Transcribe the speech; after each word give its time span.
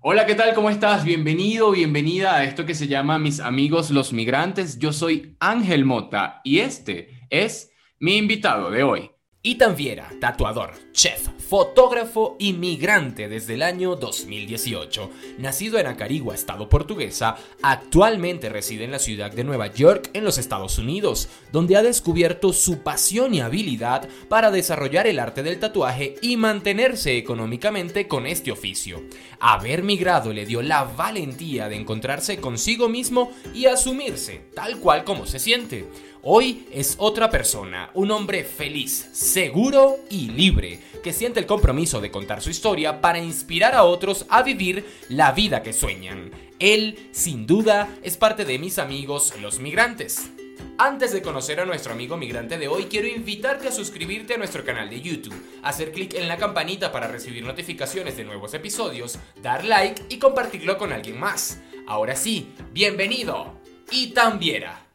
Hola, 0.00 0.26
¿qué 0.26 0.36
tal? 0.36 0.54
¿Cómo 0.54 0.70
estás? 0.70 1.04
Bienvenido, 1.04 1.72
bienvenida 1.72 2.36
a 2.36 2.44
esto 2.44 2.64
que 2.64 2.76
se 2.76 2.86
llama 2.86 3.18
Mis 3.18 3.40
amigos 3.40 3.90
los 3.90 4.12
migrantes. 4.12 4.78
Yo 4.78 4.92
soy 4.92 5.34
Ángel 5.40 5.84
Mota 5.84 6.40
y 6.44 6.60
este 6.60 7.26
es 7.30 7.72
mi 7.98 8.16
invitado 8.16 8.70
de 8.70 8.84
hoy. 8.84 9.10
Ethan 9.50 9.76
Viera, 9.76 10.12
tatuador, 10.20 10.74
chef, 10.92 11.26
fotógrafo 11.38 12.36
inmigrante 12.38 13.30
desde 13.30 13.54
el 13.54 13.62
año 13.62 13.96
2018. 13.96 15.10
Nacido 15.38 15.78
en 15.78 15.86
Acarigua, 15.86 16.34
estado 16.34 16.68
portuguesa, 16.68 17.38
actualmente 17.62 18.50
reside 18.50 18.84
en 18.84 18.90
la 18.90 18.98
ciudad 18.98 19.32
de 19.32 19.44
Nueva 19.44 19.68
York, 19.68 20.10
en 20.12 20.24
los 20.24 20.36
Estados 20.36 20.76
Unidos, 20.76 21.30
donde 21.50 21.76
ha 21.76 21.82
descubierto 21.82 22.52
su 22.52 22.80
pasión 22.80 23.32
y 23.32 23.40
habilidad 23.40 24.06
para 24.28 24.50
desarrollar 24.50 25.06
el 25.06 25.18
arte 25.18 25.42
del 25.42 25.58
tatuaje 25.58 26.16
y 26.20 26.36
mantenerse 26.36 27.16
económicamente 27.16 28.06
con 28.06 28.26
este 28.26 28.52
oficio. 28.52 29.02
Haber 29.40 29.82
migrado 29.82 30.34
le 30.34 30.44
dio 30.44 30.60
la 30.60 30.84
valentía 30.84 31.70
de 31.70 31.76
encontrarse 31.76 32.36
consigo 32.36 32.90
mismo 32.90 33.32
y 33.54 33.64
asumirse 33.64 34.42
tal 34.54 34.78
cual 34.78 35.04
como 35.04 35.24
se 35.24 35.38
siente. 35.38 35.88
Hoy 36.22 36.66
es 36.72 36.96
otra 36.98 37.30
persona, 37.30 37.90
un 37.94 38.10
hombre 38.10 38.42
feliz, 38.42 39.08
seguro 39.12 39.98
y 40.10 40.28
libre, 40.30 40.80
que 41.02 41.12
siente 41.12 41.38
el 41.38 41.46
compromiso 41.46 42.00
de 42.00 42.10
contar 42.10 42.42
su 42.42 42.50
historia 42.50 43.00
para 43.00 43.20
inspirar 43.20 43.74
a 43.74 43.84
otros 43.84 44.26
a 44.28 44.42
vivir 44.42 44.84
la 45.08 45.30
vida 45.30 45.62
que 45.62 45.72
sueñan. 45.72 46.32
Él, 46.58 47.08
sin 47.12 47.46
duda, 47.46 47.96
es 48.02 48.16
parte 48.16 48.44
de 48.44 48.58
mis 48.58 48.80
amigos 48.80 49.32
los 49.40 49.60
migrantes. 49.60 50.30
Antes 50.76 51.12
de 51.12 51.22
conocer 51.22 51.60
a 51.60 51.64
nuestro 51.64 51.92
amigo 51.92 52.16
migrante 52.16 52.58
de 52.58 52.66
hoy, 52.66 52.86
quiero 52.86 53.06
invitarte 53.06 53.68
a 53.68 53.72
suscribirte 53.72 54.34
a 54.34 54.38
nuestro 54.38 54.64
canal 54.64 54.90
de 54.90 55.00
YouTube, 55.00 55.40
hacer 55.62 55.92
clic 55.92 56.14
en 56.14 56.26
la 56.26 56.36
campanita 56.36 56.90
para 56.90 57.06
recibir 57.06 57.44
notificaciones 57.44 58.16
de 58.16 58.24
nuevos 58.24 58.54
episodios, 58.54 59.18
dar 59.40 59.64
like 59.64 60.02
y 60.08 60.18
compartirlo 60.18 60.78
con 60.78 60.92
alguien 60.92 61.18
más. 61.18 61.60
Ahora 61.86 62.16
sí, 62.16 62.52
bienvenido 62.72 63.60
y 63.92 64.12
Viera. 64.38 64.87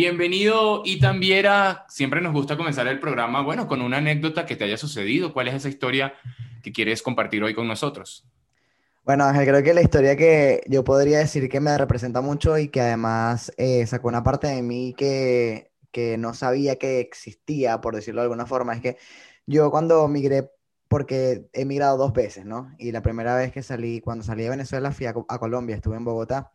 Bienvenido 0.00 0.82
y 0.84 1.00
también 1.00 1.46
siempre 1.88 2.20
nos 2.20 2.32
gusta 2.32 2.56
comenzar 2.56 2.86
el 2.86 3.00
programa, 3.00 3.42
bueno, 3.42 3.66
con 3.66 3.82
una 3.82 3.96
anécdota 3.96 4.46
que 4.46 4.54
te 4.54 4.62
haya 4.62 4.76
sucedido. 4.76 5.32
¿Cuál 5.32 5.48
es 5.48 5.54
esa 5.54 5.68
historia 5.68 6.14
que 6.62 6.70
quieres 6.70 7.02
compartir 7.02 7.42
hoy 7.42 7.52
con 7.52 7.66
nosotros? 7.66 8.24
Bueno, 9.04 9.24
Ángel, 9.24 9.48
creo 9.48 9.60
que 9.64 9.74
la 9.74 9.82
historia 9.82 10.14
que 10.14 10.62
yo 10.68 10.84
podría 10.84 11.18
decir 11.18 11.48
que 11.48 11.58
me 11.58 11.76
representa 11.76 12.20
mucho 12.20 12.56
y 12.58 12.68
que 12.68 12.80
además 12.80 13.52
eh, 13.56 13.84
sacó 13.88 14.06
una 14.06 14.22
parte 14.22 14.46
de 14.46 14.62
mí 14.62 14.94
que, 14.96 15.72
que 15.90 16.16
no 16.16 16.32
sabía 16.32 16.76
que 16.76 17.00
existía, 17.00 17.80
por 17.80 17.96
decirlo 17.96 18.20
de 18.20 18.26
alguna 18.26 18.46
forma, 18.46 18.74
es 18.74 18.80
que 18.80 18.98
yo 19.46 19.68
cuando 19.72 20.06
migré, 20.06 20.48
porque 20.86 21.48
he 21.52 21.64
migrado 21.64 21.96
dos 21.96 22.12
veces, 22.12 22.44
¿no? 22.44 22.72
Y 22.78 22.92
la 22.92 23.02
primera 23.02 23.34
vez 23.34 23.50
que 23.50 23.64
salí, 23.64 24.00
cuando 24.00 24.22
salí 24.22 24.44
de 24.44 24.50
Venezuela, 24.50 24.92
fui 24.92 25.06
a, 25.06 25.14
a 25.26 25.38
Colombia, 25.40 25.74
estuve 25.74 25.96
en 25.96 26.04
Bogotá. 26.04 26.52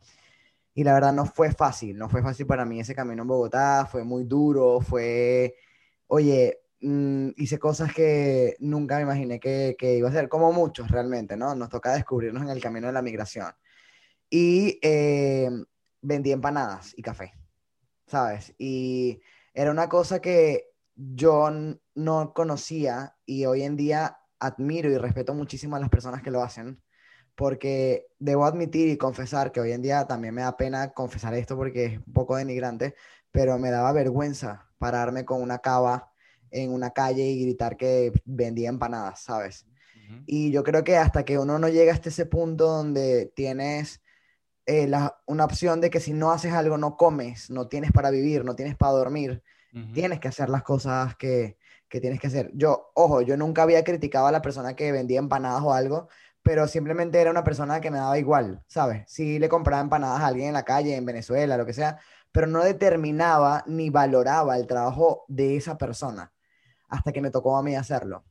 Y 0.74 0.84
la 0.84 0.94
verdad 0.94 1.14
no 1.14 1.26
fue 1.26 1.52
fácil, 1.52 1.98
no 1.98 2.10
fue 2.10 2.24
fácil 2.24 2.48
para 2.48 2.66
mí 2.66 2.80
ese 2.80 2.96
camino 2.96 3.22
en 3.22 3.28
Bogotá, 3.28 3.88
fue 3.90 4.04
muy 4.04 4.24
duro, 4.24 4.82
fue, 4.82 5.56
oye, 6.08 6.62
mm, 6.82 7.30
hice 7.38 7.60
cosas 7.60 7.94
que 7.94 8.56
nunca 8.60 8.98
me 8.98 9.04
imaginé 9.04 9.40
que, 9.40 9.76
que, 9.78 9.98
iba 9.98 10.08
a 10.08 10.12
hacer, 10.12 10.30
como 10.30 10.52
muchos 10.52 10.90
realmente, 10.90 11.38
¿no? 11.38 11.56
Nos 11.56 11.70
toca 11.70 11.94
descubrirnos 11.94 12.44
en 12.44 12.50
el 12.50 12.62
camino 12.62 12.88
de 12.88 12.94
la 12.94 13.02
migración. 13.02 13.54
Y 14.30 14.80
eh, 14.82 15.50
vendí 16.02 16.32
empanadas 16.32 16.94
y 16.98 17.02
café, 17.02 17.34
¿sabes? 18.08 18.54
Y 18.58 19.22
era 19.54 19.72
una 19.72 19.90
cosa 19.90 20.22
que 20.22 20.74
yo 20.96 21.50
no 21.96 22.34
conocía 22.34 23.16
y 23.26 23.46
hoy 23.46 23.64
en 23.64 23.78
día 23.78 24.18
admiro 24.40 24.92
y 24.92 24.98
respeto 24.98 25.34
muchísimo 25.34 25.76
a 25.76 25.80
las 25.80 25.90
personas 25.90 26.22
que 26.22 26.32
lo 26.32 26.44
hacen 26.44 26.83
porque 27.36 28.08
debo 28.20 28.46
admitir 28.46 28.90
y 28.90 28.98
confesar 28.98 29.52
que 29.52 29.60
hoy 29.60 29.72
en 29.72 29.82
día 29.82 30.06
también 30.06 30.34
me 30.34 30.44
da 30.44 30.56
pena 30.56 30.92
confesar 30.92 31.34
esto 31.34 31.56
porque 31.56 31.86
es 31.86 31.98
un 31.98 32.14
poco 32.14 32.36
denigrante, 32.36 32.96
pero 33.32 33.58
me 33.58 33.72
daba 33.72 33.92
vergüenza 33.92 34.70
pararme 34.78 35.26
con 35.26 35.42
una 35.42 35.60
cava 35.60 36.12
en 36.52 36.72
una 36.72 36.92
calle 36.92 37.24
y 37.24 37.42
gritar 37.44 37.78
que 37.78 38.12
vendía 38.26 38.70
empanadas, 38.70 39.22
¿sabes? 39.22 39.66
Y 40.26 40.52
yo 40.52 40.64
creo 40.64 40.84
que 40.84 40.98
hasta 40.98 41.26
que 41.26 41.40
uno 41.40 41.58
no 41.58 41.70
llega 41.70 41.92
hasta 41.92 42.10
ese 42.10 42.26
punto 42.28 42.68
donde 42.68 43.32
tienes 43.36 44.02
eh, 44.66 44.92
una 45.26 45.46
opción 45.46 45.82
de 45.82 45.90
que 45.90 46.00
si 46.00 46.14
no 46.14 46.32
haces 46.32 46.54
algo 46.54 46.78
no 46.78 46.96
comes, 46.96 47.50
no 47.50 47.68
tienes 47.68 47.92
para 47.92 48.12
vivir, 48.12 48.46
no 48.46 48.56
tienes 48.56 48.76
para 48.76 48.92
dormir, 48.92 49.42
tienes 49.94 50.20
que 50.20 50.28
hacer 50.28 50.50
las 50.50 50.62
cosas 50.62 51.16
que, 51.16 51.58
que 51.90 52.00
tienes 52.00 52.20
que 52.20 52.28
hacer. 52.28 52.52
Yo, 52.54 52.92
ojo, 52.94 53.22
yo 53.22 53.38
nunca 53.38 53.64
había 53.64 53.84
criticado 53.84 54.28
a 54.28 54.32
la 54.32 54.42
persona 54.42 54.76
que 54.76 54.92
vendía 54.92 55.20
empanadas 55.20 55.64
o 55.64 55.74
algo, 55.74 56.10
pero 56.44 56.68
simplemente 56.68 57.20
era 57.20 57.32
una 57.32 57.44
persona 57.44 57.80
que 57.80 57.90
me 57.90 57.98
daba 57.98 58.20
igual, 58.20 58.62
¿sabes? 58.68 59.04
Sí 59.08 59.40
le 59.40 59.48
compraba 59.50 59.82
empanadas 59.82 60.22
a 60.22 60.28
alguien 60.28 60.50
en 60.50 60.54
la 60.54 60.64
calle, 60.64 60.96
en 60.96 61.06
Venezuela, 61.06 61.58
lo 61.58 61.66
que 61.66 61.74
sea, 61.74 62.00
pero 62.32 62.48
no 62.48 62.64
determinaba 62.64 63.64
ni 63.66 63.90
valoraba 63.90 64.58
el 64.58 64.68
trabajo 64.68 65.24
de 65.30 65.56
esa 65.56 65.78
persona 65.78 66.34
hasta 66.90 67.12
que 67.14 67.22
me 67.22 67.32
tocó 67.32 67.58
a 67.58 67.64
mí 67.64 67.76
hacerlo. 67.76 68.26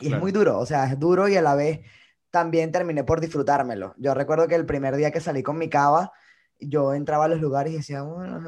Y 0.00 0.12
es 0.12 0.18
muy 0.18 0.32
duro, 0.32 0.58
o 0.58 0.66
sea, 0.66 0.86
es 0.86 0.98
duro 0.98 1.28
y 1.28 1.36
a 1.36 1.42
la 1.42 1.54
vez 1.54 1.80
también 2.30 2.72
terminé 2.72 3.04
por 3.04 3.20
disfrutármelo. 3.20 3.94
Yo 3.98 4.14
recuerdo 4.14 4.48
que 4.48 4.56
el 4.56 4.66
primer 4.66 4.96
día 4.96 5.12
que 5.12 5.20
salí 5.20 5.42
con 5.42 5.58
mi 5.58 5.68
cava, 5.68 6.12
yo 6.58 6.94
entraba 6.94 7.26
a 7.26 7.28
los 7.28 7.40
lugares 7.40 7.72
y 7.72 7.76
decía, 7.76 8.02
bueno, 8.02 8.40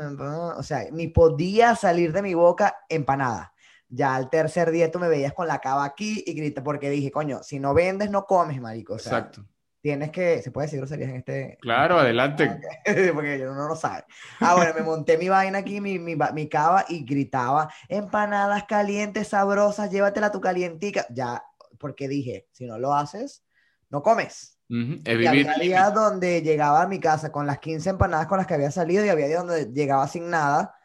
o 0.57 0.63
sea, 0.63 0.87
ni 0.91 1.07
podía 1.09 1.77
salir 1.77 2.13
de 2.13 2.23
mi 2.23 2.35
boca 2.35 2.77
empanada 2.89 3.53
ya 3.89 4.15
al 4.15 4.31
tercer 4.31 4.71
día 4.71 4.91
tú 4.91 4.99
me 4.99 5.09
veías 5.09 5.33
con 5.33 5.47
la 5.47 5.61
cava 5.61 5.85
aquí 5.85 6.23
y 6.27 6.35
grita 6.35 6.63
porque 6.63 6.91
dije, 6.91 7.11
coño, 7.11 7.43
si 7.43 7.61
no 7.61 7.75
vendes, 7.75 8.11
no 8.11 8.25
comes, 8.25 8.61
marico. 8.61 8.95
O 8.95 8.99
sea, 8.99 9.19
Exacto. 9.19 9.47
Tienes 9.87 10.11
que, 10.11 10.43
¿se 10.43 10.51
puede 10.51 10.67
decir 10.67 10.81
groserías 10.81 11.11
en 11.11 11.17
este? 11.17 11.59
Claro, 11.61 12.01
adelante. 12.01 12.59
Porque 13.15 13.39
yo 13.39 13.55
no 13.55 13.69
lo 13.69 13.77
sabe. 13.77 14.03
Ahora 14.41 14.73
me 14.73 14.83
monté 14.83 15.17
mi 15.17 15.29
vaina 15.29 15.59
aquí, 15.59 15.81
mi, 15.81 16.01
mi, 16.01 16.17
mi 16.17 16.49
cava 16.49 16.85
y 16.89 17.05
gritaba, 17.05 17.73
empanadas 17.89 18.65
calientes, 18.65 19.29
sabrosas, 19.29 19.89
llévatela 19.93 20.33
tu 20.33 20.41
calientica. 20.41 21.07
Ya, 21.11 21.45
porque 21.79 22.09
dije, 22.09 22.49
si 22.51 22.67
no 22.67 22.81
lo 22.81 22.95
haces, 22.95 23.45
no 23.89 24.03
comes. 24.03 24.59
Uh 24.69 24.99
y 25.05 25.27
había 25.27 25.55
días 25.55 25.95
donde 25.95 26.43
llegaba 26.43 26.83
a 26.83 26.89
mi 26.89 26.99
casa 26.99 27.31
con 27.31 27.47
las 27.47 27.61
15 27.61 27.91
empanadas 27.91 28.27
con 28.27 28.39
las 28.39 28.49
que 28.49 28.55
había 28.55 28.73
salido 28.73 29.05
y 29.05 29.09
había 29.09 29.29
días 29.29 29.47
donde 29.47 29.73
llegaba 29.73 30.09
sin 30.09 30.29
nada 30.29 30.76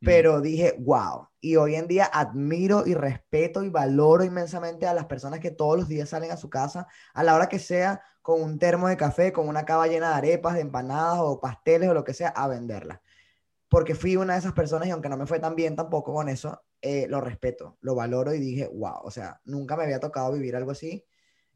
pero 0.00 0.40
dije, 0.40 0.76
wow. 0.78 1.28
Y 1.40 1.56
hoy 1.56 1.74
en 1.74 1.88
día 1.88 2.04
admiro 2.04 2.86
y 2.86 2.94
respeto 2.94 3.62
y 3.62 3.70
valoro 3.70 4.24
inmensamente 4.24 4.86
a 4.86 4.94
las 4.94 5.06
personas 5.06 5.40
que 5.40 5.50
todos 5.50 5.76
los 5.76 5.88
días 5.88 6.08
salen 6.08 6.30
a 6.30 6.36
su 6.36 6.50
casa, 6.50 6.86
a 7.14 7.22
la 7.22 7.34
hora 7.34 7.48
que 7.48 7.58
sea, 7.58 8.02
con 8.22 8.42
un 8.42 8.58
termo 8.58 8.88
de 8.88 8.96
café, 8.96 9.32
con 9.32 9.48
una 9.48 9.64
cava 9.64 9.86
llena 9.86 10.10
de 10.10 10.14
arepas, 10.16 10.54
de 10.54 10.60
empanadas 10.60 11.18
o 11.20 11.40
pasteles 11.40 11.88
o 11.88 11.94
lo 11.94 12.04
que 12.04 12.14
sea, 12.14 12.28
a 12.28 12.48
venderla. 12.48 13.02
Porque 13.68 13.94
fui 13.94 14.16
una 14.16 14.34
de 14.34 14.40
esas 14.40 14.52
personas 14.52 14.88
y 14.88 14.90
aunque 14.90 15.08
no 15.08 15.16
me 15.16 15.26
fue 15.26 15.40
tan 15.40 15.54
bien 15.54 15.76
tampoco 15.76 16.14
con 16.14 16.28
eso, 16.28 16.62
eh, 16.80 17.06
lo 17.08 17.20
respeto, 17.20 17.76
lo 17.80 17.94
valoro 17.94 18.32
y 18.34 18.38
dije, 18.38 18.68
wow, 18.68 19.00
o 19.02 19.10
sea, 19.10 19.40
nunca 19.44 19.76
me 19.76 19.84
había 19.84 20.00
tocado 20.00 20.32
vivir 20.32 20.56
algo 20.56 20.70
así 20.70 21.04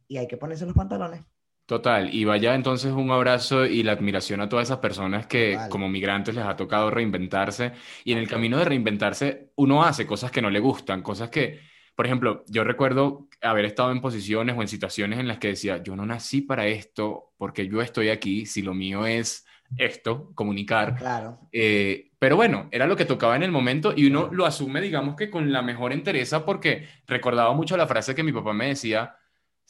y 0.08 0.18
hay 0.18 0.26
que 0.26 0.36
ponerse 0.36 0.66
los 0.66 0.74
pantalones. 0.74 1.24
Total, 1.72 2.14
y 2.14 2.26
vaya 2.26 2.54
entonces 2.54 2.92
un 2.92 3.10
abrazo 3.10 3.64
y 3.64 3.82
la 3.82 3.92
admiración 3.92 4.42
a 4.42 4.48
todas 4.50 4.68
esas 4.68 4.80
personas 4.80 5.26
que 5.26 5.58
como 5.70 5.88
migrantes 5.88 6.34
les 6.34 6.44
ha 6.44 6.54
tocado 6.54 6.90
reinventarse 6.90 7.72
y 8.04 8.12
en 8.12 8.18
el 8.18 8.28
camino 8.28 8.58
de 8.58 8.66
reinventarse 8.66 9.52
uno 9.56 9.82
hace 9.82 10.06
cosas 10.06 10.30
que 10.30 10.42
no 10.42 10.50
le 10.50 10.60
gustan, 10.60 11.00
cosas 11.00 11.30
que, 11.30 11.60
por 11.94 12.04
ejemplo, 12.04 12.44
yo 12.46 12.62
recuerdo 12.62 13.26
haber 13.40 13.64
estado 13.64 13.90
en 13.90 14.02
posiciones 14.02 14.54
o 14.54 14.60
en 14.60 14.68
situaciones 14.68 15.18
en 15.18 15.26
las 15.26 15.38
que 15.38 15.48
decía, 15.48 15.82
yo 15.82 15.96
no 15.96 16.04
nací 16.04 16.42
para 16.42 16.66
esto 16.66 17.32
porque 17.38 17.66
yo 17.66 17.80
estoy 17.80 18.10
aquí, 18.10 18.44
si 18.44 18.60
lo 18.60 18.74
mío 18.74 19.06
es 19.06 19.46
esto, 19.78 20.30
comunicar. 20.34 20.96
Claro. 20.96 21.38
Eh, 21.52 22.10
pero 22.18 22.36
bueno, 22.36 22.68
era 22.70 22.86
lo 22.86 22.96
que 22.96 23.06
tocaba 23.06 23.34
en 23.34 23.44
el 23.44 23.50
momento 23.50 23.94
y 23.96 24.08
uno 24.08 24.28
lo 24.30 24.44
asume, 24.44 24.82
digamos 24.82 25.16
que 25.16 25.30
con 25.30 25.50
la 25.50 25.62
mejor 25.62 25.94
entereza 25.94 26.44
porque 26.44 26.86
recordaba 27.06 27.54
mucho 27.54 27.78
la 27.78 27.86
frase 27.86 28.14
que 28.14 28.22
mi 28.22 28.32
papá 28.32 28.52
me 28.52 28.66
decía, 28.66 29.16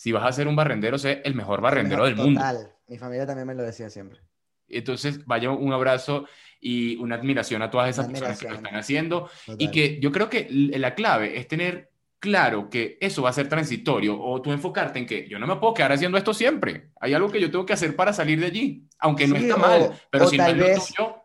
si 0.03 0.11
vas 0.11 0.25
a 0.25 0.33
ser 0.33 0.49
un 0.49 0.57
barrendero, 0.57 0.99
sé 0.99 1.23
el 1.25 1.37
mejor 1.37 1.61
barrendero 1.61 2.05
del 2.05 2.17
mundo. 2.17 2.41
Total, 2.41 2.75
mi 2.89 2.99
familia 2.99 3.25
también 3.25 3.47
me 3.47 3.55
lo 3.55 3.63
decía 3.63 3.89
siempre. 3.89 4.19
Entonces, 4.67 5.25
vaya 5.27 5.53
un 5.53 5.73
abrazo 5.73 6.27
y 6.61 6.97
una 6.97 7.15
admiración 7.15 7.63
a 7.63 7.71
todas 7.71 7.89
esas 7.91 8.09
personas 8.09 8.41
que 8.41 8.49
lo 8.49 8.57
están 8.57 8.75
haciendo. 8.75 9.31
Y 9.59 9.71
que 9.71 10.01
yo 10.01 10.11
creo 10.11 10.29
que 10.29 10.49
la 10.51 10.97
clave 10.97 11.39
es 11.39 11.47
tener 11.47 11.93
claro 12.19 12.69
que 12.69 12.99
eso 13.01 13.23
va 13.23 13.31
a 13.31 13.33
ser 13.33 13.49
transitorio 13.49 14.21
o 14.21 14.43
tú 14.43 14.51
enfocarte 14.51 14.99
en 14.99 15.07
que 15.07 15.29
yo 15.29 15.39
no 15.39 15.47
me 15.47 15.55
puedo 15.55 15.73
quedar 15.73 15.93
haciendo 15.93 16.19
esto 16.19 16.35
siempre. 16.35 16.91
Hay 17.01 17.15
algo 17.15 17.31
que 17.31 17.41
yo 17.41 17.49
tengo 17.53 17.65
que 17.65 17.75
hacer 17.75 17.95
para 17.95 18.13
salir 18.13 18.41
de 18.41 18.47
allí, 18.47 18.89
aunque 18.99 19.29
no 19.29 19.37
está 19.37 19.57
mal, 19.57 19.93
pero 20.11 20.27
si 20.27 20.37
no 20.37 20.47
es 20.47 20.57
lo 20.57 20.67
tuyo, 20.67 21.23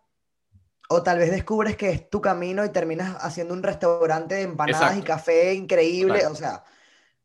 o 0.90 1.02
tal 1.02 1.18
vez 1.18 1.32
descubres 1.32 1.76
que 1.76 1.90
es 1.90 2.12
tu 2.12 2.22
camino 2.22 2.64
y 2.64 2.70
terminas 2.70 3.18
haciendo 3.22 3.56
un 3.56 3.64
restaurante 3.64 4.36
de 4.36 4.44
empanadas 4.44 5.00
y 5.00 5.02
café 5.02 5.56
increíble. 5.56 6.28
O 6.28 6.36
sea, 6.36 6.64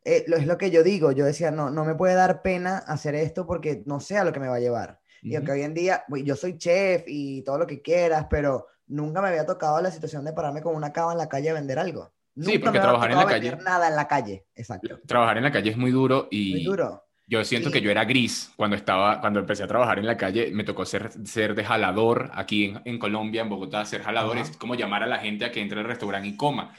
eh, 0.05 0.25
es 0.27 0.47
lo 0.47 0.59
que 0.59 0.71
yo 0.71 0.83
digo, 0.83 1.13
yo 1.13 1.25
decía, 1.25 1.51
no, 1.51 1.71
no 1.71 1.85
me 1.85 1.95
puede 1.95 2.15
dar 2.15 2.43
pena 2.43 2.79
hacer 2.79 3.15
esto 3.15 3.47
porque 3.47 3.83
no 3.87 4.01
sé 4.01 4.19
a 4.19 4.25
lo 4.25 4.33
que 4.33 4.41
me 4.41 4.49
va 4.49 4.57
a 4.57 4.61
llevar. 4.61 5.01
Y 5.23 5.37
aunque 5.37 5.53
hoy 5.53 5.63
en 5.63 5.73
día, 5.73 6.05
yo 6.25 6.35
soy 6.35 6.59
chef 6.59 7.05
y 7.07 7.43
todo 7.43 7.59
lo 7.59 7.67
que 7.67 7.81
quieras, 7.81 8.27
pero 8.29 8.67
nunca 8.89 9.23
me 9.23 9.29
había 9.29 9.47
tocado 9.47 9.81
la 9.81 9.93
situación 9.93 10.25
de 10.25 10.33
pararme 10.33 10.63
con 10.63 10.75
una 10.75 10.93
cava 10.93 11.13
en 11.13 11.19
la 11.19 11.29
calle 11.29 11.51
a 11.51 11.55
vender 11.55 11.79
algo. 11.79 12.13
sí, 12.37 12.59
porque 12.59 12.81
trabajar 12.81 13.13
en 13.13 13.19
la 13.19 13.27
calle. 13.27 13.57
nada 13.65 13.89
en 13.89 13.97
la 13.97 14.09
calle, 14.09 14.47
exacto. 14.55 14.99
Trabajar 15.07 15.37
en 15.37 15.45
la 15.45 15.53
calle 15.53 15.71
es 15.71 15.77
muy 15.77 15.93
duro 15.93 16.27
y. 16.31 16.53
Muy 16.53 16.65
duro. 16.65 17.05
Yo 17.29 17.45
siento 17.45 17.71
que 17.71 17.81
yo 17.81 17.91
era 17.91 18.05
gris 18.05 18.53
cuando 18.57 18.77
estaba, 18.77 19.21
cuando 19.21 19.41
empecé 19.41 19.63
a 19.63 19.69
trabajar 19.69 19.99
en 19.99 20.07
la 20.07 20.17
calle, 20.19 20.51
me 20.53 20.65
tocó 20.65 20.85
ser, 20.85 21.11
ser 21.25 21.55
de 21.55 21.65
jalador 21.65 22.31
aquí 22.35 22.67
en, 22.67 22.83
en 22.85 22.99
Colombia, 22.99 23.43
en 23.43 23.49
Bogotá, 23.49 23.85
ser 23.87 24.03
jalador 24.03 24.37
es 24.37 24.57
como 24.57 24.75
llamar 24.75 25.05
a 25.05 25.07
la 25.07 25.19
gente 25.19 25.45
a 25.45 25.53
que 25.53 25.61
entre 25.61 25.79
al 25.79 25.87
restaurante 25.87 26.29
y 26.29 26.37
coma. 26.37 26.75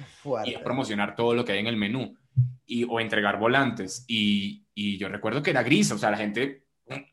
Y 0.46 0.54
es 0.54 0.60
promocionar 0.60 1.16
todo 1.16 1.34
lo 1.34 1.44
que 1.44 1.54
hay 1.54 1.60
en 1.60 1.68
el 1.68 1.78
menú. 1.78 2.16
Y, 2.66 2.86
o 2.86 3.00
entregar 3.00 3.40
volantes. 3.40 4.06
Y, 4.08 4.66
y 4.74 4.98
yo 4.98 5.10
recuerdo 5.10 5.44
que 5.44 5.52
era 5.52 5.64
gris, 5.64 5.92
o 5.92 5.98
sea, 5.98 6.12
la 6.12 6.18
gente 6.18 6.64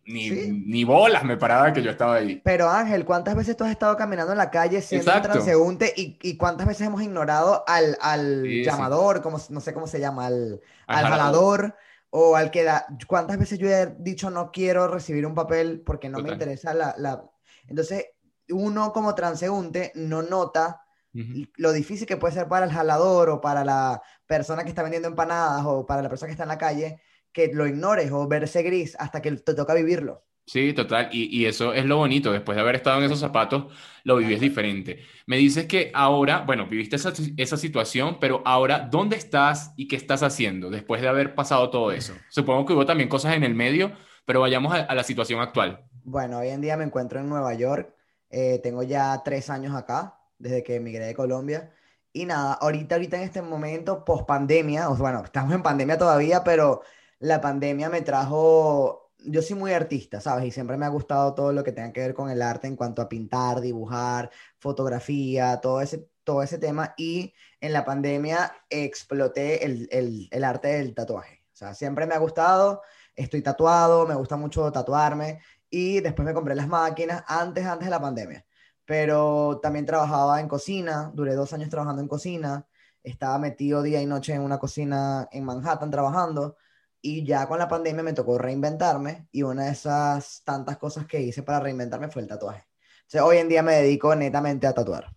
ni, 0.05 0.31
ni, 0.31 0.85
bolas 0.85 1.25
me 1.25 1.37
paraba 1.37 1.73
que 1.73 1.83
yo 1.83 1.91
estaba 1.91 2.17
ahí. 2.17 2.41
Pero 2.45 2.69
Ángel, 2.69 3.05
¿cuántas 3.05 3.37
veces 3.37 3.57
tú 3.57 3.65
has 3.65 3.71
estado 3.71 3.97
caminando 3.97 4.33
en 4.33 4.39
la 4.39 4.51
calle 4.51 4.83
siendo 4.83 5.15
un 5.15 5.23
transeúnte 5.23 5.93
y, 5.97 6.19
y, 6.23 6.37
cuántas 6.37 6.67
veces 6.67 6.87
hemos 6.87 7.03
ignorado 7.03 7.65
al, 7.67 7.97
al 8.01 8.45
llamador, 8.65 9.23
como, 9.23 9.39
no 9.49 9.61
sé 9.61 9.73
cómo 9.73 9.87
se 9.87 10.01
llama, 10.01 10.27
al, 10.27 10.61
al, 10.87 11.07
jalador? 11.07 11.77
o 12.11 12.35
al 12.35 12.51
que 12.51 12.65
da, 12.65 12.87
cuántas 13.07 13.39
veces 13.39 13.59
yo 13.59 13.69
he 13.69 13.95
dicho 13.99 14.31
no 14.31 14.51
quiero 14.51 14.89
recibir 14.89 15.25
un 15.25 15.35
papel 15.35 15.81
porque 15.87 16.09
no 16.09 16.19
me 16.19 16.33
interesa 16.33 16.75
la, 16.75 16.95
la, 16.99 17.25
Entonces, 17.69 18.07
uno 18.49 18.93
como 18.93 19.15
transeúnte 19.15 19.93
no 19.95 20.23
nota 20.23 20.80
lo 21.13 21.73
difícil 21.73 22.07
que 22.07 22.17
puede 22.17 22.35
ser 22.35 22.49
para 22.49 22.67
el 22.67 22.73
jalador 22.73 23.31
o 23.31 23.41
para 23.41 23.65
la 23.65 24.03
persona 24.27 24.63
que 24.63 24.69
está 24.69 24.83
vendiendo 24.83 25.09
empanadas 25.09 25.65
o 25.67 25.85
para 25.85 26.03
la 26.03 26.09
persona 26.09 26.29
que 26.29 26.33
está 26.33 26.45
en 26.45 26.49
la 26.51 26.59
calle 26.59 27.01
que 27.33 27.51
lo 27.53 27.67
ignores 27.67 28.11
o 28.13 28.27
verse 28.27 28.63
gris 28.63 28.97
hasta 28.99 29.23
que 29.23 29.33
te 29.33 29.55
toca 29.55 29.75
vivirlo. 29.75 30.25
Sí, 30.47 30.73
total. 30.73 31.11
Y, 31.13 31.45
eso 31.45 31.73
es 31.73 31.85
lo 31.85 31.99
bonito. 31.99 32.33
Después 32.33 32.57
de 32.57 32.63
haber 32.63 32.75
estado 32.75 32.99
en 32.99 33.05
esos 33.05 33.21
zapatos, 33.21 33.73
lo 34.03 34.17
vives 34.17 34.41
diferente. 34.41 35.05
Me 35.27 35.37
dices 35.37 35.67
que 35.67 35.93
ahora, 35.95 36.41
bueno, 36.41 36.67
viviste 36.67 36.97
esa, 36.97 37.13
esa, 37.37 37.57
situación, 37.57 38.19
pero 38.19 38.43
ahora, 38.45 38.89
¿dónde 38.91 39.15
estás 39.15 39.73
y 39.77 39.87
qué 39.87 39.95
estás 39.95 40.25
haciendo 40.25 40.69
después 40.69 41.03
de 41.03 41.09
haber 41.09 41.37
pasado 41.37 41.71
todo 41.71 41.93
eso? 41.93 42.15
Supongo 42.31 42.67
que 42.67 42.73
hubo 42.73 42.85
también 42.85 43.09
cosas 43.09 43.37
en 43.37 43.45
el 43.45 43.55
medio, 43.55 43.93
pero 44.25 44.41
vayamos 44.41 44.75
a, 44.75 44.93
la 44.93 45.05
situación 45.05 45.41
actual. 45.41 45.85
Bueno, 46.03 46.39
hoy 46.39 46.49
en 46.49 46.61
día 46.61 46.77
me 46.77 46.85
encuentro 46.85 47.21
en 47.21 47.29
Nueva 47.29 47.55
York. 47.55 47.95
Eh, 48.29 48.59
tengo 48.61 48.83
ya 48.83 49.23
tres 49.25 49.51
años 49.51 49.77
acá, 49.77 50.20
desde 50.41 50.65
que 50.65 50.77
emigré 50.77 51.07
de 51.07 51.15
Colombia. 51.15 51.73
Y 52.13 52.27
nada, 52.27 52.55
ahorita, 52.55 52.97
ahorita 52.97 53.17
en 53.19 53.23
este 53.23 53.43
momento, 53.43 54.05
post 54.05 54.27
pandemia, 54.27 54.89
bueno, 54.89 55.23
estamos 55.25 55.55
en 55.55 55.63
pandemia 55.63 55.99
todavía, 55.99 56.43
pero 56.43 56.83
la 57.21 57.41
pandemia 57.41 57.89
me 57.89 58.03
trajo 58.03 59.01
yo 59.25 59.43
soy 59.43 59.57
muy 59.57 59.73
artista, 59.73 60.21
¿sabes? 60.21 60.47
Y 60.47 60.51
siempre 60.51 60.77
me 60.77 60.87
ha 60.87 60.89
gustado 60.89 61.35
todo 61.35 61.53
lo 61.53 61.65
que 61.65 61.73
tenga 61.73 61.93
que 61.93 62.01
ver 62.01 62.15
con 62.15 62.31
el 62.31 62.43
arte 62.43 62.67
en 62.67 62.77
cuanto 62.77 63.03
a 63.03 63.09
pintar, 63.09 63.61
dibujar, 63.61 64.31
fotografía, 64.59 65.61
todo 65.61 65.81
ese, 65.81 66.09
todo 66.25 66.43
ese 66.43 66.59
tema. 66.59 66.95
Y 66.97 67.35
en 67.61 67.73
la 67.73 67.85
pandemia 67.85 68.53
exploté 68.69 69.65
el, 69.65 69.89
el, 69.91 70.29
el 70.31 70.45
arte 70.45 70.69
del 70.69 70.95
tatuaje. 70.95 71.43
O 71.53 71.57
sea, 71.57 71.75
siempre 71.75 72.07
me 72.07 72.15
ha 72.15 72.19
gustado, 72.19 72.83
estoy 73.15 73.43
tatuado, 73.43 74.07
me 74.07 74.15
gusta 74.15 74.37
mucho 74.37 74.71
tatuarme. 74.73 75.41
Y 75.69 76.01
después 76.01 76.27
me 76.27 76.35
compré 76.35 76.55
las 76.55 76.69
máquinas 76.69 77.23
antes, 77.27 77.65
antes 77.67 77.87
de 77.87 77.91
la 77.91 78.01
pandemia. 78.01 78.45
Pero 78.91 79.61
también 79.63 79.87
trabajaba 79.87 80.41
en 80.41 80.49
cocina, 80.49 81.13
duré 81.15 81.37
dos 81.37 81.53
años 81.53 81.71
trabajando 81.71 82.03
en 82.03 82.09
cocina. 82.09 82.67
Estaba 83.05 83.39
metido 83.39 83.85
día 83.85 84.03
y 84.03 84.07
noche 84.07 84.35
en 84.35 84.43
una 84.43 84.59
cocina 84.59 85.29
en 85.31 85.45
Manhattan 85.45 85.93
trabajando 85.93 86.57
y 87.01 87.25
ya 87.25 87.47
con 87.47 87.61
la 87.61 87.69
pandemia 87.69 88.03
me 88.03 88.15
tocó 88.15 88.37
reinventarme 88.37 89.29
y 89.31 89.45
una 89.45 89.67
de 89.67 89.71
esas 89.71 90.43
tantas 90.45 90.77
cosas 90.77 91.07
que 91.07 91.21
hice 91.21 91.45
para 91.45 91.61
reinventarme 91.61 92.09
fue 92.09 92.23
el 92.23 92.27
tatuaje. 92.27 92.67
Entonces, 93.03 93.21
hoy 93.21 93.37
en 93.37 93.49
día 93.49 93.63
me 93.63 93.75
dedico 93.75 94.13
netamente 94.17 94.67
a 94.67 94.73
tatuar. 94.73 95.15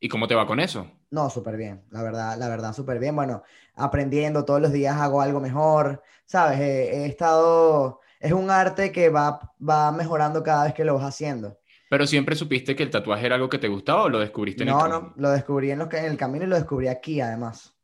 ¿Y 0.00 0.08
cómo 0.08 0.26
te 0.26 0.34
va 0.34 0.44
con 0.44 0.58
eso? 0.58 0.90
No, 1.12 1.30
súper 1.30 1.56
bien, 1.56 1.84
la 1.90 2.02
verdad, 2.02 2.36
la 2.36 2.48
verdad, 2.48 2.72
súper 2.72 2.98
bien. 2.98 3.14
Bueno, 3.14 3.44
aprendiendo 3.76 4.44
todos 4.44 4.60
los 4.60 4.72
días 4.72 4.96
hago 4.96 5.22
algo 5.22 5.38
mejor, 5.38 6.02
¿sabes? 6.26 6.58
He, 6.58 7.06
estado, 7.06 8.00
es 8.18 8.32
un 8.32 8.50
arte 8.50 8.90
que 8.90 9.10
va, 9.10 9.54
va 9.60 9.92
mejorando 9.92 10.42
cada 10.42 10.64
vez 10.64 10.74
que 10.74 10.84
lo 10.84 10.96
vas 10.96 11.04
haciendo. 11.04 11.61
Pero 11.92 12.06
siempre 12.06 12.34
supiste 12.36 12.74
que 12.74 12.84
el 12.84 12.88
tatuaje 12.88 13.26
era 13.26 13.34
algo 13.34 13.50
que 13.50 13.58
te 13.58 13.68
gustaba 13.68 14.04
o 14.04 14.08
lo 14.08 14.18
descubriste 14.18 14.62
en 14.62 14.70
el 14.70 14.74
camino? 14.76 14.98
No, 14.98 15.00
no, 15.08 15.14
lo 15.14 15.30
descubrí 15.30 15.72
en, 15.72 15.82
en 15.82 16.04
el 16.06 16.16
camino 16.16 16.46
y 16.46 16.48
lo 16.48 16.56
descubrí 16.56 16.88
aquí 16.88 17.20
además. 17.20 17.76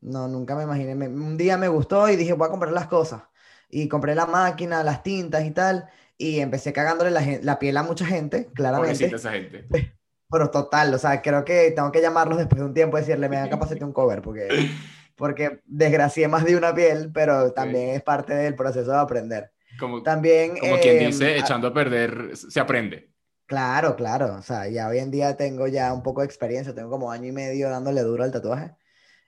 No, 0.00 0.26
nunca 0.26 0.56
me 0.56 0.62
imaginé. 0.62 0.94
un 0.94 1.36
día 1.36 1.58
me 1.58 1.68
gustó 1.68 2.08
y 2.08 2.16
dije, 2.16 2.32
voy 2.32 2.46
a 2.46 2.50
comprar 2.50 2.72
las 2.72 2.86
cosas. 2.86 3.24
Y 3.68 3.88
compré 3.88 4.14
la 4.14 4.24
máquina, 4.24 4.82
las 4.82 5.02
tintas 5.02 5.44
y 5.44 5.50
tal. 5.50 5.86
Y 6.16 6.40
empecé 6.40 6.72
cagándole 6.72 7.10
la, 7.10 7.20
la 7.42 7.58
piel 7.58 7.76
a 7.76 7.82
mucha 7.82 8.06
gente, 8.06 8.48
claramente. 8.54 9.14
esa 9.14 9.32
gente. 9.32 9.68
Pero 10.30 10.50
total, 10.50 10.94
o 10.94 10.98
sea, 10.98 11.20
creo 11.20 11.44
que 11.44 11.72
tengo 11.72 11.92
que 11.92 12.00
llamarlos 12.00 12.38
después 12.38 12.58
de 12.58 12.64
un 12.64 12.72
tiempo 12.72 12.96
y 12.96 13.02
decirle, 13.02 13.28
me 13.28 13.36
hagan 13.36 13.50
capacete 13.50 13.84
un 13.84 13.92
cover, 13.92 14.22
porque, 14.22 14.48
porque 15.14 15.60
desgracié 15.66 16.26
más 16.26 16.46
de 16.46 16.56
una 16.56 16.74
piel, 16.74 17.10
pero 17.12 17.52
también 17.52 17.90
es 17.90 18.02
parte 18.02 18.32
del 18.32 18.54
proceso 18.54 18.92
de 18.92 18.98
aprender. 18.98 19.52
Como, 19.78 20.02
también, 20.02 20.56
como 20.56 20.78
quien 20.78 20.98
em, 20.98 21.06
dice, 21.08 21.36
echando 21.36 21.68
a 21.68 21.74
perder, 21.74 22.34
se 22.34 22.60
aprende. 22.60 23.09
Claro, 23.50 23.96
claro. 23.96 24.36
O 24.38 24.42
sea, 24.42 24.68
ya 24.68 24.86
hoy 24.86 24.98
en 24.98 25.10
día 25.10 25.36
tengo 25.36 25.66
ya 25.66 25.92
un 25.92 26.04
poco 26.04 26.20
de 26.20 26.26
experiencia, 26.26 26.72
tengo 26.72 26.88
como 26.88 27.10
año 27.10 27.26
y 27.26 27.32
medio 27.32 27.68
dándole 27.68 28.02
duro 28.02 28.22
al 28.22 28.30
tatuaje 28.30 28.76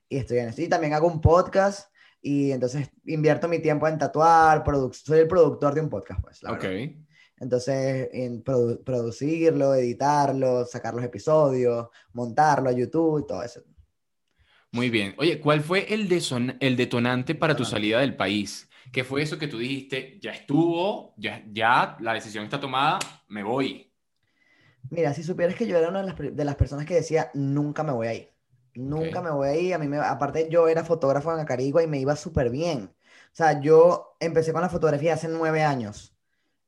y 0.08 0.18
estoy 0.18 0.38
en 0.38 0.50
eso. 0.50 0.62
Y 0.62 0.68
también 0.68 0.94
hago 0.94 1.08
un 1.08 1.20
podcast 1.20 1.92
y 2.20 2.52
entonces 2.52 2.88
invierto 3.04 3.48
mi 3.48 3.58
tiempo 3.58 3.88
en 3.88 3.98
tatuar, 3.98 4.62
soy 4.92 5.18
el 5.18 5.26
productor 5.26 5.74
de 5.74 5.80
un 5.80 5.88
podcast, 5.88 6.20
pues. 6.22 6.44
ok. 6.44 6.64
Entonces, 7.38 8.10
en 8.12 8.44
producirlo, 8.44 9.74
editarlo, 9.74 10.66
sacar 10.66 10.94
los 10.94 11.02
episodios, 11.02 11.88
montarlo 12.12 12.68
a 12.68 12.72
YouTube 12.72 13.24
y 13.24 13.26
todo 13.26 13.42
eso. 13.42 13.60
Muy 14.70 14.88
bien. 14.88 15.16
Oye, 15.18 15.40
¿cuál 15.40 15.62
fue 15.62 15.92
el, 15.92 16.08
el 16.60 16.76
detonante 16.76 17.34
para 17.34 17.56
tu 17.56 17.64
salida 17.64 17.98
del 17.98 18.14
país? 18.14 18.70
¿Qué 18.92 19.02
fue 19.02 19.22
eso 19.22 19.36
que 19.36 19.48
tú 19.48 19.58
dijiste? 19.58 20.20
Ya 20.22 20.30
estuvo, 20.30 21.12
ya, 21.16 21.42
ya 21.50 21.96
la 21.98 22.14
decisión 22.14 22.44
está 22.44 22.60
tomada, 22.60 23.00
me 23.26 23.42
voy. 23.42 23.91
Mira, 24.90 25.14
si 25.14 25.22
supieras 25.22 25.56
que 25.56 25.66
yo 25.66 25.76
era 25.78 25.88
una 25.88 26.02
de 26.02 26.06
las, 26.08 26.36
de 26.36 26.44
las 26.44 26.56
personas 26.56 26.86
que 26.86 26.94
decía, 26.94 27.30
nunca 27.34 27.82
me 27.82 27.92
voy 27.92 28.06
a 28.08 28.14
ir. 28.14 28.34
Nunca 28.74 29.22
me 29.22 29.30
voy 29.30 29.48
a 29.48 29.56
ir. 29.56 29.74
A 29.74 29.78
mí 29.78 29.88
me, 29.88 29.98
aparte, 29.98 30.48
yo 30.50 30.68
era 30.68 30.84
fotógrafo 30.84 31.32
en 31.32 31.40
Acarigua 31.40 31.82
y 31.82 31.86
me 31.86 31.98
iba 31.98 32.14
súper 32.16 32.50
bien. 32.50 32.94
O 33.32 33.34
sea, 33.34 33.60
yo 33.60 34.16
empecé 34.20 34.52
con 34.52 34.62
la 34.62 34.68
fotografía 34.68 35.14
hace 35.14 35.28
nueve 35.28 35.62
años 35.62 36.14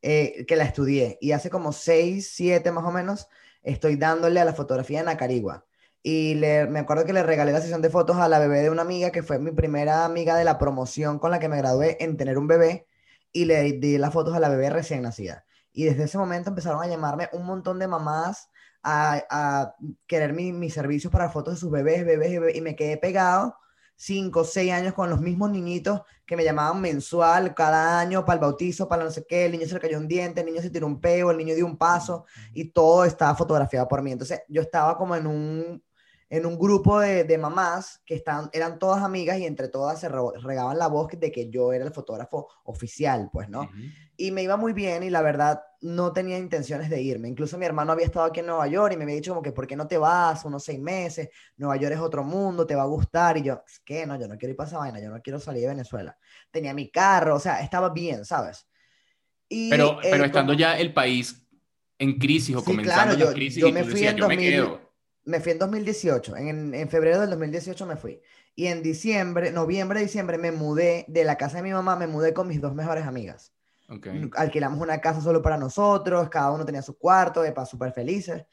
eh, 0.02 0.44
que 0.46 0.56
la 0.56 0.64
estudié 0.64 1.18
y 1.20 1.32
hace 1.32 1.50
como 1.50 1.72
seis, 1.72 2.30
siete 2.34 2.72
más 2.72 2.84
o 2.84 2.92
menos 2.92 3.28
estoy 3.62 3.96
dándole 3.96 4.40
a 4.40 4.44
la 4.44 4.54
fotografía 4.54 5.00
en 5.00 5.08
Acarigua. 5.08 5.66
Y 6.02 6.34
le, 6.34 6.66
me 6.66 6.80
acuerdo 6.80 7.04
que 7.06 7.12
le 7.14 7.22
regalé 7.22 7.52
la 7.52 7.60
sesión 7.62 7.82
de 7.82 7.90
fotos 7.90 8.16
a 8.18 8.28
la 8.28 8.38
bebé 8.38 8.60
de 8.62 8.70
una 8.70 8.82
amiga 8.82 9.10
que 9.10 9.22
fue 9.22 9.38
mi 9.38 9.52
primera 9.52 10.04
amiga 10.04 10.36
de 10.36 10.44
la 10.44 10.58
promoción 10.58 11.18
con 11.18 11.30
la 11.30 11.38
que 11.40 11.48
me 11.48 11.56
gradué 11.58 11.96
en 12.00 12.16
tener 12.16 12.38
un 12.38 12.46
bebé 12.46 12.86
y 13.32 13.46
le 13.46 13.62
di 13.72 13.98
las 13.98 14.12
fotos 14.12 14.34
a 14.34 14.40
la 14.40 14.48
bebé 14.50 14.70
recién 14.70 15.02
nacida. 15.02 15.46
Y 15.74 15.84
desde 15.84 16.04
ese 16.04 16.16
momento 16.16 16.48
empezaron 16.48 16.82
a 16.82 16.86
llamarme 16.86 17.28
un 17.32 17.44
montón 17.44 17.78
de 17.78 17.86
mamás 17.86 18.48
a, 18.82 19.74
querer 20.06 20.32
mis 20.32 20.72
servicios 20.72 21.12
para 21.12 21.28
fotos 21.28 21.54
de 21.54 21.60
sus 21.60 21.70
bebés, 21.70 22.06
bebés, 22.06 22.30
bebés, 22.30 22.56
y 22.56 22.62
me 22.62 22.76
quedé 22.76 22.96
pegado 22.96 23.56
cinco, 23.96 24.44
seis 24.44 24.72
años 24.72 24.94
con 24.94 25.10
los 25.10 25.20
mismos 25.20 25.50
niñitos 25.50 26.02
que 26.26 26.36
me 26.36 26.44
llamaban 26.44 26.80
mensual, 26.80 27.54
cada 27.54 27.98
año, 28.00 28.24
para 28.24 28.34
el 28.34 28.40
bautizo, 28.40 28.88
para 28.88 29.04
no 29.04 29.10
sé 29.10 29.24
qué, 29.26 29.46
el 29.46 29.52
niño 29.52 29.66
se 29.66 29.74
le 29.74 29.80
cayó 29.80 29.98
un 29.98 30.08
diente, 30.08 30.40
el 30.40 30.46
niño 30.46 30.62
se 30.62 30.70
tiró 30.70 30.86
un 30.86 31.00
peo, 31.00 31.30
el 31.30 31.36
niño 31.36 31.54
dio 31.54 31.66
un 31.66 31.76
paso, 31.76 32.24
y 32.52 32.70
todo 32.70 33.04
estaba 33.04 33.34
fotografiado 33.34 33.86
por 33.88 34.02
mí. 34.02 34.12
Entonces 34.12 34.40
yo 34.48 34.62
estaba 34.62 34.96
como 34.96 35.14
en 35.16 35.26
un, 35.26 35.84
en 36.34 36.46
un 36.46 36.58
grupo 36.58 36.98
de, 36.98 37.22
de 37.22 37.38
mamás 37.38 38.02
que 38.04 38.16
están, 38.16 38.50
eran 38.52 38.80
todas 38.80 39.04
amigas 39.04 39.38
y 39.38 39.46
entre 39.46 39.68
todas 39.68 40.00
se 40.00 40.08
regaban 40.08 40.76
la 40.76 40.88
voz 40.88 41.08
de 41.16 41.30
que 41.30 41.48
yo 41.48 41.72
era 41.72 41.84
el 41.84 41.92
fotógrafo 41.92 42.48
oficial, 42.64 43.30
pues, 43.32 43.48
¿no? 43.48 43.70
Y 44.16 44.32
me 44.32 44.42
iba 44.42 44.56
muy 44.56 44.72
bien 44.72 45.04
y 45.04 45.10
la 45.10 45.22
verdad 45.22 45.62
no 45.80 46.12
tenía 46.12 46.36
intenciones 46.36 46.90
de 46.90 47.00
irme. 47.00 47.28
Incluso 47.28 47.56
mi 47.56 47.66
hermano 47.66 47.92
había 47.92 48.06
estado 48.06 48.26
aquí 48.26 48.40
en 48.40 48.46
Nueva 48.46 48.66
York 48.66 48.94
y 48.94 48.96
me 48.96 49.04
había 49.04 49.14
dicho 49.14 49.30
como 49.30 49.42
que, 49.42 49.52
¿por 49.52 49.68
qué 49.68 49.76
no 49.76 49.86
te 49.86 49.96
vas 49.96 50.44
unos 50.44 50.64
seis 50.64 50.80
meses? 50.80 51.28
Nueva 51.56 51.76
York 51.76 51.94
es 51.94 52.00
otro 52.00 52.24
mundo, 52.24 52.66
te 52.66 52.74
va 52.74 52.82
a 52.82 52.86
gustar. 52.86 53.36
Y 53.36 53.42
yo, 53.42 53.62
es 53.64 53.78
que 53.84 54.04
no, 54.04 54.18
yo 54.18 54.26
no 54.26 54.36
quiero 54.36 54.50
ir 54.50 54.56
para 54.56 54.68
esa 54.68 54.78
vaina, 54.78 55.00
yo 55.00 55.10
no 55.10 55.22
quiero 55.22 55.38
salir 55.38 55.62
de 55.62 55.68
Venezuela. 55.68 56.18
Tenía 56.50 56.74
mi 56.74 56.90
carro, 56.90 57.36
o 57.36 57.40
sea, 57.40 57.60
estaba 57.60 57.90
bien, 57.90 58.24
¿sabes? 58.24 58.66
Y, 59.48 59.70
pero, 59.70 59.98
pero 60.02 60.24
estando 60.24 60.52
ya 60.54 60.76
el 60.78 60.92
país 60.92 61.46
en 61.96 62.18
crisis 62.18 62.56
o 62.56 62.64
comenzando 62.64 63.14
claro, 63.14 63.30
yo, 63.30 63.34
crisis, 63.34 63.60
yo 63.60 63.70
me 63.70 63.84
fui 63.84 64.04
en 64.04 64.16
2000, 64.16 64.38
me, 64.38 64.83
fui 65.40 65.52
en 65.52 65.58
2018, 65.58 66.36
en, 66.36 66.74
en 66.74 66.88
febrero 66.88 67.20
del 67.20 67.30
2018 67.30 67.86
me 67.86 67.96
fui. 67.96 68.20
Y 68.54 68.66
en 68.66 68.82
diciembre, 68.82 69.50
noviembre, 69.50 70.00
diciembre, 70.00 70.38
me 70.38 70.52
mudé 70.52 71.04
de 71.08 71.24
la 71.24 71.36
casa 71.36 71.56
de 71.56 71.62
mi 71.62 71.72
mamá, 71.72 71.96
me 71.96 72.06
mudé 72.06 72.32
con 72.34 72.46
mis 72.46 72.60
dos 72.60 72.74
mejores 72.74 73.06
amigas. 73.06 73.52
Alquilamos 74.36 74.80
una 74.80 75.00
casa 75.00 75.20
solo 75.20 75.42
para 75.42 75.58
nosotros, 75.58 76.28
cada 76.28 76.50
uno 76.50 76.64
tenía 76.64 76.82
su 76.82 76.96
cuarto, 76.96 77.42
de 77.42 77.52
para 77.52 77.66
súper 77.66 77.92
felices. 77.92 78.44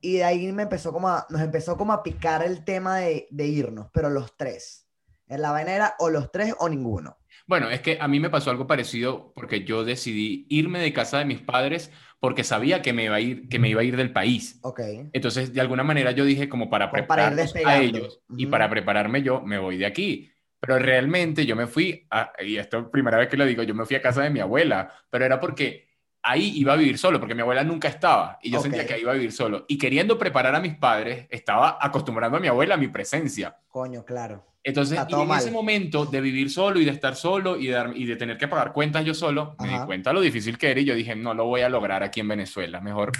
Y 0.00 0.18
de 0.18 0.24
ahí 0.24 0.52
me 0.52 0.64
empezó 0.64 0.92
como 0.92 1.08
a, 1.08 1.26
nos 1.30 1.40
empezó 1.40 1.76
como 1.76 1.92
a 1.92 2.02
picar 2.02 2.44
el 2.44 2.64
tema 2.64 2.98
de, 2.98 3.26
de 3.30 3.46
irnos, 3.46 3.88
pero 3.92 4.10
los 4.10 4.36
tres. 4.36 4.86
En 5.26 5.42
la 5.42 5.50
vaina 5.50 5.74
era 5.74 5.96
o 5.98 6.10
los 6.10 6.30
tres 6.30 6.54
o 6.58 6.68
ninguno. 6.68 7.17
Bueno, 7.48 7.70
es 7.70 7.80
que 7.80 7.98
a 8.00 8.08
mí 8.08 8.20
me 8.20 8.30
pasó 8.30 8.50
algo 8.50 8.66
parecido 8.66 9.32
porque 9.34 9.64
yo 9.64 9.84
decidí 9.84 10.46
irme 10.50 10.80
de 10.80 10.92
casa 10.92 11.18
de 11.18 11.24
mis 11.24 11.40
padres 11.40 11.90
porque 12.20 12.44
sabía 12.44 12.82
que 12.82 12.92
me 12.92 13.04
iba 13.04 13.16
a 13.16 13.20
ir, 13.20 13.48
que 13.48 13.58
me 13.58 13.70
iba 13.70 13.80
a 13.80 13.84
ir 13.84 13.96
del 13.96 14.12
país. 14.12 14.60
Okay. 14.62 15.10
Entonces, 15.12 15.52
de 15.54 15.60
alguna 15.60 15.82
manera 15.84 16.12
yo 16.12 16.24
dije 16.26 16.48
como 16.48 16.68
para 16.70 16.92
prepararme 16.92 17.50
a 17.64 17.78
ellos 17.78 18.20
y 18.36 18.46
para 18.46 18.68
prepararme 18.70 19.22
yo, 19.22 19.40
me 19.42 19.58
voy 19.58 19.78
de 19.78 19.86
aquí 19.86 20.30
Pero 20.60 20.78
realmente 20.78 21.46
yo 21.46 21.56
me 21.56 21.66
fui, 21.66 22.06
a, 22.10 22.32
y 22.40 22.56
esto 22.58 22.78
es 22.80 22.86
primera 22.92 23.16
vez 23.18 23.28
que 23.28 23.36
lo 23.36 23.46
digo, 23.46 23.62
yo 23.62 23.74
me 23.74 23.86
fui 23.86 23.96
a 23.96 24.02
casa 24.02 24.22
de 24.22 24.30
mi 24.30 24.40
abuela, 24.40 24.92
pero 25.10 25.24
era 25.24 25.40
porque 25.40 25.87
ahí 26.28 26.52
iba 26.56 26.74
a 26.74 26.76
vivir 26.76 26.98
solo, 26.98 27.18
porque 27.18 27.34
mi 27.34 27.40
abuela 27.40 27.64
nunca 27.64 27.88
estaba 27.88 28.38
y 28.42 28.50
yo 28.50 28.60
sentía 28.60 28.86
que 28.86 28.94
ahí 28.94 29.00
iba 29.00 29.12
a 29.12 29.14
vivir 29.14 29.32
solo. 29.32 29.64
Y 29.66 29.78
queriendo 29.78 30.18
preparar 30.18 30.54
a 30.54 30.60
mis 30.60 30.76
padres, 30.76 31.26
estaba 31.30 31.78
acostumbrando 31.80 32.36
a 32.36 32.40
mi 32.40 32.48
abuela 32.48 32.74
a 32.74 32.78
mi 32.78 32.88
presencia. 32.88 33.56
Coño, 33.68 34.04
claro. 34.04 34.44
Entonces, 34.62 34.98
en 35.08 35.30
ese 35.30 35.50
momento 35.50 36.04
de 36.04 36.20
vivir 36.20 36.50
solo 36.50 36.78
y 36.80 36.84
de 36.84 36.90
estar 36.90 37.16
solo 37.16 37.56
y 37.56 37.68
de, 37.68 37.92
y 37.94 38.04
de 38.04 38.16
tener 38.16 38.36
que 38.36 38.46
pagar 38.46 38.74
cuentas 38.74 39.04
yo 39.06 39.14
solo, 39.14 39.56
me 39.60 39.68
di 39.68 39.78
cuenta 39.86 40.12
lo 40.12 40.20
difícil 40.20 40.58
que 40.58 40.70
era 40.70 40.80
y 40.80 40.84
yo 40.84 40.94
dije, 40.94 41.16
no 41.16 41.32
lo 41.32 41.46
voy 41.46 41.62
a 41.62 41.70
lograr 41.70 42.02
aquí 42.02 42.20
en 42.20 42.28
Venezuela, 42.28 42.80
mejor 42.80 43.12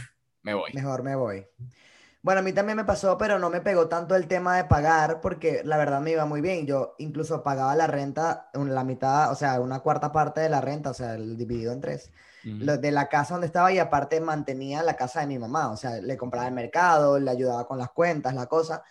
me 0.42 0.52
voy. 0.52 0.72
Mejor 0.74 1.02
me 1.02 1.16
voy. 1.16 1.46
Bueno, 2.20 2.40
a 2.40 2.42
mí 2.42 2.52
también 2.52 2.76
me 2.76 2.84
pasó, 2.84 3.16
pero 3.16 3.38
no 3.38 3.48
me 3.48 3.62
pegó 3.62 3.88
tanto 3.88 4.14
el 4.16 4.26
tema 4.26 4.56
de 4.56 4.64
pagar 4.64 5.22
porque 5.22 5.62
la 5.64 5.78
verdad 5.78 6.02
me 6.02 6.10
iba 6.10 6.26
muy 6.26 6.42
bien. 6.42 6.66
Yo 6.66 6.94
incluso 6.98 7.42
pagaba 7.42 7.74
la 7.74 7.86
renta, 7.86 8.50
la 8.52 8.84
mitad, 8.84 9.30
o 9.32 9.34
sea, 9.34 9.60
una 9.60 9.80
cuarta 9.80 10.12
parte 10.12 10.42
de 10.42 10.50
la 10.50 10.60
renta, 10.60 10.90
o 10.90 10.94
sea, 10.94 11.14
el 11.14 11.38
dividido 11.38 11.72
en 11.72 11.80
tres 11.80 12.12
de 12.56 12.90
la 12.90 13.08
casa 13.08 13.34
donde 13.34 13.46
estaba 13.46 13.72
y 13.72 13.78
aparte 13.78 14.20
mantenía 14.20 14.82
la 14.82 14.96
casa 14.96 15.20
de 15.20 15.26
mi 15.26 15.38
mamá, 15.38 15.70
o 15.70 15.76
sea, 15.76 16.00
le 16.00 16.16
compraba 16.16 16.46
el 16.46 16.54
mercado, 16.54 17.18
le 17.18 17.30
ayudaba 17.30 17.66
con 17.66 17.78
las 17.78 17.90
cuentas, 17.90 18.34
la 18.34 18.46
cosa. 18.46 18.82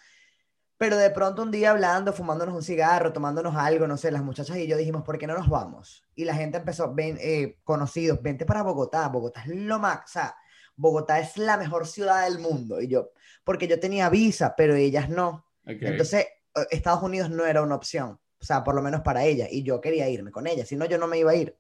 Pero 0.77 0.95
de 0.95 1.09
pronto 1.09 1.41
un 1.41 1.49
día 1.49 1.71
hablando, 1.71 2.13
fumándonos 2.13 2.53
un 2.53 2.61
cigarro, 2.61 3.11
tomándonos 3.11 3.55
algo, 3.55 3.87
no 3.87 3.97
sé, 3.97 4.11
las 4.11 4.23
muchachas 4.23 4.57
y 4.57 4.67
yo 4.67 4.77
dijimos, 4.77 5.03
¿por 5.03 5.17
qué 5.17 5.25
no 5.25 5.35
nos 5.35 5.49
vamos? 5.49 6.03
Y 6.15 6.23
la 6.23 6.35
gente 6.35 6.57
empezó, 6.57 6.93
ven, 6.93 7.17
eh, 7.19 7.57
conocidos, 7.63 8.21
vente 8.21 8.45
para 8.45 8.61
Bogotá, 8.61 9.07
Bogotá 9.07 9.41
es 9.41 9.47
lo 9.47 9.79
más, 9.79 9.97
o 10.05 10.07
sea, 10.07 10.35
Bogotá 10.75 11.19
es 11.19 11.35
la 11.37 11.57
mejor 11.57 11.87
ciudad 11.87 12.25
del 12.25 12.39
mundo. 12.39 12.79
Y 12.79 12.87
yo, 12.87 13.09
porque 13.43 13.67
yo 13.67 13.79
tenía 13.79 14.09
visa, 14.09 14.53
pero 14.55 14.75
ellas 14.75 15.09
no. 15.09 15.45
Entonces, 15.65 16.27
eh, 16.55 16.67
Estados 16.69 17.01
Unidos 17.01 17.31
no 17.31 17.45
era 17.45 17.63
una 17.63 17.75
opción, 17.75 18.19
o 18.39 18.45
sea, 18.45 18.63
por 18.63 18.75
lo 18.75 18.83
menos 18.83 19.01
para 19.01 19.25
ella, 19.25 19.47
y 19.49 19.63
yo 19.63 19.81
quería 19.81 20.07
irme 20.07 20.31
con 20.31 20.45
ella, 20.45 20.63
si 20.63 20.75
no, 20.75 20.85
yo 20.85 20.99
no 20.99 21.07
me 21.07 21.17
iba 21.17 21.31
a 21.31 21.35
ir. 21.35 21.57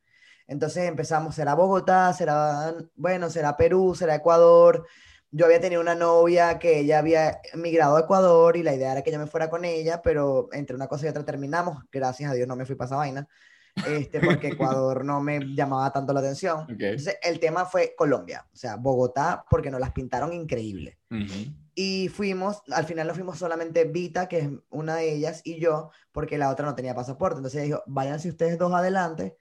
Entonces 0.47 0.87
empezamos, 0.87 1.35
será 1.35 1.55
Bogotá, 1.55 2.13
será, 2.13 2.73
bueno, 2.95 3.29
será 3.29 3.57
Perú, 3.57 3.93
será 3.95 4.15
Ecuador. 4.15 4.87
Yo 5.29 5.45
había 5.45 5.59
tenido 5.59 5.81
una 5.81 5.93
novia 5.93 6.57
que 6.57 6.79
ella 6.79 6.99
había 6.99 7.41
migrado 7.53 7.97
a 7.97 8.01
Ecuador 8.01 8.55
y 8.55 8.63
la 8.63 8.73
idea 8.73 8.93
era 8.93 9.01
que 9.01 9.11
yo 9.11 9.19
me 9.19 9.27
fuera 9.27 9.49
con 9.49 9.65
ella, 9.65 10.01
pero 10.01 10.47
entre 10.53 10.75
una 10.75 10.87
cosa 10.87 11.05
y 11.05 11.09
otra 11.09 11.25
terminamos. 11.25 11.83
Gracias 11.91 12.31
a 12.31 12.33
Dios 12.33 12.47
no 12.47 12.55
me 12.55 12.65
fui 12.65 12.75
para 12.75 12.87
esa 12.87 12.95
vaina, 12.95 13.27
este, 13.85 14.21
porque 14.21 14.47
Ecuador 14.47 15.03
no 15.03 15.19
me 15.19 15.53
llamaba 15.53 15.91
tanto 15.91 16.13
la 16.13 16.21
atención. 16.21 16.65
Entonces 16.69 17.17
el 17.21 17.41
tema 17.41 17.65
fue 17.65 17.93
Colombia, 17.97 18.47
o 18.53 18.55
sea, 18.55 18.77
Bogotá, 18.77 19.43
porque 19.49 19.69
nos 19.69 19.81
las 19.81 19.91
pintaron 19.91 20.31
increíble. 20.31 20.97
Y 21.75 22.07
fuimos, 22.07 22.61
al 22.71 22.85
final 22.85 23.05
no 23.07 23.13
fuimos 23.13 23.37
solamente 23.37 23.83
Vita, 23.83 24.29
que 24.29 24.39
es 24.39 24.49
una 24.69 24.95
de 24.95 25.13
ellas, 25.13 25.41
y 25.43 25.59
yo, 25.59 25.91
porque 26.13 26.37
la 26.37 26.49
otra 26.49 26.65
no 26.65 26.73
tenía 26.73 26.95
pasaporte. 26.95 27.37
Entonces 27.37 27.63
dijo, 27.63 27.83
váyanse 27.85 28.29
ustedes 28.29 28.57
dos 28.57 28.73
adelante 28.73 29.35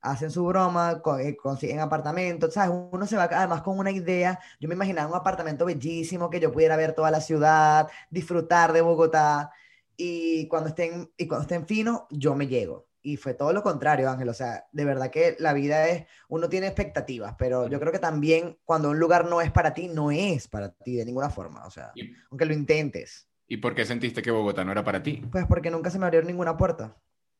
hacen 0.00 0.30
su 0.30 0.44
broma, 0.44 1.02
eh, 1.20 1.36
consiguen 1.36 1.80
apartamentos, 1.80 2.54
¿sabes? 2.54 2.76
Uno 2.92 3.06
se 3.06 3.16
va 3.16 3.24
además 3.24 3.62
con 3.62 3.78
una 3.78 3.90
idea, 3.90 4.38
yo 4.60 4.68
me 4.68 4.74
imaginaba 4.74 5.08
un 5.08 5.16
apartamento 5.16 5.64
bellísimo 5.64 6.30
que 6.30 6.40
yo 6.40 6.52
pudiera 6.52 6.76
ver 6.76 6.94
toda 6.94 7.10
la 7.10 7.20
ciudad, 7.20 7.88
disfrutar 8.10 8.72
de 8.72 8.80
Bogotá 8.80 9.50
y 9.96 10.46
cuando 10.48 10.68
estén 10.68 11.10
y 11.16 11.26
cuando 11.26 11.42
estén 11.42 11.66
finos, 11.66 12.02
yo 12.10 12.34
me 12.34 12.46
llego. 12.46 12.86
Y 13.02 13.18
fue 13.18 13.34
todo 13.34 13.52
lo 13.52 13.62
contrario, 13.62 14.10
Ángel, 14.10 14.28
o 14.28 14.34
sea, 14.34 14.66
de 14.72 14.84
verdad 14.84 15.10
que 15.10 15.36
la 15.38 15.52
vida 15.52 15.86
es, 15.88 16.06
uno 16.28 16.48
tiene 16.48 16.66
expectativas, 16.66 17.36
pero 17.38 17.68
yo 17.68 17.78
creo 17.78 17.92
que 17.92 18.00
también 18.00 18.58
cuando 18.64 18.90
un 18.90 18.98
lugar 18.98 19.26
no 19.26 19.40
es 19.40 19.52
para 19.52 19.74
ti, 19.74 19.86
no 19.86 20.10
es 20.10 20.48
para 20.48 20.72
ti 20.72 20.96
de 20.96 21.04
ninguna 21.04 21.30
forma, 21.30 21.64
o 21.66 21.70
sea, 21.70 21.92
aunque 22.30 22.46
lo 22.46 22.52
intentes. 22.52 23.28
¿Y 23.46 23.58
por 23.58 23.76
qué 23.76 23.84
sentiste 23.84 24.22
que 24.22 24.32
Bogotá 24.32 24.64
no 24.64 24.72
era 24.72 24.82
para 24.82 25.04
ti? 25.04 25.22
Pues 25.30 25.46
porque 25.46 25.70
nunca 25.70 25.90
se 25.90 26.00
me 26.00 26.06
abrió 26.06 26.20
ninguna 26.22 26.56
puerta 26.56 26.96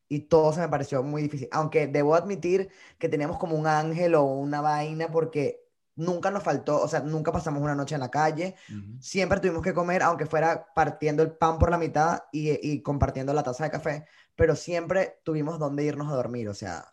y 0.08 0.20
todo 0.20 0.52
se 0.52 0.60
me 0.60 0.68
pareció 0.68 1.02
muy 1.02 1.22
difícil. 1.22 1.48
Aunque 1.52 1.86
debo 1.86 2.14
admitir 2.14 2.70
que 2.98 3.08
teníamos 3.08 3.38
como 3.38 3.56
un 3.56 3.66
ángel 3.66 4.14
o 4.14 4.24
una 4.24 4.60
vaina 4.60 5.08
porque 5.08 5.66
nunca 5.96 6.30
nos 6.30 6.42
faltó, 6.42 6.80
o 6.82 6.88
sea, 6.88 7.00
nunca 7.00 7.32
pasamos 7.32 7.62
una 7.62 7.74
noche 7.74 7.94
en 7.94 8.02
la 8.02 8.10
calle, 8.10 8.54
siempre 9.00 9.40
tuvimos 9.40 9.62
que 9.62 9.72
comer, 9.72 10.02
aunque 10.02 10.26
fuera 10.26 10.66
partiendo 10.74 11.22
el 11.22 11.32
pan 11.32 11.58
por 11.58 11.70
la 11.70 11.78
mitad 11.78 12.24
y, 12.32 12.50
y, 12.70 12.82
compartiendo 12.82 13.32
la 13.32 13.42
taza 13.42 13.64
de 13.64 13.70
café, 13.70 14.06
pero 14.34 14.54
siempre 14.56 15.20
tuvimos 15.24 15.58
donde 15.58 15.84
irnos 15.84 16.12
a 16.12 16.16
dormir, 16.16 16.50
o 16.50 16.54
sea, 16.54 16.92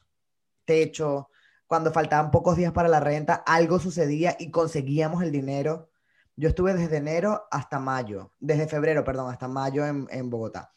techo, 0.63 1.29
cuando 1.67 1.91
faltaban 1.91 2.31
pocos 2.31 2.55
días 2.55 2.71
para 2.71 2.87
la 2.87 3.01
renta, 3.01 3.35
algo 3.45 3.79
sucedía 3.79 4.37
y 4.39 4.51
conseguíamos 4.51 5.21
el 5.21 5.31
dinero. 5.31 5.89
Yo 6.35 6.49
estuve 6.49 6.73
desde 6.73 6.97
enero 6.97 7.43
hasta 7.51 7.79
mayo, 7.79 8.31
desde 8.39 8.67
febrero, 8.67 9.03
perdón, 9.03 9.31
hasta 9.31 9.47
mayo 9.47 9.85
en, 9.85 10.07
en 10.11 10.29
Bogotá 10.29 10.73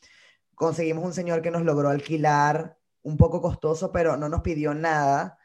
conseguimos 0.56 1.04
un 1.04 1.12
señor 1.12 1.42
que 1.42 1.52
nos 1.52 1.62
logró 1.62 1.90
alquilar, 1.90 2.76
un 3.02 3.16
poco 3.16 3.40
costoso, 3.40 3.92
pero 3.92 4.16
no 4.16 4.28
nos 4.28 4.40
pidió 4.40 4.74
nada 4.74 5.38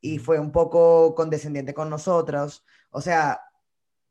y 0.00 0.18
fue 0.18 0.38
un 0.38 0.52
poco 0.52 1.16
condescendiente 1.16 1.74
con 1.74 1.90
nosotros. 1.90 2.64
O 2.90 3.00
sea, 3.00 3.40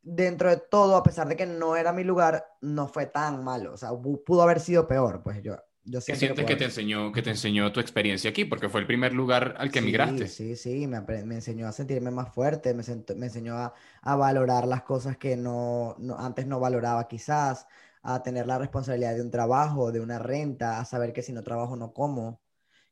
dentro 0.02 0.50
de 0.50 0.58
todo, 0.58 0.98
a 0.98 1.04
pesar 1.04 1.28
de 1.30 1.38
que 1.38 1.46
no 1.46 1.78
era 1.78 1.94
mi 1.94 2.04
lugar, 2.04 2.46
no 2.60 2.88
fue 2.88 3.06
tan 3.06 3.44
malo. 3.44 3.74
O 3.74 3.78
sea, 3.78 3.92
pudo 4.26 4.42
haber 4.42 4.60
sido 4.60 4.88
peor, 4.88 5.24
pues 5.24 5.42
yo. 5.42 5.56
Yo 5.90 6.02
¿Qué 6.06 6.18
sientes 6.18 6.46
que, 6.46 6.58
te 6.58 6.66
enseñó, 6.66 7.14
que 7.14 7.22
te 7.22 7.30
enseñó 7.30 7.72
tu 7.72 7.80
experiencia 7.80 8.30
aquí? 8.30 8.44
Porque 8.44 8.68
fue 8.68 8.82
el 8.82 8.88
primer 8.88 9.14
lugar 9.14 9.56
al 9.58 9.72
que 9.72 9.80
emigraste. 9.80 10.28
Sí, 10.28 10.58
sí, 10.58 10.86
me, 10.86 11.00
me, 11.00 11.36
enseñó 11.36 11.66
a 11.66 11.72
sentirme 11.72 12.12
más 12.12 12.34
fuerte, 12.34 12.74
me, 12.74 12.84
me 13.16 13.28
enseñó 13.28 13.56
a, 13.56 13.74
a, 14.02 14.16
valorar 14.18 14.68
las 14.68 14.84
cosas 14.84 15.16
que 15.16 15.38
no, 15.38 15.96
no, 15.98 16.20
antes 16.20 16.46
no 16.46 16.60
valoraba 16.60 17.08
quizás, 17.08 17.68
a 18.10 18.24
tener 18.24 18.48
la 18.48 18.58
responsabilidad 18.58 19.16
de 19.16 19.22
un 19.22 19.32
trabajo, 19.32 19.92
de 19.92 20.00
una 20.00 20.18
renta, 20.18 20.80
a 20.80 20.86
saber 20.86 21.12
que 21.12 21.22
si 21.22 21.34
no 21.34 21.44
trabajo 21.44 21.76
no 21.76 21.94
como. 21.94 22.42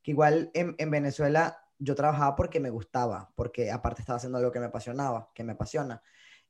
Que 0.04 0.12
igual 0.12 0.52
en, 0.54 0.76
en 0.78 0.92
Venezuela 0.92 1.58
yo 1.80 1.96
trabajaba 1.96 2.36
porque 2.36 2.60
me 2.60 2.70
gustaba, 2.70 3.32
porque 3.36 3.72
aparte 3.72 4.02
estaba 4.02 4.18
haciendo 4.18 4.40
algo 4.40 4.52
que 4.52 4.60
me 4.60 4.66
apasionaba, 4.66 5.32
que 5.34 5.46
me 5.46 5.54
apasiona. 5.54 6.04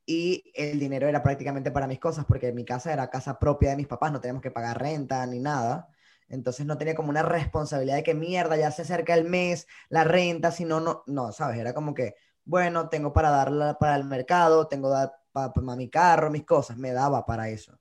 Y 0.03 0.51
el 0.55 0.79
dinero 0.79 1.07
era 1.07 1.21
prácticamente 1.21 1.69
para 1.69 1.85
mis 1.85 1.99
cosas, 1.99 2.25
porque 2.25 2.51
mi 2.53 2.65
casa 2.65 2.91
era 2.91 3.11
casa 3.11 3.37
propia 3.37 3.69
de 3.69 3.75
mis 3.75 3.87
papás, 3.87 4.11
no 4.11 4.19
teníamos 4.19 4.41
que 4.41 4.51
pagar 4.51 4.81
renta 4.81 5.23
ni 5.27 5.39
nada. 5.39 5.89
Entonces 6.27 6.65
no 6.65 6.77
tenía 6.77 6.95
como 6.95 7.09
una 7.09 7.21
responsabilidad 7.21 7.97
de 7.97 8.03
que 8.03 8.15
mierda, 8.15 8.57
ya 8.57 8.71
se 8.71 8.81
acerca 8.81 9.13
el 9.13 9.25
mes, 9.25 9.67
la 9.89 10.03
renta, 10.05 10.51
si 10.51 10.65
no, 10.65 10.79
no, 10.79 11.03
no, 11.05 11.31
¿sabes? 11.31 11.59
Era 11.59 11.75
como 11.75 11.93
que, 11.93 12.15
bueno, 12.45 12.89
tengo 12.89 13.13
para 13.13 13.29
darla 13.29 13.77
para 13.77 13.95
el 13.95 14.05
mercado, 14.05 14.67
tengo 14.67 14.89
para, 15.31 15.53
para 15.53 15.75
mi 15.75 15.89
carro, 15.89 16.31
mis 16.31 16.45
cosas, 16.45 16.77
me 16.77 16.93
daba 16.93 17.25
para 17.27 17.49
eso 17.49 17.79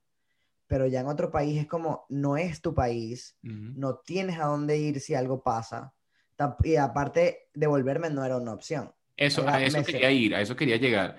pero 0.66 0.87
ya 0.87 1.00
en 1.00 1.06
otro 1.06 1.30
país 1.30 1.61
es 1.61 1.66
como, 1.66 2.06
no 2.09 2.37
es 2.37 2.61
tu 2.61 2.75
país, 2.75 3.37
no 3.42 3.97
tienes 3.99 4.38
a 4.38 4.47
dónde 4.47 4.78
ir 4.78 5.00
si 5.00 5.14
algo 5.14 5.42
pasa, 5.42 5.94
y 6.62 6.76
aparte, 6.76 7.49
devolverme 7.54 8.11
no 8.11 8.25
era 8.25 8.37
una 8.37 8.52
opción. 8.52 8.92
Eso, 9.16 9.49
a 9.49 9.62
eso 9.62 9.85
quería 9.85 10.11
ir, 10.11 10.35
a 10.35 10.40
eso 10.40 10.56
quería 10.56 10.76
llegar. 10.76 11.16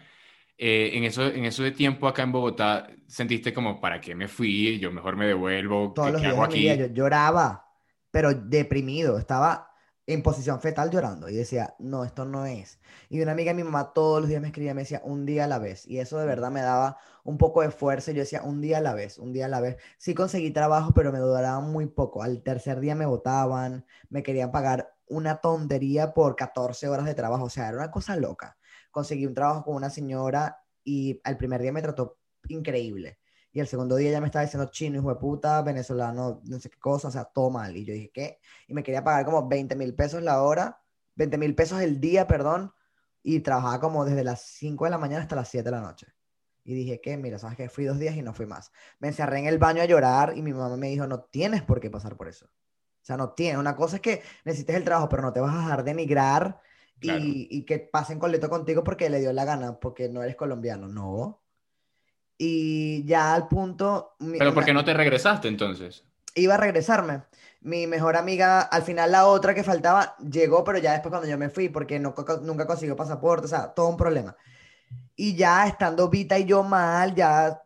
Eh, 0.57 0.91
en, 0.93 1.03
eso, 1.03 1.27
en 1.27 1.45
eso 1.45 1.63
de 1.63 1.71
tiempo 1.71 2.07
acá 2.07 2.23
en 2.23 2.31
Bogotá, 2.31 2.87
sentiste 3.07 3.53
como, 3.53 3.79
¿para 3.79 3.99
qué 3.99 4.15
me 4.15 4.27
fui? 4.27 4.79
Yo 4.79 4.91
mejor 4.91 5.15
me 5.15 5.25
devuelvo. 5.27 5.93
Todos 5.93 6.11
los 6.11 6.21
días 6.21 6.37
aquí? 6.39 6.63
yo 6.65 6.87
lloraba, 6.87 7.65
pero 8.11 8.33
deprimido, 8.33 9.17
estaba 9.17 9.69
en 10.07 10.21
posición 10.21 10.61
fetal 10.61 10.91
llorando 10.91 11.29
y 11.29 11.35
decía, 11.35 11.75
no, 11.79 12.03
esto 12.03 12.25
no 12.25 12.45
es. 12.45 12.79
Y 13.09 13.21
una 13.21 13.31
amiga 13.31 13.51
de 13.51 13.55
mi 13.55 13.63
mamá 13.63 13.91
todos 13.93 14.21
los 14.21 14.29
días 14.29 14.41
me 14.41 14.47
escribía, 14.47 14.73
me 14.73 14.81
decía, 14.81 15.01
un 15.03 15.25
día 15.25 15.45
a 15.45 15.47
la 15.47 15.57
vez. 15.57 15.87
Y 15.87 15.99
eso 15.99 16.19
de 16.19 16.25
verdad 16.27 16.51
me 16.51 16.61
daba 16.61 16.97
un 17.23 17.37
poco 17.37 17.61
de 17.61 17.71
fuerza. 17.71 18.11
Yo 18.11 18.19
decía, 18.19 18.43
un 18.43 18.61
día 18.61 18.77
a 18.77 18.81
la 18.81 18.93
vez, 18.93 19.17
un 19.17 19.33
día 19.33 19.45
a 19.45 19.49
la 19.49 19.61
vez. 19.61 19.77
Sí 19.97 20.13
conseguí 20.13 20.51
trabajo, 20.51 20.93
pero 20.93 21.11
me 21.11 21.19
duraba 21.19 21.59
muy 21.59 21.87
poco. 21.87 22.21
Al 22.21 22.43
tercer 22.43 22.79
día 22.79 22.95
me 22.95 23.05
votaban, 23.05 23.85
me 24.09 24.21
querían 24.21 24.51
pagar 24.51 24.95
una 25.07 25.37
tontería 25.37 26.13
por 26.13 26.35
14 26.35 26.87
horas 26.87 27.05
de 27.05 27.15
trabajo. 27.15 27.45
O 27.45 27.49
sea, 27.49 27.67
era 27.69 27.77
una 27.77 27.91
cosa 27.91 28.15
loca. 28.15 28.57
Conseguí 28.91 29.25
un 29.25 29.33
trabajo 29.33 29.63
con 29.63 29.75
una 29.75 29.89
señora 29.89 30.63
y 30.83 31.19
al 31.23 31.37
primer 31.37 31.61
día 31.61 31.71
me 31.71 31.81
trató 31.81 32.19
increíble. 32.47 33.19
Y 33.55 33.61
el 33.61 33.67
segundo 33.67 33.95
día 33.95 34.11
ya 34.11 34.19
me 34.19 34.25
estaba 34.25 34.43
diciendo 34.43 34.69
chino, 34.69 34.99
hijo 34.99 35.07
de 35.07 35.15
puta, 35.15 35.61
venezolano, 35.61 36.41
no 36.43 36.59
sé 36.59 36.69
qué 36.69 36.77
cosa, 36.77 37.07
o 37.07 37.11
sea, 37.11 37.23
todo 37.23 37.49
mal. 37.49 37.73
Y 37.77 37.85
yo 37.85 37.93
dije, 37.93 38.11
¿qué? 38.13 38.39
Y 38.67 38.73
me 38.73 38.83
quería 38.83 39.01
pagar 39.01 39.23
como 39.23 39.47
20 39.47 39.77
mil 39.77 39.95
pesos 39.95 40.21
la 40.21 40.41
hora, 40.41 40.83
20 41.15 41.37
mil 41.37 41.55
pesos 41.55 41.79
el 41.79 42.01
día, 42.01 42.27
perdón, 42.27 42.73
y 43.23 43.39
trabajaba 43.39 43.79
como 43.79 44.03
desde 44.03 44.25
las 44.25 44.41
5 44.41 44.83
de 44.83 44.91
la 44.91 44.97
mañana 44.97 45.21
hasta 45.21 45.37
las 45.37 45.47
7 45.47 45.63
de 45.63 45.71
la 45.71 45.79
noche. 45.79 46.07
Y 46.65 46.73
dije, 46.73 46.99
¿qué? 46.99 47.15
Mira, 47.15 47.39
sabes 47.39 47.55
que 47.55 47.69
fui 47.69 47.85
dos 47.85 47.97
días 47.97 48.17
y 48.17 48.21
no 48.21 48.33
fui 48.33 48.45
más. 48.45 48.73
Me 48.99 49.07
encerré 49.07 49.39
en 49.39 49.45
el 49.45 49.57
baño 49.57 49.81
a 49.81 49.85
llorar 49.85 50.33
y 50.35 50.41
mi 50.41 50.51
mamá 50.51 50.75
me 50.75 50.89
dijo, 50.89 51.07
no 51.07 51.21
tienes 51.21 51.61
por 51.61 51.79
qué 51.79 51.89
pasar 51.89 52.17
por 52.17 52.27
eso. 52.27 52.47
O 52.47 53.05
sea, 53.05 53.15
no 53.15 53.29
tienes. 53.35 53.57
Una 53.57 53.77
cosa 53.77 53.95
es 53.95 54.01
que 54.01 54.21
necesites 54.43 54.75
el 54.75 54.83
trabajo, 54.83 55.07
pero 55.07 55.21
no 55.21 55.31
te 55.31 55.39
vas 55.39 55.55
a 55.55 55.59
dejar 55.59 55.85
de 55.85 55.91
emigrar 55.91 56.59
y, 56.99 57.47
y 57.49 57.63
que 57.63 57.79
pasen 57.79 58.19
coleto 58.19 58.49
contigo 58.49 58.83
porque 58.83 59.09
le 59.09 59.21
dio 59.21 59.31
la 59.31 59.45
gana, 59.45 59.79
porque 59.79 60.09
no 60.09 60.23
eres 60.23 60.35
colombiano. 60.35 60.89
No. 60.89 61.44
Y 62.37 63.05
ya 63.05 63.33
al 63.33 63.47
punto... 63.47 64.15
¿Pero 64.19 64.53
por 64.53 64.65
qué 64.65 64.73
no 64.73 64.83
te 64.83 64.93
regresaste 64.93 65.47
entonces? 65.47 66.03
Iba 66.33 66.55
a 66.55 66.57
regresarme. 66.57 67.23
Mi 67.61 67.87
mejor 67.87 68.17
amiga, 68.17 68.61
al 68.61 68.83
final 68.83 69.11
la 69.11 69.25
otra 69.25 69.55
que 69.55 69.63
faltaba, 69.63 70.15
llegó, 70.17 70.63
pero 70.63 70.77
ya 70.77 70.91
después 70.91 71.11
cuando 71.11 71.27
yo 71.27 71.37
me 71.37 71.49
fui, 71.49 71.69
porque 71.69 71.99
no, 71.99 72.13
nunca 72.43 72.67
consiguió 72.67 72.95
pasaporte, 72.95 73.45
o 73.45 73.49
sea, 73.49 73.73
todo 73.73 73.87
un 73.87 73.97
problema. 73.97 74.35
Y 75.15 75.35
ya 75.35 75.65
estando 75.65 76.09
Vita 76.09 76.37
y 76.37 76.45
yo 76.45 76.61
mal, 76.63 77.15
ya, 77.15 77.63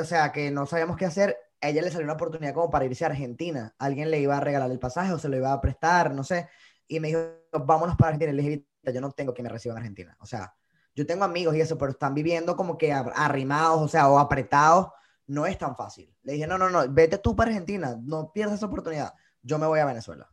o 0.00 0.04
sea, 0.04 0.32
que 0.32 0.50
no 0.50 0.64
sabíamos 0.64 0.96
qué 0.96 1.04
hacer, 1.04 1.36
a 1.60 1.68
ella 1.68 1.82
le 1.82 1.90
salió 1.90 2.04
una 2.04 2.14
oportunidad 2.14 2.54
como 2.54 2.70
para 2.70 2.84
irse 2.84 3.04
a 3.04 3.08
Argentina. 3.08 3.74
Alguien 3.78 4.10
le 4.10 4.20
iba 4.20 4.36
a 4.36 4.40
regalar 4.40 4.70
el 4.70 4.78
pasaje 4.78 5.12
o 5.12 5.18
se 5.18 5.28
lo 5.28 5.36
iba 5.36 5.52
a 5.52 5.60
prestar, 5.60 6.12
no 6.12 6.22
sé. 6.22 6.48
Y 6.86 7.00
me 7.00 7.08
dijo, 7.08 7.20
vámonos 7.52 7.96
para 7.96 8.10
Argentina. 8.10 8.32
Y 8.32 8.36
le 8.36 8.42
dije, 8.42 8.66
yo 8.92 9.00
no 9.00 9.10
tengo 9.12 9.32
que 9.32 9.42
me 9.42 9.48
reciban 9.48 9.78
en 9.78 9.82
Argentina. 9.82 10.16
O 10.20 10.26
sea, 10.26 10.54
yo 10.94 11.06
tengo 11.06 11.24
amigos 11.24 11.56
y 11.56 11.60
eso, 11.60 11.76
pero 11.76 11.90
están 11.92 12.14
viviendo 12.14 12.56
como 12.56 12.78
que 12.78 12.92
arrimados, 12.92 13.80
o 13.80 13.88
sea, 13.88 14.08
o 14.08 14.18
apretados. 14.18 14.88
No 15.26 15.46
es 15.46 15.56
tan 15.58 15.74
fácil. 15.74 16.14
Le 16.22 16.34
dije, 16.34 16.46
no, 16.46 16.58
no, 16.58 16.68
no, 16.68 16.86
vete 16.88 17.18
tú 17.18 17.34
para 17.34 17.50
Argentina, 17.50 17.96
no 18.02 18.30
pierdas 18.32 18.56
esa 18.56 18.66
oportunidad. 18.66 19.14
Yo 19.42 19.58
me 19.58 19.66
voy 19.66 19.80
a 19.80 19.86
Venezuela. 19.86 20.30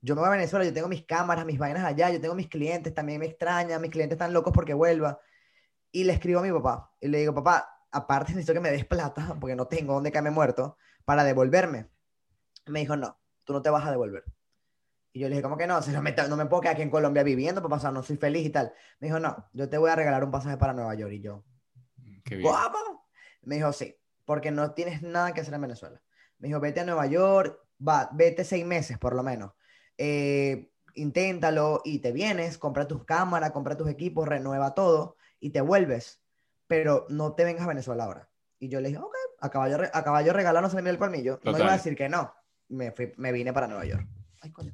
Yo 0.00 0.14
me 0.14 0.20
voy 0.20 0.28
a 0.28 0.32
Venezuela, 0.32 0.64
yo 0.64 0.72
tengo 0.72 0.88
mis 0.88 1.04
cámaras, 1.04 1.46
mis 1.46 1.58
vainas 1.58 1.84
allá, 1.84 2.10
yo 2.10 2.20
tengo 2.20 2.34
mis 2.34 2.48
clientes, 2.48 2.92
también 2.92 3.20
me 3.20 3.26
extrañan, 3.26 3.80
mis 3.80 3.90
clientes 3.90 4.16
están 4.16 4.32
locos 4.32 4.52
porque 4.52 4.74
vuelva. 4.74 5.20
Y 5.92 6.04
le 6.04 6.14
escribo 6.14 6.40
a 6.40 6.42
mi 6.42 6.50
papá 6.50 6.92
y 7.00 7.08
le 7.08 7.18
digo, 7.18 7.34
papá, 7.34 7.68
aparte 7.92 8.32
necesito 8.32 8.54
que 8.54 8.60
me 8.60 8.70
des 8.70 8.84
plata 8.86 9.36
porque 9.40 9.54
no 9.54 9.66
tengo 9.66 9.94
dónde 9.94 10.10
caerme 10.10 10.30
muerto 10.30 10.76
para 11.04 11.22
devolverme. 11.22 11.88
Me 12.66 12.80
dijo, 12.80 12.96
no, 12.96 13.20
tú 13.44 13.52
no 13.52 13.62
te 13.62 13.70
vas 13.70 13.86
a 13.86 13.90
devolver. 13.90 14.24
Y 15.12 15.20
yo 15.20 15.28
le 15.28 15.36
dije, 15.36 15.42
¿cómo 15.42 15.58
que 15.58 15.66
no? 15.66 15.80
no, 15.80 16.02
me, 16.02 16.12
no 16.12 16.36
me 16.36 16.46
puedo 16.46 16.62
quedar 16.62 16.74
aquí 16.74 16.82
en 16.82 16.90
Colombia 16.90 17.22
viviendo, 17.22 17.62
papá, 17.62 17.88
o 17.88 17.92
no 17.92 18.02
soy 18.02 18.16
feliz 18.16 18.46
y 18.46 18.50
tal. 18.50 18.72
Me 18.98 19.08
dijo, 19.08 19.20
no, 19.20 19.48
yo 19.52 19.68
te 19.68 19.76
voy 19.76 19.90
a 19.90 19.96
regalar 19.96 20.24
un 20.24 20.30
pasaje 20.30 20.56
para 20.56 20.72
Nueva 20.72 20.94
York. 20.94 21.12
Y 21.12 21.20
yo, 21.20 21.44
Qué 22.24 22.36
bien. 22.36 22.50
Me 23.42 23.56
dijo, 23.56 23.72
sí, 23.72 23.96
porque 24.24 24.50
no 24.50 24.72
tienes 24.72 25.02
nada 25.02 25.32
que 25.32 25.40
hacer 25.40 25.54
en 25.54 25.60
Venezuela. 25.60 26.00
Me 26.38 26.48
dijo, 26.48 26.60
vete 26.60 26.80
a 26.80 26.84
Nueva 26.84 27.06
York, 27.06 27.58
va, 27.86 28.08
vete 28.12 28.44
seis 28.44 28.64
meses 28.64 28.98
por 28.98 29.14
lo 29.14 29.22
menos. 29.22 29.52
Eh, 29.98 30.70
inténtalo 30.94 31.82
y 31.84 31.98
te 31.98 32.12
vienes, 32.12 32.58
compra 32.58 32.86
tus 32.86 33.04
cámaras, 33.04 33.50
compra 33.50 33.76
tus 33.76 33.88
equipos, 33.88 34.28
renueva 34.28 34.74
todo 34.74 35.16
y 35.40 35.50
te 35.50 35.60
vuelves. 35.60 36.22
Pero 36.66 37.06
no 37.08 37.34
te 37.34 37.44
vengas 37.44 37.64
a 37.64 37.68
Venezuela 37.68 38.04
ahora. 38.04 38.30
Y 38.58 38.68
yo 38.68 38.80
le 38.80 38.88
dije, 38.88 39.00
ok, 39.00 39.14
a 39.40 39.50
caballo, 39.50 39.78
a 39.92 40.04
caballo 40.04 40.32
regalado 40.32 40.62
no 40.62 40.70
se 40.70 40.80
le 40.80 40.88
el 40.88 40.98
colmillo. 40.98 41.40
No 41.44 41.58
iba 41.58 41.70
a 41.70 41.76
decir 41.76 41.96
que 41.96 42.08
no. 42.08 42.32
Me, 42.68 42.92
fui, 42.92 43.12
me 43.16 43.32
vine 43.32 43.52
para 43.52 43.66
Nueva 43.66 43.84
York. 43.84 44.06
Ay, 44.40 44.52
coño. 44.52 44.72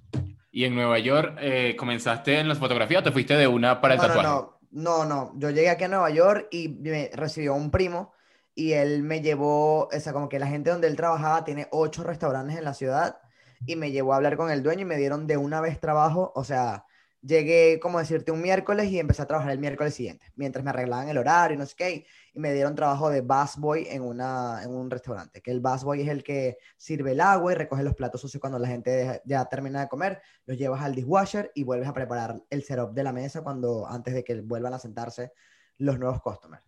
¿Y 0.51 0.65
en 0.65 0.75
Nueva 0.75 0.99
York 0.99 1.37
eh, 1.41 1.77
comenzaste 1.77 2.39
en 2.39 2.49
las 2.49 2.59
fotografías 2.59 3.01
o 3.01 3.05
te 3.05 3.13
fuiste 3.13 3.37
de 3.37 3.47
una 3.47 3.81
para 3.81 3.95
el 3.95 4.01
tatuaje? 4.01 4.23
No, 4.23 4.59
no, 4.71 5.05
no. 5.05 5.33
Yo 5.37 5.51
llegué 5.51 5.71
aquí 5.71 5.85
a 5.85 5.89
Nueva 5.89 6.11
York 6.11 6.49
y 6.51 6.69
me 6.69 7.11
recibió 7.15 7.55
un 7.55 7.71
primo 7.71 8.13
y 8.55 8.73
él 8.73 9.03
me 9.03 9.21
llevó, 9.21 9.87
o 9.87 10.01
sea, 10.01 10.13
como 10.13 10.29
que 10.29 10.39
la 10.39 10.47
gente 10.47 10.71
donde 10.71 10.89
él 10.89 10.97
trabajaba 10.97 11.45
tiene 11.45 11.69
ocho 11.71 12.03
restaurantes 12.03 12.57
en 12.57 12.65
la 12.65 12.75
ciudad 12.75 13.19
y 13.67 13.77
me 13.77 13.91
llevó 13.91 14.13
a 14.13 14.17
hablar 14.17 14.37
con 14.37 14.51
el 14.51 14.63
dueño 14.63 14.83
y 14.83 14.87
me 14.87 14.97
dieron 14.97 15.27
de 15.27 15.37
una 15.37 15.61
vez 15.61 15.81
trabajo, 15.81 16.33
o 16.35 16.45
sea, 16.45 16.85
llegué, 17.23 17.81
como 17.81 17.99
decirte, 17.99 18.31
un 18.31 18.41
miércoles 18.41 18.91
y 18.91 18.99
empecé 18.99 19.23
a 19.23 19.27
trabajar 19.27 19.53
el 19.53 19.59
miércoles 19.59 19.95
siguiente, 19.95 20.27
mientras 20.37 20.65
me 20.65 20.71
arreglaban 20.71 21.09
el 21.09 21.19
horario 21.19 21.57
y 21.57 21.59
no 21.59 21.67
sé 21.67 21.75
qué, 21.77 22.07
y 22.33 22.39
me 22.39 22.53
dieron 22.53 22.75
trabajo 22.75 23.11
de 23.11 23.21
busboy 23.21 23.87
en, 23.89 24.03
una, 24.03 24.63
en 24.63 24.71
un 24.71 24.91
restaurante, 24.91 25.41
que 25.43 25.51
el 25.51 25.61
busboy 25.61 26.03
es 26.03 26.09
el 26.09 26.23
que 26.23 26.59
sirve 26.77 27.13
el 27.13 27.21
agua 27.21 27.53
y 27.53 27.55
recoge 27.57 27.83
los 27.83 27.95
platos 27.95 28.21
sucios 28.21 28.41
cuando 28.41 28.59
la 28.59 28.69
gente 28.69 29.21
ya 29.25 29.45
termina 29.47 29.81
de 29.81 29.89
comer, 29.89 30.21
los 30.47 30.57
llevas 30.57 30.83
al 30.83 30.95
dishwasher 30.95 31.51
y 31.55 31.65
vuelves 31.65 31.89
a 31.89 31.93
preparar 31.93 32.41
el 32.51 32.63
setup 32.63 32.93
de 32.93 33.03
la 33.03 33.13
mesa 33.13 33.43
cuando, 33.43 33.87
antes 33.87 34.15
de 34.15 34.25
que 34.25 34.41
vuelvan 34.41 34.75
a 34.75 34.79
sentarse 34.79 35.33
los 35.79 35.99
nuevos 35.99 36.23
customers. 36.23 36.65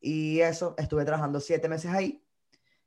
Y 0.00 0.40
eso, 0.40 0.74
estuve 0.78 1.04
trabajando 1.04 1.38
siete 1.38 1.68
meses 1.68 1.92
ahí 1.92 2.24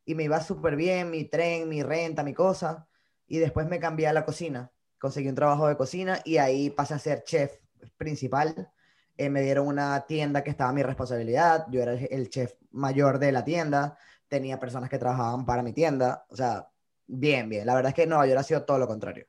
y 0.03 0.15
me 0.15 0.23
iba 0.23 0.41
súper 0.41 0.75
bien, 0.75 1.09
mi 1.09 1.25
tren, 1.25 1.69
mi 1.69 1.81
renta, 1.81 2.23
mi 2.23 2.33
cosa, 2.33 2.87
y 3.27 3.37
después 3.39 3.67
me 3.67 3.79
cambié 3.79 4.07
a 4.07 4.13
la 4.13 4.25
cocina 4.25 4.71
conseguí 5.05 5.29
un 5.29 5.35
trabajo 5.35 5.67
de 5.67 5.77
cocina 5.77 6.19
y 6.25 6.37
ahí 6.37 6.71
pasé 6.71 6.95
a 6.95 6.99
ser 6.99 7.23
chef 7.23 7.59
principal. 7.95 8.71
Eh, 9.15 9.29
me 9.29 9.43
dieron 9.43 9.67
una 9.67 10.03
tienda 10.07 10.43
que 10.43 10.49
estaba 10.49 10.71
a 10.71 10.73
mi 10.73 10.81
responsabilidad, 10.81 11.67
yo 11.69 11.83
era 11.83 11.93
el, 11.93 12.27
chef 12.27 12.55
mayor 12.71 13.19
de 13.19 13.31
la 13.31 13.45
tienda, 13.45 13.99
tenía 14.27 14.59
personas 14.59 14.89
que 14.89 14.97
trabajaban 14.97 15.45
para 15.45 15.61
mi 15.61 15.73
tienda, 15.73 16.25
o 16.29 16.35
sea, 16.35 16.67
bien, 17.05 17.47
bien. 17.49 17.67
La 17.67 17.75
verdad 17.75 17.89
es 17.89 17.95
que 17.95 18.07
Nueva 18.07 18.25
York 18.25 18.39
ha 18.39 18.43
sido 18.43 18.63
todo 18.63 18.79
lo 18.79 18.87
contrario. 18.87 19.27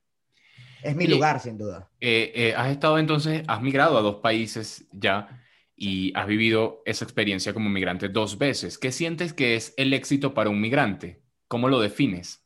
Es 0.83 0.97
mi 0.97 1.07
lugar, 1.07 1.41
sin 1.41 1.59
duda. 1.59 1.91
Eh, 2.01 2.33
eh, 2.35 2.55
has 2.57 2.71
estado 2.71 2.99
entonces, 2.99 3.43
has 3.47 3.61
migrado 3.61 3.99
a 3.99 4.01
dos 4.01 4.17
países 4.17 4.87
ya 4.93 5.29
y 5.77 6.11
has 6.17 6.27
vivido 6.27 6.83
esa 6.87 7.05
experiencia 7.05 7.53
como 7.53 7.69
migrante 7.69 8.09
dos 8.09 8.39
veces. 8.39 8.79
¿Qué 8.79 8.93
sientes 8.93 9.35
que 9.35 9.57
es 9.57 9.75
el 9.77 9.93
éxito 9.93 10.33
para 10.33 10.49
un 10.49 10.59
migrante? 10.59 11.23
¿Cómo 11.49 11.69
lo 11.69 11.81
defines? 11.81 12.46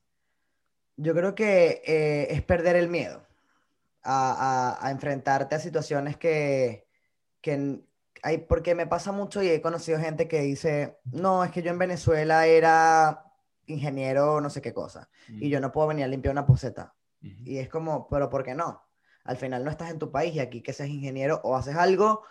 Yo 1.02 1.14
creo 1.14 1.34
que 1.34 1.80
eh, 1.86 2.26
es 2.30 2.42
perder 2.42 2.76
el 2.76 2.88
miedo 2.88 3.26
a, 4.02 4.86
enfrentarte 4.90 5.54
a 5.54 5.58
situaciones 5.58 6.18
que, 6.18 6.86
hay, 8.22 8.38
porque 8.38 8.74
me 8.74 8.86
pasa 8.86 9.10
mucho 9.10 9.42
y 9.42 9.48
he 9.48 9.62
conocido 9.62 9.98
gente 9.98 10.28
que 10.28 10.42
dice, 10.42 10.98
no, 11.10 11.42
es 11.42 11.52
que 11.52 11.62
yo 11.62 11.70
en 11.70 11.78
Venezuela 11.78 12.46
era 12.46 13.24
ingeniero 13.64 14.40
no 14.40 14.50
sé 14.50 14.60
qué 14.60 14.74
cosa 14.74 15.08
y 15.28 15.48
yo 15.48 15.60
no 15.60 15.72
puedo 15.72 15.86
venir 15.88 16.04
a 16.04 16.08
limpiar 16.08 16.32
una 16.32 16.44
poseta. 16.44 16.94
Y 17.22 17.56
es 17.56 17.70
como, 17.70 18.06
pero 18.08 18.28
¿por 18.28 18.44
qué 18.44 18.54
no? 18.54 18.82
Al 19.24 19.38
final 19.38 19.64
no 19.64 19.70
estás 19.70 19.90
en 19.90 19.98
tu 19.98 20.10
país 20.10 20.34
y 20.34 20.40
aquí 20.40 20.60
que 20.60 20.74
seas 20.74 20.90
ingeniero 20.90 21.40
o 21.44 21.56
haces 21.56 21.76
algo 21.76 22.24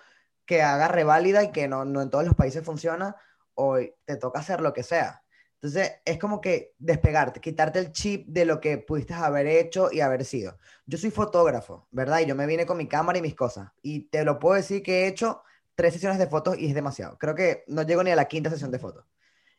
que 0.45 0.61
haga 0.61 0.87
reválida 0.87 1.43
y 1.43 1.51
que 1.51 1.67
no, 1.67 1.85
no 1.85 2.03
en 2.03 2.11
todos 2.11 2.25
los 2.25 2.35
países 2.35 2.63
funciona 2.63 3.15
o 3.55 3.77
te 4.05 4.15
toca 4.17 4.41
hacer 4.41 4.61
lo 4.61 4.73
que 4.73 4.83
sea. 4.83 5.23
Entonces, 5.61 5.91
es 6.05 6.17
como 6.17 6.39
que 6.39 6.73
despegarte, 6.77 7.41
quitarte 7.41 7.79
el 7.79 7.91
chip 7.91 8.27
de 8.27 8.45
lo 8.45 8.61
que 8.61 8.77
pudiste 8.77 9.13
haber 9.13 9.45
hecho 9.45 9.89
y 9.91 9.99
haber 9.99 10.23
sido. 10.23 10.57
Yo 10.85 10.97
soy 10.97 11.11
fotógrafo, 11.11 11.87
¿verdad? 11.91 12.19
Y 12.19 12.27
yo 12.27 12.35
me 12.35 12.45
vine 12.45 12.65
con 12.65 12.77
mi 12.77 12.87
cámara 12.87 13.19
y 13.19 13.21
mis 13.21 13.35
cosas. 13.35 13.69
Y 13.81 14.07
te 14.09 14.23
lo 14.23 14.39
puedo 14.39 14.55
decir 14.55 14.81
que 14.81 15.03
he 15.03 15.07
hecho 15.07 15.43
tres 15.75 15.93
sesiones 15.93 16.17
de 16.17 16.27
fotos 16.27 16.57
y 16.57 16.67
es 16.67 16.73
demasiado. 16.73 17.17
Creo 17.17 17.35
que 17.35 17.65
no 17.67 17.81
llego 17.81 18.03
ni 18.03 18.11
a 18.11 18.15
la 18.15 18.25
quinta 18.29 18.49
sesión 18.49 18.71
de 18.71 18.79
fotos. 18.79 19.05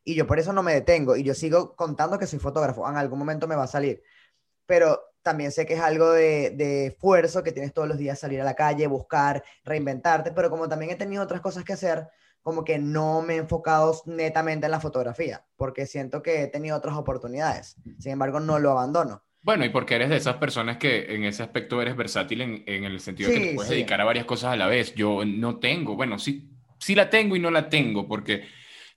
Y 0.02 0.14
yo 0.14 0.26
por 0.26 0.38
eso 0.38 0.54
no 0.54 0.62
me 0.62 0.72
detengo. 0.72 1.16
Y 1.16 1.22
yo 1.22 1.34
sigo 1.34 1.76
contando 1.76 2.18
que 2.18 2.26
soy 2.26 2.38
fotógrafo. 2.38 2.88
En 2.88 2.96
algún 2.96 3.18
momento 3.18 3.46
me 3.46 3.54
va 3.54 3.64
a 3.64 3.66
salir. 3.66 4.02
Pero 4.64 5.02
también 5.22 5.52
sé 5.52 5.66
que 5.66 5.74
es 5.74 5.80
algo 5.80 6.12
de, 6.12 6.50
de 6.56 6.86
esfuerzo, 6.86 7.42
que 7.42 7.52
tienes 7.52 7.74
todos 7.74 7.88
los 7.88 7.98
días 7.98 8.18
salir 8.18 8.40
a 8.40 8.44
la 8.44 8.54
calle, 8.54 8.86
buscar, 8.86 9.44
reinventarte. 9.64 10.32
Pero 10.32 10.48
como 10.48 10.66
también 10.66 10.92
he 10.92 10.96
tenido 10.96 11.22
otras 11.22 11.42
cosas 11.42 11.62
que 11.62 11.74
hacer, 11.74 12.08
como 12.42 12.64
que 12.64 12.78
no 12.78 13.22
me 13.22 13.34
he 13.34 13.38
enfocado 13.38 14.00
netamente 14.06 14.66
en 14.66 14.72
la 14.72 14.80
fotografía, 14.80 15.44
porque 15.56 15.86
siento 15.86 16.22
que 16.22 16.42
he 16.42 16.46
tenido 16.46 16.76
otras 16.76 16.96
oportunidades. 16.96 17.76
Sin 17.98 18.12
embargo, 18.12 18.40
no 18.40 18.58
lo 18.58 18.70
abandono. 18.70 19.22
Bueno, 19.42 19.64
y 19.64 19.70
porque 19.70 19.94
eres 19.94 20.10
de 20.10 20.16
esas 20.16 20.36
personas 20.36 20.76
que 20.76 21.14
en 21.14 21.24
ese 21.24 21.42
aspecto 21.42 21.80
eres 21.80 21.96
versátil 21.96 22.42
en, 22.42 22.64
en 22.66 22.84
el 22.84 23.00
sentido 23.00 23.30
de 23.30 23.34
que 23.34 23.46
te 23.48 23.54
puedes 23.54 23.70
dedicar 23.70 24.00
a 24.00 24.04
varias 24.04 24.26
cosas 24.26 24.52
a 24.52 24.56
la 24.56 24.66
vez. 24.66 24.94
Yo 24.94 25.24
no 25.24 25.58
tengo, 25.58 25.96
bueno, 25.96 26.18
sí, 26.18 26.50
sí 26.78 26.94
la 26.94 27.08
tengo 27.08 27.36
y 27.36 27.40
no 27.40 27.50
la 27.50 27.68
tengo, 27.68 28.06
porque 28.06 28.44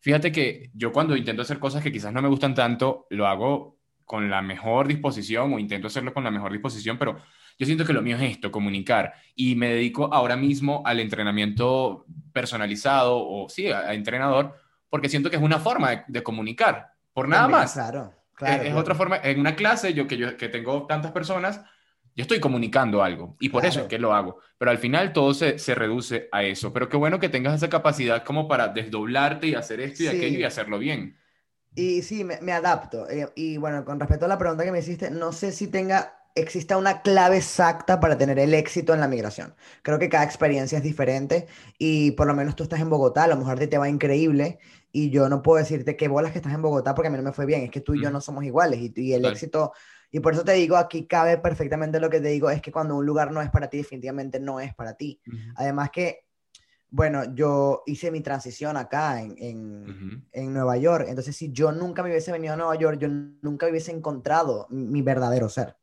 fíjate 0.02 0.32
que 0.32 0.70
yo 0.74 0.92
cuando 0.92 1.16
intento 1.16 1.44
hacer 1.44 1.60
cosas 1.60 1.82
que 1.82 1.92
quizás 1.92 2.12
no 2.12 2.22
me 2.22 2.28
gustan 2.28 2.56
tanto, 2.56 3.08
lo 3.10 3.28
hago 3.28 3.80
con 4.06 4.30
la 4.30 4.42
mejor 4.42 4.88
disposición 4.88 5.54
o 5.54 5.60
intento 5.60 5.88
hacerlo 5.88 6.14
con 6.14 6.26
la 6.26 6.32
mejor 6.32 6.52
disposición, 6.52 6.98
pero 6.98 7.22
yo 7.60 7.66
siento 7.66 7.86
que 7.86 7.94
lo 7.94 8.02
mío 8.02 8.18
es 8.18 8.24
esto, 8.24 8.52
comunicar. 8.52 9.14
Y 9.36 9.56
me 9.56 9.70
dedico 9.70 10.14
ahora 10.14 10.36
mismo 10.36 10.82
al 10.86 11.00
entrenamiento 11.00 12.06
personalizado 12.32 13.18
o 13.18 13.50
sí, 13.50 13.68
a, 13.68 13.94
entrenador, 13.94 14.58
porque 14.90 15.10
siento 15.10 15.30
que 15.30 15.36
es 15.36 15.42
una 15.42 15.60
forma 15.60 16.06
de, 16.08 16.24
comunicar, 16.24 16.94
por 17.14 17.28
nada 17.28 17.48
más. 17.48 17.74
Claro, 17.74 18.14
claro. 18.36 18.64
Es, 18.64 18.74
otra 18.74 18.96
forma, 18.96 19.18
en 19.24 19.40
una 19.40 19.56
clase, 19.56 19.94
yo 19.94 20.08
que, 20.08 20.18
yo 20.18 20.36
que 20.38 20.50
tengo 20.50 20.86
tantas 20.88 21.12
personas, 21.12 21.62
yo 22.16 22.22
estoy 22.22 22.40
comunicando 22.40 23.02
algo 23.02 23.36
y 23.40 23.50
por 23.50 23.66
eso 23.66 23.82
es 23.82 23.88
que 23.88 23.98
lo 23.98 24.14
hago. 24.14 24.40
Pero 24.58 24.72
al 24.72 24.78
final 24.78 25.14
todo 25.14 25.34
se, 25.34 25.58
se, 25.58 25.74
reduce 25.74 26.30
a 26.32 26.44
eso. 26.44 26.72
Pero 26.72 26.88
qué 26.88 26.98
bueno 26.98 27.20
que 27.20 27.30
tengas 27.30 27.56
esa 27.56 27.70
capacidad 27.70 28.24
como 28.24 28.48
para 28.48 28.68
desdoblarte 28.68 29.48
y 29.48 29.56
hacer 29.56 29.80
esto 29.80 30.04
y 30.04 30.08
aquello 30.08 30.40
y 30.40 30.44
hacerlo 30.44 30.78
bien. 30.78 31.18
Y 31.76 32.04
sí, 32.04 32.24
me, 32.24 32.40
me 32.42 32.52
adapto. 32.52 33.10
Eh, 33.10 33.28
y 33.36 33.58
bueno, 33.58 33.84
con 33.84 34.00
respecto 34.00 34.26
a 34.26 34.28
la 34.28 34.38
pregunta 34.38 34.64
que 34.64 34.72
me 34.72 34.80
hiciste, 34.80 35.10
no 35.10 35.32
sé 35.32 35.52
si 35.52 35.68
tenga 35.68 36.23
exista 36.36 36.78
una 36.78 37.02
clave 37.02 37.38
exacta 37.38 38.00
para 38.00 38.18
tener 38.18 38.40
el 38.40 38.54
éxito 38.54 38.94
en 38.94 39.00
la 39.00 39.08
migración. 39.08 39.54
Creo 39.84 40.00
que 40.00 40.10
cada 40.10 40.24
experiencia 40.24 40.78
es 40.78 40.84
diferente 40.84 41.48
y 41.78 42.12
por 42.12 42.28
lo 42.28 42.34
menos 42.34 42.56
tú 42.56 42.64
estás 42.64 42.80
en 42.80 42.90
Bogotá, 42.90 43.24
a 43.24 43.28
lo 43.28 43.38
mejor 43.38 43.60
te, 43.60 43.78
va 43.78 43.88
increíble 43.88 44.60
y 44.92 45.10
yo 45.10 45.30
no 45.30 45.42
puedo 45.42 45.60
decirte 45.60 45.96
qué 45.96 46.08
bolas 46.08 46.32
que 46.32 46.40
estás 46.40 46.54
en 46.54 46.62
Bogotá 46.62 46.96
porque 46.96 47.08
a 47.08 47.12
mí 47.12 47.18
no 47.18 47.24
me 47.24 47.34
fue 47.34 47.46
bien, 47.46 47.64
es 47.64 47.72
que 47.72 47.82
tú 47.82 47.94
y 47.94 48.02
yo 48.02 48.10
no 48.10 48.20
somos 48.20 48.44
iguales 48.44 48.80
y, 48.96 49.14
el 49.14 49.26
éxito, 49.26 49.74
y 50.12 50.20
por 50.20 50.34
eso 50.34 50.44
te 50.44 50.54
digo, 50.54 50.76
aquí 50.78 51.06
cabe 51.06 51.38
perfectamente 51.38 52.00
lo 52.00 52.10
que 52.10 52.20
te 52.20 52.30
digo, 52.30 52.50
es 52.50 52.62
que 52.62 52.72
cuando 52.72 52.96
un 52.96 53.06
lugar 53.06 53.32
no 53.32 53.42
es 53.42 53.50
para 53.52 53.70
ti, 53.70 53.78
definitivamente 53.78 54.40
no 54.40 54.60
es 54.60 54.74
para 54.74 54.94
ti. 54.94 55.20
Además 55.56 55.92
que 55.92 56.26
bueno, 56.90 57.34
yo 57.34 57.82
hice 57.88 58.12
mi 58.12 58.22
transición 58.22 58.78
acá 58.78 59.20
en, 59.20 59.36
en, 59.40 60.28
en, 60.32 60.54
Nueva 60.54 60.78
York. 60.78 61.08
Entonces, 61.10 61.36
si 61.36 61.52
yo 61.52 61.72
nunca 61.72 62.04
me 62.04 62.10
hubiese 62.10 62.32
venido 62.32 62.54
a 62.54 62.56
Nueva 62.56 62.76
York, 62.76 63.00
yo 63.00 63.08
nunca 63.08 63.68
hubiese 63.68 63.92
encontrado 63.92 64.68
mi 64.70 65.02
verdadero 65.02 65.50
ser. 65.50 65.76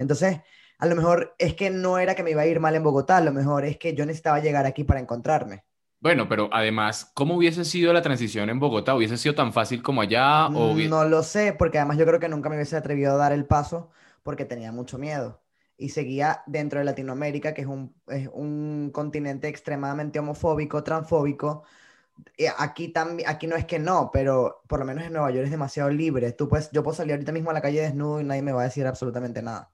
Entonces, 0.00 0.40
a 0.78 0.86
lo 0.86 0.96
mejor 0.96 1.34
es 1.38 1.54
que 1.54 1.68
no 1.70 1.98
era 1.98 2.14
que 2.14 2.22
me 2.22 2.30
iba 2.30 2.40
a 2.40 2.46
ir 2.46 2.58
mal 2.58 2.74
en 2.74 2.82
Bogotá, 2.82 3.18
a 3.18 3.20
lo 3.20 3.32
mejor 3.32 3.66
es 3.66 3.76
que 3.76 3.94
yo 3.94 4.06
necesitaba 4.06 4.40
llegar 4.40 4.64
aquí 4.64 4.82
para 4.82 4.98
encontrarme. 4.98 5.64
Bueno, 6.00 6.26
pero 6.26 6.48
además, 6.50 7.10
¿cómo 7.12 7.36
hubiese 7.36 7.66
sido 7.66 7.92
la 7.92 8.00
transición 8.00 8.48
en 8.48 8.58
Bogotá? 8.58 8.94
¿Hubiese 8.94 9.18
sido 9.18 9.34
tan 9.34 9.52
fácil 9.52 9.82
como 9.82 10.00
allá? 10.00 10.46
O... 10.46 10.74
No 10.74 11.04
lo 11.04 11.22
sé, 11.22 11.52
porque 11.52 11.76
además 11.78 11.98
yo 11.98 12.06
creo 12.06 12.18
que 12.18 12.30
nunca 12.30 12.48
me 12.48 12.56
hubiese 12.56 12.76
atrevido 12.76 13.12
a 13.12 13.16
dar 13.16 13.32
el 13.32 13.44
paso 13.44 13.90
porque 14.22 14.46
tenía 14.46 14.72
mucho 14.72 14.96
miedo. 14.96 15.42
Y 15.76 15.90
seguía 15.90 16.42
dentro 16.46 16.78
de 16.78 16.86
Latinoamérica, 16.86 17.52
que 17.52 17.60
es 17.60 17.66
un, 17.66 17.94
es 18.08 18.30
un 18.32 18.90
continente 18.90 19.48
extremadamente 19.48 20.18
homofóbico, 20.18 20.82
transfóbico, 20.82 21.64
aquí, 22.56 22.88
también, 22.88 23.28
aquí 23.28 23.46
no 23.46 23.56
es 23.56 23.66
que 23.66 23.78
no, 23.78 24.10
pero 24.12 24.62
por 24.66 24.78
lo 24.78 24.86
menos 24.86 25.04
en 25.04 25.12
Nueva 25.12 25.30
York 25.30 25.44
es 25.44 25.50
demasiado 25.50 25.90
libre. 25.90 26.32
Tú 26.32 26.48
puedes, 26.48 26.70
yo 26.70 26.82
puedo 26.82 26.96
salir 26.96 27.12
ahorita 27.12 27.32
mismo 27.32 27.50
a 27.50 27.54
la 27.54 27.60
calle 27.60 27.82
desnudo 27.82 28.20
y 28.20 28.24
nadie 28.24 28.42
me 28.42 28.52
va 28.52 28.62
a 28.62 28.64
decir 28.64 28.86
absolutamente 28.86 29.42
nada. 29.42 29.70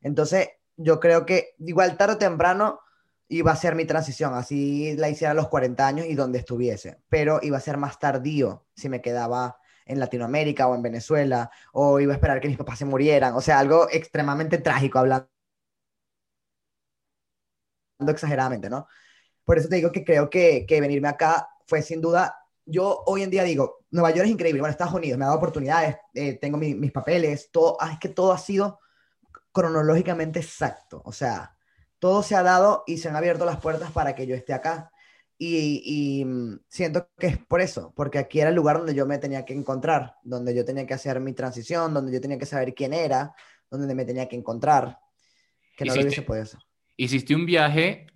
Entonces, 0.00 0.48
yo 0.76 1.00
creo 1.00 1.26
que 1.26 1.54
igual 1.58 1.96
tarde 1.96 2.14
o 2.14 2.18
temprano 2.18 2.80
iba 3.28 3.52
a 3.52 3.56
ser 3.56 3.74
mi 3.74 3.84
transición, 3.84 4.34
así 4.34 4.96
la 4.96 5.10
hiciera 5.10 5.32
a 5.32 5.34
los 5.34 5.48
40 5.48 5.86
años 5.86 6.06
y 6.06 6.14
donde 6.14 6.38
estuviese, 6.38 6.98
pero 7.08 7.40
iba 7.42 7.58
a 7.58 7.60
ser 7.60 7.76
más 7.76 7.98
tardío 7.98 8.66
si 8.74 8.88
me 8.88 9.02
quedaba 9.02 9.58
en 9.84 10.00
Latinoamérica 10.00 10.66
o 10.68 10.74
en 10.74 10.82
Venezuela, 10.82 11.50
o 11.72 12.00
iba 12.00 12.12
a 12.12 12.16
esperar 12.16 12.40
que 12.40 12.48
mis 12.48 12.56
papás 12.56 12.78
se 12.78 12.84
murieran, 12.84 13.34
o 13.34 13.40
sea, 13.40 13.58
algo 13.58 13.88
extremadamente 13.90 14.58
trágico 14.58 14.98
hablando 14.98 15.28
exageradamente, 18.06 18.70
¿no? 18.70 18.86
Por 19.44 19.58
eso 19.58 19.68
te 19.68 19.76
digo 19.76 19.90
que 19.92 20.04
creo 20.04 20.30
que, 20.30 20.66
que 20.66 20.80
venirme 20.80 21.08
acá 21.08 21.48
fue 21.66 21.82
sin 21.82 22.00
duda, 22.00 22.36
yo 22.64 23.02
hoy 23.06 23.22
en 23.22 23.30
día 23.30 23.42
digo, 23.44 23.84
Nueva 23.90 24.10
York 24.10 24.26
es 24.26 24.32
increíble, 24.32 24.60
bueno, 24.60 24.72
Estados 24.72 24.94
Unidos 24.94 25.18
me 25.18 25.24
ha 25.24 25.28
dado 25.28 25.38
oportunidades, 25.38 25.96
eh, 26.14 26.34
tengo 26.38 26.58
mis 26.58 26.92
papeles, 26.92 27.50
todo, 27.50 27.76
ah, 27.80 27.92
es 27.92 27.98
que 27.98 28.10
todo 28.10 28.32
ha 28.32 28.38
sido 28.38 28.78
cronológicamente 29.58 30.38
exacto, 30.38 31.02
o 31.04 31.10
sea, 31.10 31.56
todo 31.98 32.22
se 32.22 32.36
ha 32.36 32.44
dado 32.44 32.84
y 32.86 32.98
se 32.98 33.08
han 33.08 33.16
abierto 33.16 33.44
las 33.44 33.60
puertas 33.60 33.90
para 33.90 34.14
que 34.14 34.24
yo 34.24 34.36
esté 34.36 34.52
acá. 34.52 34.92
Y, 35.36 36.24
mm, 36.24 36.60
siento 36.68 37.08
que 37.18 37.26
es 37.26 37.38
por 37.38 37.60
eso, 37.60 37.92
porque 37.96 38.18
aquí 38.18 38.38
era 38.38 38.50
el 38.50 38.54
lugar 38.54 38.78
donde 38.78 38.94
yo 38.94 39.04
me 39.04 39.18
tenía 39.18 39.44
que 39.44 39.54
encontrar, 39.54 40.14
donde 40.22 40.54
yo 40.54 40.64
tenía 40.64 40.86
que 40.86 40.94
hacer 40.94 41.18
mi 41.18 41.32
transición, 41.32 41.92
donde 41.92 42.12
yo 42.12 42.20
tenía 42.20 42.38
que 42.38 42.46
saber 42.46 42.72
quién 42.72 42.92
era, 42.92 43.34
donde 43.68 43.92
me 43.96 44.04
tenía 44.04 44.28
que 44.28 44.36
encontrar, 44.36 45.00
que 45.76 45.84
no 45.84 45.94
lo 45.96 46.02
hubiese 46.02 46.22
podido 46.22 46.44
hacer. 46.44 46.60
Hiciste 46.96 47.34
un 47.34 47.44
viaje 47.44 48.06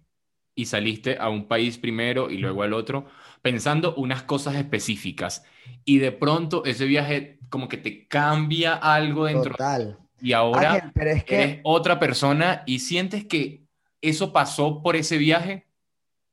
y 0.54 0.66
saliste 0.66 1.16
a 1.18 1.28
un 1.28 1.48
país 1.48 1.76
primero 1.76 2.30
y 2.30 2.38
luego 2.38 2.62
al 2.62 2.72
otro, 2.72 3.06
pensando 3.40 3.96
unas 3.96 4.22
cosas 4.22 4.54
específicas, 4.54 5.44
y 5.84 5.98
de 5.98 6.12
pronto 6.12 6.64
ese 6.64 6.84
viaje 6.84 7.40
como 7.48 7.68
que 7.68 7.78
te 7.78 8.06
cambia 8.06 8.74
algo 8.74 9.24
dentro. 9.24 9.52
Total. 9.52 9.98
Y 10.22 10.32
ahora 10.32 10.92
pero 10.94 11.10
es 11.10 11.24
que... 11.24 11.34
eres 11.34 11.60
otra 11.64 11.98
persona 11.98 12.62
y 12.64 12.78
sientes 12.78 13.26
que 13.26 13.66
eso 14.00 14.32
pasó 14.32 14.80
por 14.82 14.94
ese 14.94 15.18
viaje. 15.18 15.66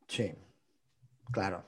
Sí, 0.08 0.36
claro. 1.32 1.66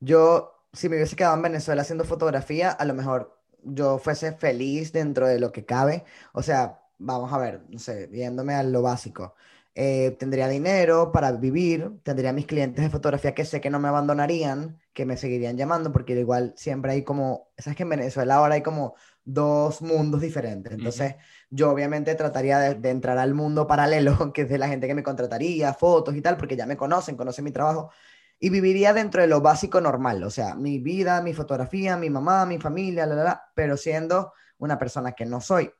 Yo, 0.00 0.66
si 0.72 0.88
me 0.88 0.96
hubiese 0.96 1.14
quedado 1.14 1.36
en 1.36 1.42
Venezuela 1.42 1.82
haciendo 1.82 2.04
fotografía, 2.04 2.70
a 2.70 2.84
lo 2.84 2.94
mejor 2.94 3.40
yo 3.62 3.98
fuese 3.98 4.32
feliz 4.32 4.92
dentro 4.92 5.28
de 5.28 5.38
lo 5.38 5.52
que 5.52 5.64
cabe. 5.64 6.04
O 6.32 6.42
sea, 6.42 6.80
vamos 6.98 7.32
a 7.32 7.38
ver, 7.38 7.62
no 7.68 7.78
sé, 7.78 8.08
viéndome 8.08 8.54
a 8.54 8.64
lo 8.64 8.82
básico. 8.82 9.34
Eh, 9.76 10.16
tendría 10.18 10.48
dinero 10.48 11.12
para 11.12 11.30
vivir, 11.32 11.92
tendría 12.02 12.32
mis 12.32 12.46
clientes 12.46 12.82
de 12.82 12.90
fotografía 12.90 13.34
que 13.34 13.44
sé 13.44 13.60
que 13.60 13.70
no 13.70 13.78
me 13.78 13.88
abandonarían, 13.88 14.79
que 14.92 15.06
me 15.06 15.16
seguirían 15.16 15.56
llamando, 15.56 15.92
porque 15.92 16.18
igual 16.18 16.52
siempre 16.56 16.92
hay 16.92 17.04
como, 17.04 17.52
sabes 17.58 17.76
que 17.76 17.84
en 17.84 17.90
Venezuela 17.90 18.36
ahora 18.36 18.54
hay 18.54 18.62
como 18.62 18.94
dos 19.24 19.82
mundos 19.82 20.20
diferentes. 20.20 20.72
Entonces, 20.72 21.16
yo 21.50 21.70
obviamente 21.70 22.14
trataría 22.14 22.58
de, 22.58 22.90
entrar 22.90 23.18
al 23.18 23.34
mundo 23.34 23.66
paralelo, 23.66 24.32
que 24.34 24.42
es 24.42 24.48
de 24.48 24.58
la 24.58 24.68
gente 24.68 24.86
que 24.86 24.94
me 24.94 25.02
contrataría, 25.02 25.72
fotos 25.74 26.16
y 26.16 26.22
tal, 26.22 26.36
porque 26.36 26.56
ya 26.56 26.66
me 26.66 26.76
conocen, 26.76 27.16
conocen 27.16 27.44
mi 27.44 27.52
trabajo, 27.52 27.90
y 28.38 28.50
viviría 28.50 28.92
dentro 28.92 29.20
de 29.20 29.28
lo 29.28 29.40
básico 29.40 29.80
normal, 29.80 30.24
o 30.24 30.30
sea, 30.30 30.54
mi 30.54 30.78
vida, 30.78 31.20
mi 31.22 31.34
fotografía, 31.34 31.96
mi 31.96 32.08
mamá, 32.08 32.46
mi 32.46 32.58
familia, 32.58 33.06
la, 33.06 33.14
la, 33.14 33.24
la, 33.24 33.42
pero 33.54 33.76
siendo 33.76 34.32
una 34.58 34.78
persona 34.78 35.12
que 35.12 35.26
no 35.26 35.40
soy, 35.40 35.70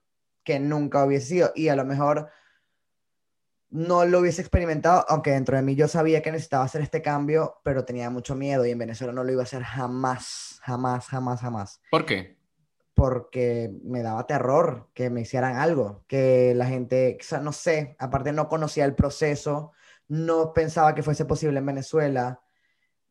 que 0.44 0.60
nunca 0.60 1.04
hubiese 1.04 1.26
sido, 1.26 1.52
y 1.54 1.68
a 1.68 1.76
lo 1.76 1.84
mejor 1.84 2.30
no 3.70 4.04
lo 4.04 4.18
hubiese 4.18 4.40
experimentado, 4.40 5.04
aunque 5.08 5.30
dentro 5.30 5.56
de 5.56 5.62
mí 5.62 5.76
yo 5.76 5.86
sabía 5.86 6.22
que 6.22 6.32
necesitaba 6.32 6.64
hacer 6.64 6.82
este 6.82 7.02
cambio, 7.02 7.60
pero 7.62 7.84
tenía 7.84 8.10
mucho 8.10 8.34
miedo 8.34 8.66
y 8.66 8.70
en 8.70 8.78
Venezuela 8.78 9.12
no 9.12 9.24
lo 9.24 9.32
iba 9.32 9.42
a 9.42 9.44
hacer 9.44 9.62
jamás, 9.62 10.60
jamás, 10.62 11.06
jamás, 11.06 11.40
jamás. 11.40 11.80
¿Por 11.90 12.04
qué? 12.04 12.36
Porque 12.94 13.72
me 13.84 14.02
daba 14.02 14.26
terror 14.26 14.90
que 14.92 15.08
me 15.08 15.20
hicieran 15.20 15.56
algo, 15.56 16.04
que 16.08 16.52
la 16.56 16.66
gente, 16.66 17.16
o 17.20 17.24
sea, 17.24 17.38
no 17.38 17.52
sé, 17.52 17.96
aparte 17.98 18.32
no 18.32 18.48
conocía 18.48 18.84
el 18.84 18.94
proceso, 18.94 19.72
no 20.08 20.52
pensaba 20.52 20.94
que 20.94 21.04
fuese 21.04 21.24
posible 21.24 21.60
en 21.60 21.66
Venezuela, 21.66 22.40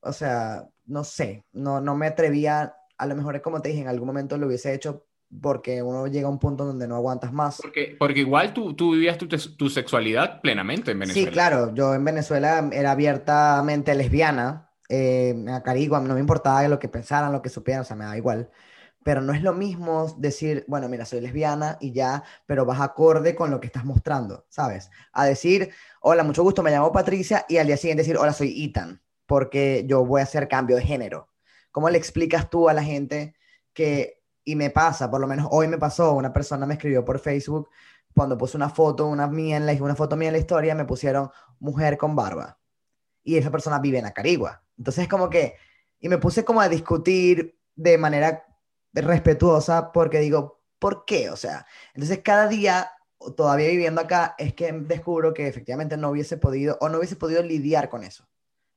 o 0.01 0.11
sea, 0.11 0.67
no 0.85 1.03
sé, 1.05 1.45
no, 1.53 1.79
no 1.79 1.95
me 1.95 2.07
atrevía, 2.07 2.75
a 2.97 3.05
lo 3.05 3.15
mejor 3.15 3.37
es 3.37 3.41
como 3.41 3.61
te 3.61 3.69
dije, 3.69 3.81
en 3.81 3.87
algún 3.87 4.07
momento 4.07 4.37
lo 4.37 4.47
hubiese 4.47 4.73
hecho 4.73 5.07
porque 5.41 5.81
uno 5.83 6.07
llega 6.07 6.27
a 6.27 6.31
un 6.31 6.39
punto 6.39 6.65
donde 6.65 6.87
no 6.87 6.95
aguantas 6.95 7.31
más. 7.31 7.59
Porque, 7.61 7.95
porque 7.97 8.21
igual 8.21 8.53
tú, 8.53 8.73
tú 8.73 8.91
vivías 8.93 9.17
tu, 9.17 9.27
tu, 9.27 9.69
sexualidad 9.69 10.41
plenamente 10.41 10.91
en 10.91 10.99
Venezuela. 10.99 11.27
Sí, 11.27 11.33
claro, 11.33 11.73
yo 11.73 11.93
en 11.93 12.03
Venezuela 12.03 12.67
era 12.71 12.91
abiertamente 12.91 13.93
lesbiana, 13.93 14.71
eh, 14.89 15.45
a 15.49 15.61
Carigua, 15.61 15.99
no 15.99 16.15
me 16.15 16.19
importaba 16.19 16.67
lo 16.67 16.79
que 16.79 16.89
pensaran, 16.89 17.31
lo 17.31 17.41
que 17.41 17.49
supieran, 17.49 17.81
o 17.81 17.85
sea, 17.85 17.95
me 17.95 18.05
da 18.05 18.17
igual. 18.17 18.49
Pero 19.03 19.21
no 19.21 19.33
es 19.33 19.43
lo 19.43 19.53
mismo 19.53 20.13
decir, 20.17 20.65
bueno, 20.67 20.89
mira, 20.89 21.05
soy 21.05 21.21
lesbiana 21.21 21.77
y 21.79 21.93
ya, 21.93 22.23
pero 22.45 22.65
vas 22.65 22.81
acorde 22.81 23.35
con 23.35 23.49
lo 23.51 23.59
que 23.59 23.67
estás 23.67 23.85
mostrando, 23.85 24.45
¿sabes? 24.49 24.89
A 25.13 25.25
decir, 25.25 25.69
hola, 26.01 26.23
mucho 26.23 26.43
gusto, 26.43 26.63
me 26.63 26.71
llamo 26.71 26.91
Patricia, 26.91 27.45
y 27.47 27.57
al 27.57 27.67
día 27.67 27.77
siguiente 27.77 28.01
decir, 28.01 28.17
hola, 28.17 28.33
soy 28.33 28.65
Ethan, 28.65 29.01
porque 29.25 29.85
yo 29.87 30.03
voy 30.05 30.21
a 30.21 30.25
hacer 30.25 30.47
cambio 30.47 30.75
de 30.75 30.81
género. 30.81 31.29
¿Cómo 31.71 31.89
le 31.89 31.97
explicas 31.97 32.49
tú 32.49 32.67
a 32.67 32.73
la 32.73 32.83
gente 32.83 33.35
que 33.73 34.18
y 34.43 34.55
me 34.55 34.69
pasa, 34.69 35.09
por 35.09 35.21
lo 35.21 35.27
menos 35.27 35.47
hoy 35.51 35.67
me 35.67 35.77
pasó, 35.77 36.13
una 36.13 36.33
persona 36.33 36.65
me 36.65 36.75
escribió 36.75 37.03
por 37.05 37.19
Facebook 37.19 37.69
cuando 38.13 38.37
puse 38.37 38.57
una 38.57 38.69
foto, 38.69 39.07
una, 39.07 39.27
mía 39.27 39.57
en 39.57 39.65
la, 39.65 39.73
una 39.73 39.95
foto 39.95 40.15
mía 40.15 40.29
en 40.29 40.33
la 40.33 40.39
historia, 40.39 40.75
me 40.75 40.85
pusieron 40.85 41.29
mujer 41.59 41.97
con 41.97 42.15
barba. 42.15 42.59
Y 43.23 43.37
esa 43.37 43.51
persona 43.51 43.79
vive 43.79 43.99
en 43.99 44.05
Acarigua. 44.05 44.63
Entonces 44.77 45.03
es 45.03 45.09
como 45.09 45.29
que, 45.29 45.55
y 45.99 46.09
me 46.09 46.17
puse 46.17 46.43
como 46.43 46.61
a 46.61 46.69
discutir 46.69 47.59
de 47.75 47.97
manera 47.97 48.45
respetuosa 48.93 49.91
porque 49.91 50.19
digo, 50.19 50.61
¿por 50.79 51.05
qué? 51.05 51.29
O 51.29 51.35
sea, 51.35 51.65
entonces 51.93 52.19
cada 52.23 52.47
día, 52.47 52.91
todavía 53.35 53.67
viviendo 53.69 54.01
acá, 54.01 54.35
es 54.37 54.53
que 54.53 54.71
descubro 54.71 55.33
que 55.33 55.47
efectivamente 55.47 55.97
no 55.97 56.09
hubiese 56.09 56.37
podido 56.37 56.77
o 56.81 56.89
no 56.89 56.97
hubiese 56.97 57.15
podido 57.15 57.43
lidiar 57.43 57.89
con 57.89 58.03
eso. 58.03 58.28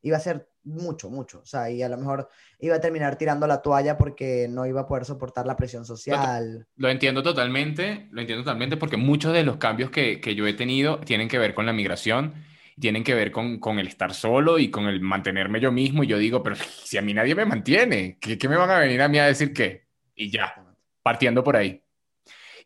Iba 0.02 0.16
a 0.16 0.20
ser 0.20 0.48
mucho, 0.64 1.10
mucho. 1.10 1.40
O 1.40 1.46
sea, 1.46 1.70
y 1.70 1.82
a 1.82 1.88
lo 1.88 1.96
mejor 1.96 2.28
iba 2.58 2.76
a 2.76 2.80
terminar 2.80 3.16
tirando 3.16 3.46
la 3.46 3.62
toalla 3.62 3.98
porque 3.98 4.46
no 4.48 4.66
iba 4.66 4.82
a 4.82 4.86
poder 4.86 5.04
soportar 5.04 5.46
la 5.46 5.56
presión 5.56 5.84
social. 5.84 6.66
Lo 6.76 6.88
entiendo 6.88 7.22
totalmente, 7.22 8.08
lo 8.10 8.20
entiendo 8.20 8.44
totalmente 8.44 8.76
porque 8.76 8.96
muchos 8.96 9.32
de 9.32 9.44
los 9.44 9.56
cambios 9.56 9.90
que, 9.90 10.20
que 10.20 10.34
yo 10.34 10.46
he 10.46 10.54
tenido 10.54 10.98
tienen 11.00 11.28
que 11.28 11.38
ver 11.38 11.54
con 11.54 11.66
la 11.66 11.72
migración, 11.72 12.34
tienen 12.78 13.04
que 13.04 13.14
ver 13.14 13.32
con, 13.32 13.58
con, 13.58 13.78
el 13.78 13.86
estar 13.86 14.14
solo 14.14 14.58
y 14.58 14.70
con 14.70 14.86
el 14.86 15.00
mantenerme 15.00 15.60
yo 15.60 15.72
mismo. 15.72 16.04
Y 16.04 16.08
yo 16.08 16.18
digo, 16.18 16.42
pero 16.42 16.56
si 16.56 16.96
a 16.98 17.02
mí 17.02 17.14
nadie 17.14 17.34
me 17.34 17.44
mantiene, 17.44 18.18
¿qué, 18.20 18.38
qué 18.38 18.48
me 18.48 18.56
van 18.56 18.70
a 18.70 18.78
venir 18.78 19.02
a 19.02 19.08
mí 19.08 19.18
a 19.18 19.26
decir 19.26 19.52
qué? 19.52 19.86
Y 20.14 20.30
ya, 20.30 20.54
partiendo 21.02 21.42
por 21.42 21.56
ahí. 21.56 21.82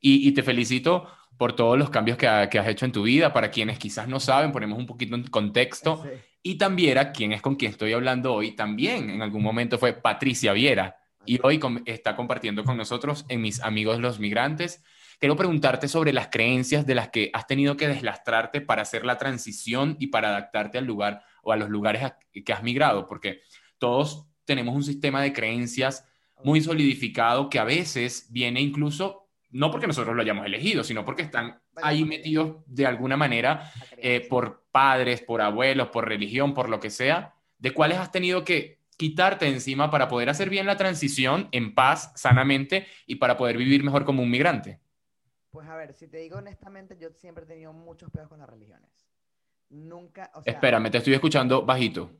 Y, 0.00 0.28
y 0.28 0.32
te 0.32 0.42
felicito 0.42 1.08
por 1.38 1.54
todos 1.54 1.78
los 1.78 1.90
cambios 1.90 2.16
que, 2.16 2.26
que, 2.50 2.58
has 2.58 2.68
hecho 2.68 2.84
en 2.84 2.92
tu 2.92 3.02
vida. 3.02 3.32
Para 3.32 3.50
quienes 3.50 3.78
quizás 3.78 4.08
no 4.08 4.20
saben, 4.20 4.52
ponemos 4.52 4.78
un 4.78 4.86
poquito 4.86 5.14
en 5.14 5.24
contexto. 5.24 6.02
Sí. 6.02 6.10
Y 6.42 6.58
también 6.58 6.96
a 6.96 7.10
quien 7.10 7.32
es 7.32 7.42
con 7.42 7.56
quien 7.56 7.72
estoy 7.72 7.92
hablando 7.92 8.32
hoy, 8.32 8.52
también 8.52 9.10
en 9.10 9.20
algún 9.20 9.42
momento 9.42 9.78
fue 9.78 9.92
Patricia 9.92 10.52
Viera. 10.52 10.96
Y 11.24 11.40
hoy 11.42 11.60
está 11.86 12.14
compartiendo 12.14 12.62
con 12.62 12.76
nosotros 12.76 13.26
en 13.28 13.40
Mis 13.40 13.60
Amigos 13.60 13.98
los 13.98 14.20
Migrantes. 14.20 14.84
Quiero 15.18 15.34
preguntarte 15.34 15.88
sobre 15.88 16.12
las 16.12 16.28
creencias 16.28 16.86
de 16.86 16.94
las 16.94 17.08
que 17.08 17.30
has 17.32 17.48
tenido 17.48 17.76
que 17.76 17.88
deslastrarte 17.88 18.60
para 18.60 18.82
hacer 18.82 19.04
la 19.04 19.18
transición 19.18 19.96
y 19.98 20.06
para 20.06 20.28
adaptarte 20.28 20.78
al 20.78 20.84
lugar 20.84 21.24
o 21.42 21.50
a 21.50 21.56
los 21.56 21.68
lugares 21.68 22.12
que 22.32 22.52
has 22.52 22.62
migrado, 22.62 23.08
porque 23.08 23.40
todos 23.78 24.28
tenemos 24.44 24.76
un 24.76 24.84
sistema 24.84 25.22
de 25.22 25.32
creencias 25.32 26.04
muy 26.44 26.60
solidificado 26.60 27.50
que 27.50 27.58
a 27.58 27.64
veces 27.64 28.28
viene 28.30 28.60
incluso, 28.60 29.25
no 29.56 29.70
porque 29.70 29.86
nosotros 29.86 30.14
lo 30.14 30.20
hayamos 30.20 30.44
elegido, 30.44 30.84
sino 30.84 31.02
porque 31.02 31.22
están 31.22 31.62
ahí 31.76 32.04
metidos 32.04 32.56
de 32.66 32.84
alguna 32.84 33.16
manera 33.16 33.72
eh, 33.96 34.26
por 34.28 34.66
padres, 34.70 35.22
por 35.22 35.40
abuelos, 35.40 35.88
por 35.88 36.06
religión, 36.06 36.52
por 36.52 36.68
lo 36.68 36.78
que 36.78 36.90
sea, 36.90 37.34
de 37.58 37.72
cuáles 37.72 37.96
has 37.96 38.12
tenido 38.12 38.44
que 38.44 38.80
quitarte 38.98 39.48
encima 39.48 39.90
para 39.90 40.08
poder 40.08 40.28
hacer 40.28 40.50
bien 40.50 40.66
la 40.66 40.76
transición 40.76 41.48
en 41.52 41.74
paz, 41.74 42.12
sanamente 42.16 42.86
y 43.06 43.14
para 43.14 43.38
poder 43.38 43.56
vivir 43.56 43.82
mejor 43.82 44.04
como 44.04 44.22
un 44.22 44.30
migrante? 44.30 44.78
Pues 45.50 45.66
a 45.68 45.76
ver, 45.76 45.94
si 45.94 46.06
te 46.06 46.18
digo 46.18 46.36
honestamente, 46.36 46.98
yo 47.00 47.08
siempre 47.16 47.44
he 47.44 47.46
tenido 47.46 47.72
muchos 47.72 48.10
pedos 48.10 48.28
con 48.28 48.40
las 48.40 48.50
religiones. 48.50 48.90
Nunca, 49.70 50.30
o 50.34 50.42
sea, 50.42 50.52
Espérame, 50.52 50.90
te 50.90 50.98
estoy 50.98 51.14
escuchando 51.14 51.64
bajito. 51.64 52.10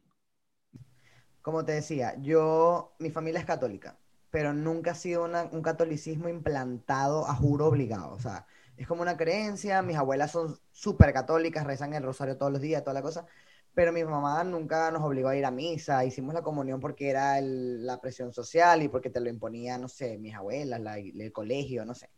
Como 1.42 1.66
te 1.66 1.72
decía, 1.72 2.14
yo, 2.18 2.96
mi 2.99 3.11
familia 3.11 3.40
es 3.40 3.46
católica, 3.46 3.99
pero 4.37 4.53
nunca 4.53 4.90
ha 4.90 4.94
sido 4.94 5.25
un 5.25 5.62
catolicismo 5.62 6.29
implantado 6.29 7.27
a 7.27 7.35
juro 7.35 7.68
obligado. 7.68 8.12
O 8.12 8.20
sea, 8.20 8.46
es 8.77 8.87
como 8.87 9.01
una 9.01 9.16
creencia, 9.16 9.81
mis 9.81 9.96
abuelas 9.96 10.33
son 10.33 10.59
súper 10.72 11.14
católicas, 11.14 11.64
rezan 11.64 11.94
el 11.94 12.03
rosario 12.03 12.37
todos 12.37 12.53
los 12.53 12.61
días, 12.61 12.83
toda 12.85 12.92
la 12.92 13.01
cosa, 13.01 13.25
pero 13.72 13.92
mi 13.94 14.05
mamá 14.05 14.44
nunca 14.44 14.90
nos 14.90 15.03
obligó 15.03 15.29
a 15.31 15.37
ir 15.37 15.46
a 15.46 15.51
misa, 15.51 16.05
hicimos 16.05 16.35
la 16.35 16.42
comunión 16.42 16.81
porque 16.81 17.09
era 17.09 17.40
la 17.40 17.99
presión 17.99 18.31
social 18.35 18.83
y 18.83 18.88
porque 18.88 19.09
te 19.09 19.20
lo 19.20 19.31
imponía, 19.31 19.79
no 19.79 19.88
sé, 19.88 20.18
mis 20.18 20.35
abuelas, 20.35 20.83
el 20.96 21.33
colegio, 21.33 21.87
no 21.87 21.94
sé. 21.94 22.11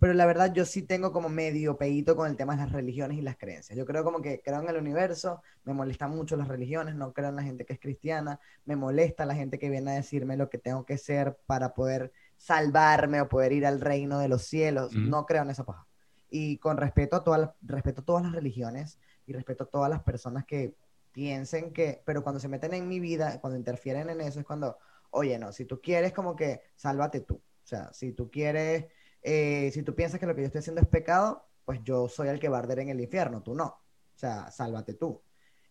Pero 0.00 0.14
la 0.14 0.24
verdad 0.24 0.52
yo 0.54 0.64
sí 0.64 0.82
tengo 0.82 1.12
como 1.12 1.28
medio 1.28 1.76
peito 1.76 2.16
con 2.16 2.28
el 2.28 2.34
tema 2.34 2.56
de 2.56 2.62
las 2.62 2.72
religiones 2.72 3.18
y 3.18 3.20
las 3.20 3.36
creencias. 3.36 3.76
Yo 3.76 3.84
creo 3.84 4.02
como 4.02 4.22
que 4.22 4.40
creo 4.40 4.58
en 4.58 4.68
el 4.68 4.78
universo, 4.78 5.42
me 5.64 5.74
molestan 5.74 6.10
mucho 6.10 6.36
las 6.36 6.48
religiones, 6.48 6.94
no 6.94 7.12
creo 7.12 7.28
en 7.28 7.36
la 7.36 7.42
gente 7.42 7.66
que 7.66 7.74
es 7.74 7.78
cristiana, 7.78 8.40
me 8.64 8.76
molesta 8.76 9.26
la 9.26 9.34
gente 9.34 9.58
que 9.58 9.68
viene 9.68 9.90
a 9.90 9.94
decirme 9.94 10.38
lo 10.38 10.48
que 10.48 10.56
tengo 10.56 10.86
que 10.86 10.96
ser 10.96 11.38
para 11.44 11.74
poder 11.74 12.12
salvarme 12.38 13.20
o 13.20 13.28
poder 13.28 13.52
ir 13.52 13.66
al 13.66 13.78
reino 13.78 14.18
de 14.18 14.28
los 14.28 14.44
cielos. 14.44 14.94
No 14.94 15.26
creo 15.26 15.42
en 15.42 15.50
esa 15.50 15.64
paja. 15.64 15.86
Y 16.30 16.56
con 16.56 16.78
respeto 16.78 17.16
a, 17.16 17.22
todas 17.22 17.50
respeto 17.60 18.00
a 18.00 18.04
todas 18.04 18.22
las 18.22 18.32
religiones 18.32 18.98
y 19.26 19.34
respeto 19.34 19.64
a 19.64 19.68
todas 19.68 19.90
las 19.90 20.02
personas 20.02 20.46
que 20.46 20.74
piensen 21.12 21.74
que, 21.74 22.02
pero 22.06 22.22
cuando 22.22 22.40
se 22.40 22.48
meten 22.48 22.72
en 22.72 22.88
mi 22.88 23.00
vida, 23.00 23.38
cuando 23.42 23.58
interfieren 23.58 24.08
en 24.08 24.22
eso, 24.22 24.40
es 24.40 24.46
cuando, 24.46 24.78
oye, 25.10 25.38
no, 25.38 25.52
si 25.52 25.66
tú 25.66 25.78
quieres 25.82 26.14
como 26.14 26.34
que 26.36 26.62
sálvate 26.74 27.20
tú. 27.20 27.34
O 27.34 27.66
sea, 27.70 27.92
si 27.92 28.12
tú 28.12 28.30
quieres 28.30 28.86
eh, 29.22 29.70
si 29.72 29.82
tú 29.82 29.94
piensas 29.94 30.20
que 30.20 30.26
lo 30.26 30.34
que 30.34 30.42
yo 30.42 30.46
estoy 30.46 30.60
haciendo 30.60 30.80
es 30.80 30.88
pecado, 30.88 31.46
pues 31.64 31.80
yo 31.84 32.08
soy 32.08 32.28
el 32.28 32.40
que 32.40 32.48
va 32.48 32.58
a 32.58 32.60
arder 32.60 32.80
en 32.80 32.88
el 32.88 33.00
infierno, 33.00 33.42
tú 33.42 33.54
no. 33.54 33.66
O 33.66 34.18
sea, 34.18 34.50
sálvate 34.50 34.94
tú. 34.94 35.22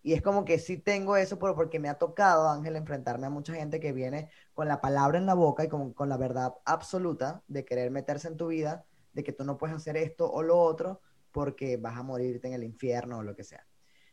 Y 0.02 0.14
es 0.14 0.22
como 0.22 0.46
que 0.46 0.60
sí 0.60 0.78
tengo 0.78 1.18
eso, 1.18 1.38
pero 1.40 1.56
porque 1.56 1.80
me 1.80 1.90
ha 1.90 1.96
tocado, 1.96 2.50
Ángel, 2.50 2.76
enfrentarme 2.76 3.28
a 3.28 3.30
mucha 3.30 3.54
gente 3.54 3.80
que 3.80 3.92
viene 3.92 4.30
con 4.54 4.68
la 4.68 4.80
palabra 4.80 5.18
en 5.18 5.26
la 5.26 5.34
boca 5.34 5.66
y 5.66 5.68
con, 5.68 5.94
la 6.08 6.18
verdad 6.18 6.54
absoluta 6.66 7.44
de 7.48 7.66
querer 7.66 7.92
meterse 7.92 8.28
en 8.30 8.38
tu 8.38 8.48
vida, 8.48 8.86
de 9.14 9.24
que 9.24 9.34
tú 9.34 9.44
no 9.44 9.58
puedes 9.58 9.76
hacer 9.76 9.98
esto 9.98 10.32
o 10.32 10.42
lo 10.42 10.58
otro 10.58 11.02
porque 11.32 11.78
vas 11.78 11.98
a 11.98 12.04
morirte 12.04 12.48
en 12.48 12.54
el 12.54 12.64
infierno 12.64 13.18
o 13.20 13.24
lo 13.24 13.36
que 13.36 13.44
sea. 13.44 13.66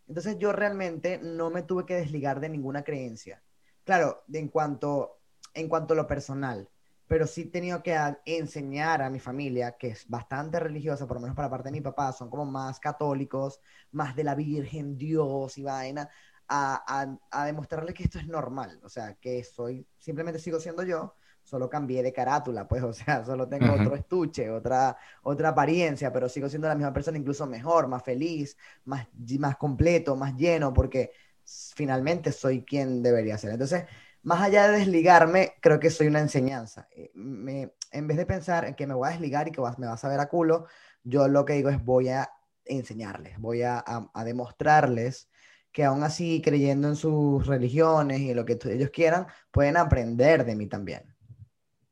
Entonces 0.09 0.39
yo 0.39 0.53
realmente 0.53 1.19
no 1.23 1.51
me 1.51 1.63
tuve 1.63 1.87
que 1.87 1.95
desligar 1.95 2.41
de 2.41 2.49
ninguna 2.49 2.83
creencia. 2.83 3.43
Claro, 3.85 4.25
en 4.33 4.49
cuanto, 4.49 5.21
en 5.55 5.69
cuanto 5.69 5.95
a 5.95 5.97
lo 5.97 6.07
personal, 6.07 6.69
pero 7.07 7.27
sí 7.27 7.43
he 7.43 7.47
tenido 7.47 7.83
que 7.83 7.97
enseñar 8.25 9.03
a 9.03 9.11
mi 9.11 9.21
familia, 9.21 9.77
que 9.77 9.89
es 9.89 10.09
bastante 10.09 10.59
religiosa, 10.61 11.07
por 11.07 11.17
lo 11.17 11.21
menos 11.23 11.37
para 11.37 11.51
parte 11.51 11.69
de 11.69 11.73
mi 11.73 11.81
papá, 11.81 12.13
son 12.13 12.31
como 12.31 12.45
más 12.45 12.81
católicos, 12.81 13.61
más 13.93 14.17
de 14.17 14.25
la 14.25 14.35
Virgen, 14.35 14.99
Dios 14.99 15.57
y 15.59 15.63
vaina, 15.63 16.09
a, 16.49 17.17
a, 17.31 17.47
demostrarle 17.47 17.93
que 17.93 18.05
esto 18.05 18.19
es 18.19 18.27
normal, 18.27 18.81
o 18.85 18.89
sea, 18.89 19.15
que 19.15 19.43
soy, 19.45 19.87
simplemente 19.99 20.39
sigo 20.39 20.61
siendo 20.61 20.83
yo, 20.85 21.15
solo 21.43 21.69
cambié 21.69 22.03
de 22.03 22.13
carátula, 22.13 22.67
pues, 22.67 22.83
o 22.83 22.93
sea, 22.93 23.25
solo 23.25 23.49
tengo 23.49 23.73
otro 23.73 23.95
estuche, 23.95 24.51
otra, 24.51 24.97
otra 25.23 25.51
apariencia, 25.51 26.13
pero 26.13 26.29
sigo 26.29 26.49
siendo 26.49 26.69
la 26.69 26.75
misma 26.75 26.93
persona, 26.93 27.19
incluso 27.19 27.47
mejor, 27.47 27.89
más 27.89 28.03
feliz, 28.03 28.57
más, 28.85 29.07
más 29.39 29.57
completo, 29.57 30.17
más 30.17 30.37
lleno, 30.37 30.73
porque 30.73 31.13
finalmente 31.45 32.33
soy 32.33 32.65
quien 32.65 33.03
debería 33.03 33.39
ser. 33.39 33.53
Entonces, 33.53 33.85
más 34.27 34.43
allá 34.43 34.69
de 34.69 34.79
desligarme, 34.79 35.55
creo 35.61 35.79
que 35.79 35.89
soy 35.89 36.09
una 36.09 36.19
enseñanza. 36.19 36.89
Eh, 36.91 37.13
me, 37.15 37.71
en 37.93 38.09
vez 38.09 38.17
de 38.17 38.27
pensar 38.27 38.65
en 38.65 38.75
que 38.75 38.85
me 38.85 38.93
voy 38.93 39.07
a 39.07 39.13
desligar 39.13 39.47
y 39.47 39.53
que 39.53 39.61
me 39.79 39.87
vas 39.87 40.05
a 40.05 40.09
ver 40.09 40.19
a 40.19 40.29
culo, 40.29 40.67
yo 41.05 41.29
lo 41.29 41.45
que 41.45 41.53
digo 41.53 41.71
es 41.71 41.83
voy 41.85 42.09
a 42.09 42.29
enseñarles, 42.65 43.39
voy 43.39 43.63
a, 43.63 43.85
demostrarles 44.25 45.31
que 45.71 45.85
aún 45.85 46.03
así 46.03 46.43
creyendo 46.43 46.89
en 46.89 46.97
sus 46.97 47.47
religiones 47.47 48.19
y 48.19 48.35
lo 48.35 48.45
que 48.45 48.59
ellos 48.65 48.91
quieran, 48.91 49.29
pueden 49.53 49.77
aprender 49.77 50.45
de 50.45 50.57
mí 50.57 50.67
también. 50.67 51.05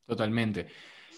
Totalmente. 0.05 0.67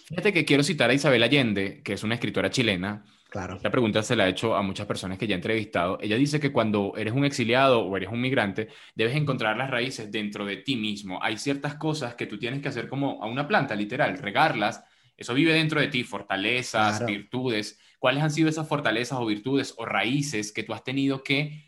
Fíjate 0.09 0.35
que 0.35 0.45
quiero 0.45 0.63
citar 0.63 0.91
a 0.91 0.95
Isabel 0.95 1.23
Allende, 1.23 1.83
que 1.83 1.95
es 1.95 2.05
una 2.05 2.17
escritora 2.17 2.51
chilena, 2.51 3.07
Claro. 3.37 3.59
La 3.63 3.71
pregunta 3.71 4.03
se 4.03 4.17
la 4.17 4.27
he 4.27 4.31
hecho 4.31 4.57
a 4.57 4.63
muchas 4.63 4.87
personas 4.87 5.19
que 5.19 5.27
ya 5.27 5.35
he 5.35 5.37
entrevistado. 5.37 5.99
Ella 6.01 6.17
dice 6.17 6.41
que 6.41 6.53
cuando 6.53 6.95
eres 6.97 7.13
un 7.13 7.27
exiliado 7.27 7.81
o 7.83 7.95
eres 7.95 8.09
un 8.09 8.19
migrante, 8.19 8.69
debes 8.95 9.15
encontrar 9.15 9.59
las 9.59 9.69
raíces 9.69 10.11
dentro 10.11 10.47
de 10.47 10.57
ti 10.57 10.75
mismo. 10.75 11.23
Hay 11.23 11.37
ciertas 11.37 11.75
cosas 11.75 12.15
que 12.15 12.25
tú 12.25 12.39
tienes 12.39 12.63
que 12.63 12.69
hacer 12.69 12.89
como 12.89 13.23
a 13.23 13.27
una 13.27 13.47
planta, 13.47 13.75
literal, 13.75 14.17
regarlas. 14.17 14.83
Eso 15.19 15.35
vive 15.35 15.53
dentro 15.53 15.79
de 15.83 15.89
ti, 15.89 16.03
fortalezas, 16.03 17.05
virtudes. 17.05 17.79
¿Cuáles 17.99 18.23
han 18.23 18.31
sido 18.31 18.49
esas 18.49 18.67
fortalezas 18.67 19.19
o 19.19 19.27
virtudes 19.27 19.75
o 19.77 19.85
raíces 19.85 20.51
que 20.51 20.63
tú 20.63 20.73
has 20.73 20.83
tenido 20.83 21.23
que 21.23 21.63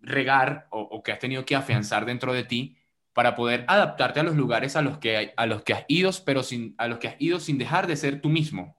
regar 0.00 0.68
o, 0.70 1.02
que 1.02 1.12
has 1.12 1.18
tenido 1.18 1.44
que 1.44 1.54
afianzar 1.54 2.06
dentro 2.06 2.32
de 2.32 2.44
ti 2.44 2.78
para 3.12 3.34
poder 3.34 3.66
adaptarte 3.68 4.20
a 4.20 4.22
los 4.22 4.36
lugares 4.36 4.74
a 4.74 4.80
los 4.80 4.96
que, 4.96 5.34
a 5.36 5.44
los 5.44 5.62
que 5.64 5.74
has 5.74 5.84
ido, 5.86 6.10
pero 6.24 6.42
sin, 6.42 6.74
a 6.78 6.88
los 6.88 6.98
que 6.98 7.08
has 7.08 7.16
ido 7.18 7.40
sin 7.40 7.58
dejar 7.58 7.86
de 7.86 7.96
ser 7.96 8.22
tú 8.22 8.30
mismo? 8.30 8.77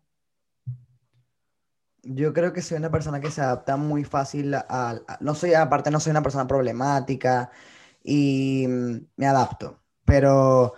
Yo 2.11 2.33
creo 2.33 2.51
que 2.53 2.63
soy 2.63 2.77
una 2.77 2.89
persona 2.89 3.21
que 3.21 3.29
se 3.29 3.41
adapta 3.41 3.77
muy 3.77 4.03
fácil 4.03 4.55
a, 4.55 4.99
no 5.19 5.35
soy, 5.35 5.53
aparte 5.53 5.91
no 5.91 5.99
soy 5.99 6.09
una 6.09 6.23
persona 6.23 6.47
problemática 6.47 7.51
y 8.03 8.65
mm, 8.67 8.97
me 9.15 9.27
adapto, 9.27 9.79
pero 10.05 10.73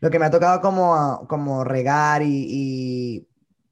lo 0.00 0.10
que 0.10 0.18
me 0.18 0.26
ha 0.26 0.30
tocado 0.30 0.60
como, 0.60 1.26
como 1.28 1.62
regar 1.62 2.22
y, 2.22 3.28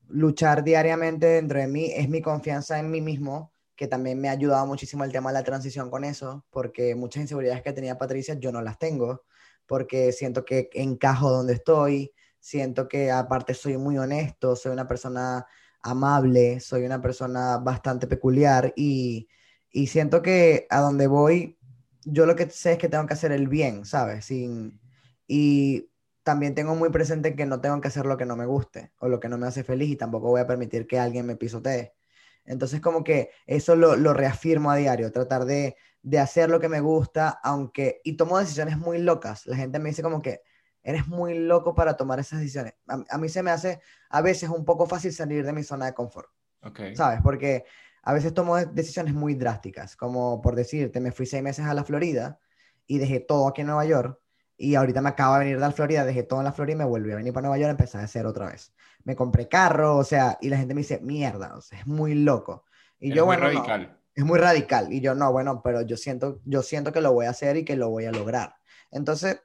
luchar 0.08 0.62
diariamente 0.62 1.26
dentro 1.26 1.58
de 1.58 1.66
mí 1.66 1.90
es 1.92 2.08
mi 2.08 2.22
confianza 2.22 2.78
en 2.78 2.90
mí 2.90 3.00
mismo, 3.00 3.52
que 3.74 3.88
también 3.88 4.20
me 4.20 4.28
ha 4.28 4.32
ayudado 4.32 4.66
muchísimo 4.66 5.04
el 5.04 5.10
tema 5.12 5.30
de 5.30 5.38
la 5.38 5.44
transición 5.44 5.90
con 5.90 6.04
eso, 6.04 6.46
porque 6.50 6.94
muchas 6.94 7.22
inseguridades 7.22 7.62
que 7.62 7.72
tenía 7.72 7.98
Patricia 7.98 8.34
yo 8.38 8.52
no 8.52 8.62
las 8.62 8.78
tengo, 8.78 9.24
porque 9.66 10.12
siento 10.12 10.44
que 10.44 10.70
encajo 10.74 11.30
donde 11.30 11.54
estoy, 11.54 12.12
siento 12.38 12.86
que 12.88 13.10
aparte 13.10 13.54
soy 13.54 13.76
muy 13.76 13.98
honesto, 13.98 14.54
soy 14.54 14.72
una 14.72 14.86
persona 14.86 15.46
amable, 15.82 16.60
soy 16.60 16.84
una 16.84 17.00
persona 17.02 17.58
bastante 17.58 18.06
peculiar 18.06 18.72
y, 18.76 19.28
siento 19.86 20.22
que 20.22 20.66
a 20.70 20.80
donde 20.80 21.06
voy, 21.06 21.58
yo 22.04 22.26
lo 22.26 22.36
que 22.36 22.48
sé 22.50 22.72
es 22.72 22.78
que 22.78 22.88
tengo 22.88 23.06
que 23.06 23.14
hacer 23.14 23.32
el 23.32 23.48
bien, 23.48 23.84
¿sabes? 23.84 24.26
Sin, 24.26 24.80
y 25.26 25.90
también 26.22 26.54
tengo 26.54 26.74
muy 26.74 26.90
presente 26.90 27.34
que 27.36 27.46
no 27.46 27.60
tengo 27.60 27.80
que 27.80 27.88
hacer 27.88 28.06
lo 28.06 28.16
que 28.16 28.26
no 28.26 28.36
me 28.36 28.46
guste 28.46 28.92
o 28.98 29.08
lo 29.08 29.20
que 29.20 29.28
no 29.28 29.38
me 29.38 29.46
hace 29.46 29.64
feliz 29.64 29.90
y 29.90 29.96
tampoco 29.96 30.28
voy 30.28 30.40
a 30.40 30.46
permitir 30.46 30.86
que 30.86 30.98
alguien 30.98 31.26
me 31.26 31.36
pisotee. 31.36 31.94
Entonces 32.44 32.80
como 32.80 33.04
que 33.04 33.30
eso 33.46 33.76
lo, 33.76 33.96
reafirmo 34.14 34.70
a 34.70 34.76
diario, 34.76 35.12
tratar 35.12 35.44
de, 35.44 35.76
de 36.02 36.18
hacer 36.18 36.50
lo 36.50 36.60
que 36.60 36.68
me 36.68 36.80
gusta, 36.80 37.40
aunque, 37.42 38.00
y 38.04 38.16
tomo 38.16 38.38
decisiones 38.38 38.78
muy 38.78 38.98
locas. 38.98 39.46
La 39.46 39.56
gente 39.56 39.78
me 39.78 39.90
dice 39.90 40.02
como 40.02 40.22
que, 40.22 40.42
eres 40.82 41.06
muy 41.06 41.38
loco 41.38 41.74
para 41.74 41.96
tomar 41.96 42.18
esas 42.20 42.40
decisiones. 42.40 42.74
A, 42.86 43.18
mí 43.18 43.28
se 43.28 43.42
me 43.42 43.50
hace 43.50 43.80
a 44.10 44.20
veces 44.20 44.50
un 44.50 44.64
poco 44.64 44.86
fácil 44.86 45.12
salir 45.12 45.44
de 45.44 45.52
mi 45.52 45.62
zona 45.62 45.86
de 45.86 45.94
confort. 45.94 46.28
Okay. 46.62 46.94
¿Sabes? 46.94 47.20
Porque 47.22 47.64
a 48.02 48.12
veces 48.12 48.34
tomo 48.34 48.56
decisiones 48.56 49.14
muy 49.14 49.34
drásticas, 49.34 49.96
como 49.96 50.40
por 50.42 50.54
decirte, 50.54 51.00
me 51.00 51.12
fui 51.12 51.26
seis 51.26 51.42
meses 51.42 51.66
a 51.66 51.74
la 51.74 51.84
Florida 51.84 52.38
y 52.86 52.98
dejé 52.98 53.20
todo 53.20 53.48
aquí 53.48 53.60
en 53.60 53.68
Nueva 53.68 53.84
York 53.84 54.18
y 54.56 54.76
ahorita 54.76 55.00
me 55.00 55.08
acabo 55.08 55.34
de 55.34 55.40
venir 55.40 55.56
de 55.56 55.60
la 55.60 55.72
Florida, 55.72 56.04
dejé 56.04 56.22
todo 56.22 56.40
en 56.40 56.44
la 56.44 56.52
Florida 56.52 56.74
y 56.74 56.78
me 56.78 56.84
volví 56.84 57.10
a 57.10 57.16
venir 57.16 57.32
para 57.32 57.48
Nueva 57.48 57.58
York 57.58 57.70
y 57.70 57.70
empecé 57.70 57.98
a 57.98 58.02
hacer 58.02 58.26
otra 58.26 58.46
vez. 58.46 58.72
Me 59.04 59.16
compré 59.16 59.48
carro, 59.48 59.96
o 59.96 60.04
sea, 60.04 60.38
y 60.40 60.48
la 60.48 60.56
gente 60.56 60.74
me 60.74 60.82
dice, 60.82 61.00
mierda, 61.00 61.56
o 61.56 61.60
sea, 61.60 61.80
es 61.80 61.86
muy 61.86 62.14
loco. 62.14 62.64
Y 63.00 63.10
es 63.10 63.16
yo, 63.16 63.26
muy 63.26 63.36
radical. 63.36 63.98
es 64.14 64.24
muy 64.24 64.38
radical. 64.38 64.92
Y 64.92 65.00
yo, 65.00 65.16
no, 65.16 65.32
bueno, 65.32 65.62
pero 65.62 65.82
yo 65.82 65.96
siento, 65.96 66.40
yo 66.44 66.62
siento 66.62 66.92
que 66.92 67.00
lo 67.00 67.12
voy 67.12 67.26
a 67.26 67.30
hacer 67.30 67.56
y 67.56 67.64
que 67.64 67.74
lo 67.74 67.90
voy 67.90 68.04
a 68.04 68.12
lograr. 68.12 68.54
Entonces, 68.92 69.40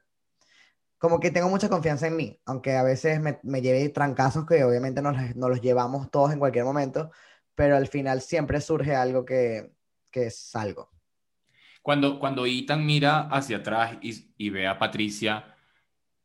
como 0.97 1.19
que 1.19 1.31
tengo 1.31 1.49
mucha 1.49 1.69
confianza 1.69 2.07
en 2.07 2.15
mí, 2.15 2.39
aunque 2.45 2.75
a 2.75 2.83
veces 2.83 3.21
me, 3.21 3.39
me 3.43 3.61
lleve 3.61 3.89
trancazos 3.89 4.45
que 4.45 4.63
obviamente 4.63 5.01
nos, 5.01 5.15
los 5.35 5.61
llevamos 5.61 6.09
todos 6.09 6.31
en 6.33 6.39
cualquier 6.39 6.65
momento, 6.65 7.11
pero 7.55 7.75
al 7.75 7.87
final 7.87 8.21
siempre 8.21 8.61
surge 8.61 8.95
algo 8.95 9.25
que, 9.25 9.71
que 10.11 10.27
es 10.27 10.55
algo. 10.55 10.91
Cuando, 11.81 12.19
cuando 12.19 12.45
Ethan 12.45 12.85
mira 12.85 13.27
hacia 13.29 13.57
atrás 13.57 13.97
y, 14.01 14.33
y 14.37 14.49
ve 14.49 14.67
a 14.67 14.77
Patricia 14.77 15.55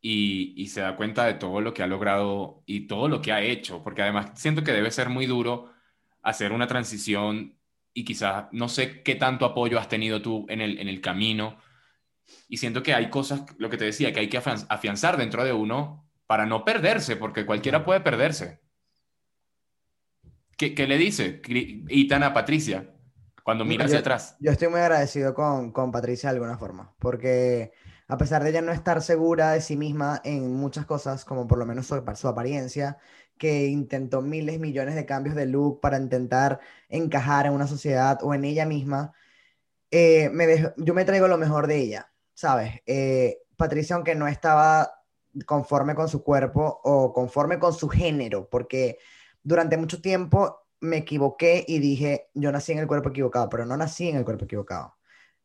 y, 0.01 0.53
y, 0.57 0.67
se 0.67 0.81
da 0.81 0.97
cuenta 0.97 1.25
de 1.25 1.35
todo 1.35 1.61
lo 1.61 1.73
que 1.73 1.83
ha 1.83 1.87
logrado 1.87 2.63
y 2.65 2.87
todo 2.87 3.07
lo 3.07 3.21
que 3.21 3.31
ha 3.31 3.41
hecho, 3.41 3.81
porque 3.81 4.01
además 4.01 4.31
siento 4.35 4.63
que 4.63 4.73
debe 4.73 4.91
ser 4.91 5.07
muy 5.09 5.25
duro 5.25 5.71
hacer 6.21 6.51
una 6.51 6.67
transición 6.67 7.57
y 7.93 8.03
quizás 8.03 8.47
no 8.51 8.67
sé 8.67 9.03
qué 9.03 9.15
tanto 9.15 9.45
apoyo 9.45 9.79
has 9.79 9.87
tenido 9.87 10.21
tú 10.21 10.45
en 10.49 10.59
el, 10.59 10.79
en 10.79 10.89
el 10.89 10.99
camino 10.99 11.57
y 12.47 12.57
siento 12.57 12.83
que 12.83 12.93
hay 12.93 13.09
cosas, 13.09 13.43
lo 13.57 13.69
que 13.69 13.77
te 13.77 13.85
decía, 13.85 14.13
que 14.13 14.19
hay 14.19 14.29
que 14.29 14.37
afianzar 14.37 15.17
dentro 15.17 15.43
de 15.43 15.53
uno 15.53 16.07
para 16.27 16.45
no 16.45 16.65
perderse, 16.65 17.15
porque 17.15 17.45
cualquiera 17.45 17.83
puede 17.85 18.01
perderse. 18.01 18.61
¿Qué, 20.57 20.75
qué 20.75 20.87
le 20.87 20.97
dice 20.97 21.41
Itana 21.89 22.27
a 22.27 22.33
Patricia 22.33 22.93
cuando 23.43 23.65
mira 23.65 23.85
hacia 23.85 23.99
atrás? 23.99 24.35
Yo 24.39 24.51
estoy 24.51 24.69
muy 24.69 24.79
agradecido 24.79 25.33
con, 25.33 25.71
con 25.71 25.91
Patricia 25.91 26.29
de 26.29 26.35
alguna 26.35 26.57
forma, 26.57 26.95
porque 26.99 27.73
a 28.07 28.17
pesar 28.17 28.43
de 28.43 28.51
ella 28.51 28.61
no 28.61 28.71
estar 28.71 29.01
segura 29.01 29.51
de 29.51 29.61
sí 29.61 29.75
misma 29.75 30.21
en 30.23 30.55
muchas 30.55 30.85
cosas, 30.85 31.25
como 31.25 31.47
por 31.47 31.57
lo 31.57 31.65
menos 31.65 31.87
su, 31.87 32.01
su 32.15 32.27
apariencia, 32.27 32.97
que 33.37 33.65
intentó 33.67 34.21
miles, 34.21 34.59
millones 34.59 34.95
de 34.95 35.05
cambios 35.05 35.35
de 35.35 35.47
look 35.47 35.81
para 35.81 35.97
intentar 35.97 36.59
encajar 36.87 37.47
en 37.47 37.53
una 37.53 37.67
sociedad 37.67 38.19
o 38.21 38.33
en 38.33 38.45
ella 38.45 38.65
misma, 38.65 39.13
eh, 39.91 40.29
me 40.29 40.73
yo 40.77 40.93
me 40.93 41.05
traigo 41.05 41.27
lo 41.27 41.37
mejor 41.37 41.67
de 41.67 41.77
ella. 41.77 42.12
¿Sabes? 42.33 42.81
Eh, 42.85 43.39
Patricia, 43.55 43.95
aunque 43.95 44.15
no 44.15 44.27
estaba 44.27 44.91
conforme 45.45 45.95
con 45.95 46.09
su 46.09 46.23
cuerpo 46.23 46.81
o 46.83 47.13
conforme 47.13 47.59
con 47.59 47.73
su 47.73 47.89
género, 47.89 48.49
porque 48.49 48.97
durante 49.41 49.77
mucho 49.77 50.01
tiempo 50.01 50.67
me 50.79 50.97
equivoqué 50.97 51.63
y 51.67 51.79
dije, 51.79 52.29
yo 52.33 52.51
nací 52.51 52.73
en 52.73 52.79
el 52.79 52.87
cuerpo 52.87 53.09
equivocado, 53.09 53.49
pero 53.49 53.65
no 53.65 53.77
nací 53.77 54.09
en 54.09 54.17
el 54.17 54.25
cuerpo 54.25 54.45
equivocado. 54.45 54.95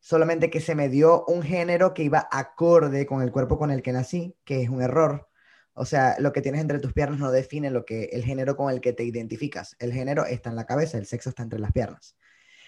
Solamente 0.01 0.51
que 0.51 0.61
se 0.61 0.75
me 0.75 0.89
dio 0.89 1.25
un 1.27 1.43
género 1.43 1.95
que 1.95 2.05
iba 2.05 2.29
acorde 2.31 3.07
con 3.07 3.23
el 3.23 3.33
cuerpo 3.33 3.59
con 3.59 3.71
el 3.71 3.83
que 3.83 3.93
nací, 3.93 4.37
que 4.45 4.63
es 4.63 4.69
un 4.69 4.83
error. 4.83 5.29
O 5.75 5.85
sea, 5.85 6.17
lo 6.19 6.33
que 6.33 6.43
tienes 6.43 6.61
entre 6.61 6.81
tus 6.81 6.93
piernas 6.93 7.21
no 7.21 7.31
define 7.31 7.71
lo 7.71 7.85
que 7.85 8.05
el 8.07 8.25
género 8.25 8.57
con 8.57 8.73
el 8.73 8.81
que 8.81 8.93
te 8.93 9.05
identificas. 9.05 9.77
El 9.79 9.93
género 9.93 10.25
está 10.27 10.51
en 10.51 10.57
la 10.57 10.67
cabeza, 10.67 10.99
el 10.99 11.07
sexo 11.07 11.31
está 11.31 11.45
entre 11.45 11.61
las 11.61 11.73
piernas. 11.73 12.17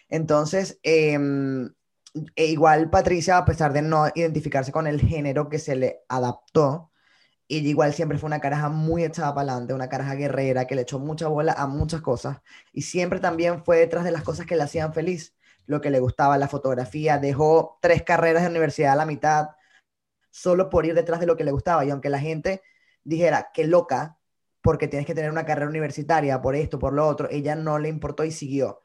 Entonces, 0.09 0.78
em, 0.83 1.72
e 2.37 2.46
igual 2.46 2.90
Patricia, 2.90 3.38
a 3.38 3.44
pesar 3.44 3.73
de 3.73 3.83
no 3.83 4.09
identificarse 4.14 4.73
con 4.73 4.87
el 4.87 5.01
género 5.01 5.49
que 5.49 5.59
se 5.59 5.77
le 5.77 6.01
adaptó, 6.09 6.90
ella 7.49 7.68
igual 7.68 7.94
siempre 7.94 8.18
fue 8.18 8.29
una 8.29 8.40
caraja 8.40 8.68
muy 8.68 9.05
echada 9.05 9.35
para 9.35 9.53
adelante, 9.53 9.75
una 9.75 9.88
caraja 9.88 10.14
guerrera 10.14 10.66
que 10.66 10.75
le 10.77 10.83
echó 10.83 10.99
mucha 10.99 11.29
bola 11.29 11.53
a 11.53 11.66
muchas 11.66 12.01
cosas 12.01 12.38
y 12.73 12.83
siempre 12.83 13.20
también 13.20 13.64
fue 13.64 13.79
detrás 13.79 14.05
de 14.05 14.12
las 14.12 14.23
cosas 14.23 14.46
que 14.46 14.57
le 14.57 14.62
hacían 14.62 14.94
feliz, 14.94 15.35
lo 15.66 15.81
que 15.81 15.90
le 15.90 16.01
gustaba, 16.01 16.38
la 16.38 16.49
fotografía, 16.49 17.18
dejó 17.18 17.79
tres 17.83 18.03
carreras 18.03 18.42
de 18.42 18.51
universidad 18.51 18.92
a 18.92 18.96
la 18.96 19.07
mitad 19.07 19.49
solo 20.31 20.70
por 20.70 20.87
ir 20.87 20.94
detrás 20.94 21.20
de 21.20 21.27
lo 21.27 21.37
que 21.37 21.44
le 21.44 21.53
gustaba 21.53 21.85
y 21.85 21.90
aunque 21.90 22.09
la 22.09 22.20
gente 22.20 22.62
dijera 23.05 23.51
que 23.53 23.66
loca, 23.66 24.18
porque 24.62 24.88
tienes 24.88 25.07
que 25.07 25.14
tener 25.14 25.31
una 25.31 25.46
carrera 25.46 25.68
universitaria 25.68 26.40
por 26.42 26.55
esto, 26.55 26.79
por 26.79 26.92
lo 26.92 27.07
otro, 27.07 27.29
ella 27.31 27.57
no 27.57 27.79
le 27.79 27.88
importó 27.88 28.25
y 28.25 28.31
siguió. 28.31 28.83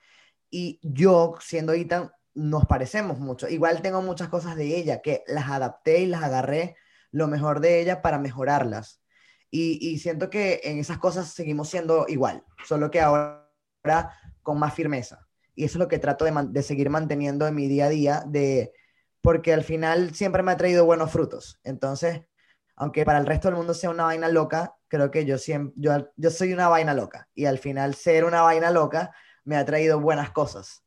Y 0.50 0.80
yo, 0.84 1.36
siendo 1.42 1.74
Ethan, 1.74 2.12
nos 2.36 2.66
parecemos 2.66 3.20
mucho. 3.20 3.48
Igual 3.48 3.82
tengo 3.82 4.02
muchas 4.02 4.30
cosas 4.30 4.56
de 4.56 4.78
ella 4.78 5.02
que 5.02 5.24
las 5.26 5.50
adapté 5.50 6.00
y 6.00 6.06
las 6.06 6.22
agarré 6.22 6.76
lo 7.12 7.28
mejor 7.28 7.62
de 7.62 7.80
ella 7.80 8.02
para 8.02 8.20
mejorarlas. 8.20 9.02
Y, 9.50 10.00
siento 10.00 10.30
que 10.30 10.60
en 10.66 10.80
esas 10.80 10.98
cosas 10.98 11.30
seguimos 11.30 11.70
siendo 11.70 12.06
igual, 12.10 12.44
solo 12.68 12.92
que 12.92 13.00
ahora 13.00 13.48
con 14.44 14.60
más 14.60 14.74
firmeza. 14.74 15.26
Y 15.56 15.64
eso 15.64 15.78
es 15.78 15.80
lo 15.80 15.88
que 15.88 15.98
trato 15.98 16.26
de, 16.26 16.34
de 16.50 16.62
seguir 16.62 16.90
manteniendo 16.90 17.48
en 17.48 17.56
mi 17.56 17.70
día 17.70 17.86
a 17.86 17.90
día, 17.90 18.24
de, 18.28 18.74
porque 19.22 19.54
al 19.54 19.64
final 19.64 20.14
siempre 20.14 20.44
me 20.44 20.52
ha 20.52 20.58
traído 20.58 20.84
buenos 20.84 21.10
frutos. 21.10 21.58
Entonces, 21.64 22.24
aunque 22.76 23.06
para 23.06 23.20
el 23.20 23.26
resto 23.26 23.48
del 23.48 23.56
mundo 23.56 23.74
sea 23.74 23.92
una 23.92 24.04
vaina 24.04 24.28
loca, 24.28 24.76
creo 24.90 25.10
que 25.10 25.24
yo, 25.24 25.38
siempre, 25.38 25.74
yo, 25.78 26.12
yo 26.18 26.30
soy 26.32 26.52
una 26.52 26.68
vaina 26.68 26.94
loca. 26.94 27.30
Y 27.34 27.46
al 27.46 27.58
final 27.58 27.96
ser 27.96 28.26
una 28.26 28.42
vaina 28.42 28.72
loca 28.72 29.16
me 29.46 29.56
ha 29.56 29.64
traído 29.64 30.02
buenas 30.02 30.32
cosas. 30.32 30.85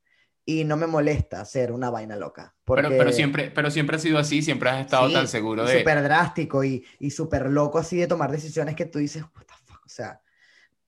Y 0.50 0.64
no 0.64 0.78
me 0.78 0.86
molesta 0.86 1.44
ser 1.44 1.72
una 1.72 1.90
vaina 1.90 2.16
loca. 2.16 2.54
Pero, 2.64 2.88
pero, 2.88 3.12
siempre, 3.12 3.50
pero 3.54 3.70
siempre 3.70 3.96
ha 3.96 3.98
sido 3.98 4.16
así, 4.16 4.40
siempre 4.40 4.70
has 4.70 4.80
estado 4.80 5.12
tan 5.12 5.28
seguro 5.28 5.66
de... 5.66 5.80
Súper 5.80 6.02
drástico 6.02 6.64
y, 6.64 6.82
y 7.00 7.10
súper 7.10 7.50
loco 7.50 7.76
así 7.76 7.98
de 7.98 8.06
tomar 8.06 8.32
decisiones 8.32 8.74
que 8.74 8.86
tú 8.86 8.98
dices, 8.98 9.22
what 9.24 9.44
the 9.44 9.52
fuck, 9.66 9.84
o 9.84 9.88
sea, 9.90 10.22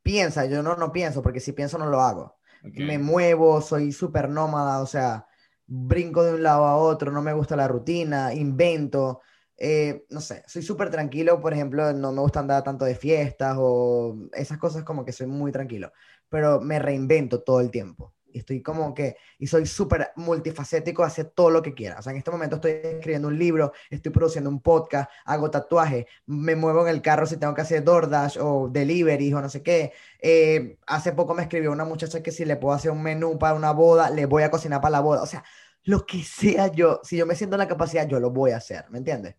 piensa, 0.03 0.47
yo 0.47 0.63
no, 0.63 0.77
no 0.77 0.93
pienso, 0.93 1.21
porque 1.21 1.41
si 1.41 1.53
pienso 1.53 1.77
no 1.77 1.91
lo 1.91 2.01
hago. 2.01 2.39
Me 2.63 2.99
muevo, 2.99 3.61
soy 3.61 3.93
súper 3.93 4.31
nómada, 4.31 4.81
o 4.81 4.87
sea, 4.87 5.27
brinco 5.67 6.25
de 6.25 6.33
un 6.33 6.43
lado 6.43 6.65
a 6.65 6.77
otro, 6.77 7.13
no 7.13 7.21
me 7.21 7.35
gusta 7.35 7.55
la 7.55 7.69
rutina, 7.69 8.33
invento. 8.33 9.21
Eh, 9.59 10.07
no 10.09 10.23
sé, 10.23 10.43
soy 10.47 10.63
súper 10.63 10.89
tranquilo, 10.89 11.39
por 11.39 11.53
ejemplo, 11.53 11.93
no 11.93 12.13
me 12.13 12.23
gusta 12.23 12.41
andar 12.41 12.65
tanto 12.65 12.87
de 12.87 12.95
fiestas 12.95 13.57
o 13.59 14.17
esas 14.33 14.57
cosas 14.57 14.85
como 14.85 15.05
que 15.05 15.13
soy 15.13 15.27
muy 15.27 15.53
tranquilo, 15.53 15.93
pero 16.31 16.63
me 16.63 16.79
reinvento 16.79 17.43
todo 17.43 17.61
el 17.61 17.71
tiempo. 17.71 18.15
Estoy 18.35 18.63
como 18.63 18.95
que, 18.95 19.17
y 19.39 19.47
soy 19.47 19.67
súper 19.67 20.11
multifacético, 20.17 21.03
hacer 21.03 21.27
todo 21.27 21.51
lo 21.51 21.63
que 21.63 21.75
quiera. 21.75 21.99
O 21.99 22.03
sea, 22.03 22.13
en 22.13 22.19
este 22.19 22.31
momento 22.31 22.57
estoy 22.57 22.73
escribiendo 22.73 23.29
un 23.29 23.39
libro, 23.39 23.73
estoy 23.91 24.13
produciendo 24.13 24.51
un 24.51 24.61
podcast, 24.61 25.11
hago 25.25 25.51
tatuajes, 25.51 26.07
me 26.27 26.57
muevo 26.57 26.83
en 26.83 26.89
el 26.95 27.03
carro 27.03 27.27
si 27.27 27.37
tengo 27.37 27.55
que 27.55 27.63
hacer 27.63 27.85
DoorDash 27.85 28.39
o 28.41 28.69
delivery 28.71 29.33
o 29.33 29.41
no 29.41 29.49
sé 29.49 29.63
qué. 29.63 29.93
Eh, 30.21 30.79
hace 30.87 31.13
poco 31.13 31.35
me 31.35 31.43
escribió 31.43 31.73
una 31.73 31.85
muchacha 31.85 32.23
que 32.23 32.33
si 32.33 32.45
le 32.45 32.57
puedo 32.57 32.75
hacer 32.75 32.91
un 32.91 33.03
menú 33.03 33.39
para 33.39 33.55
una 33.55 33.73
boda, 33.73 34.11
le 34.11 34.27
voy 34.27 34.43
a 34.43 34.51
cocinar 34.51 34.81
para 34.81 34.93
la 34.93 35.01
boda. 35.01 35.23
O 35.23 35.27
sea, 35.27 35.45
lo 35.85 36.07
que 36.07 36.23
sea 36.23 36.69
yo, 36.69 37.01
si 37.03 37.17
yo 37.17 37.27
me 37.27 37.35
siento 37.35 37.57
en 37.57 37.61
la 37.61 37.69
capacidad, 37.69 38.07
yo 38.07 38.21
lo 38.21 38.31
voy 38.31 38.53
a 38.53 38.59
hacer, 38.59 38.85
¿me 38.91 38.99
entiendes? 38.99 39.37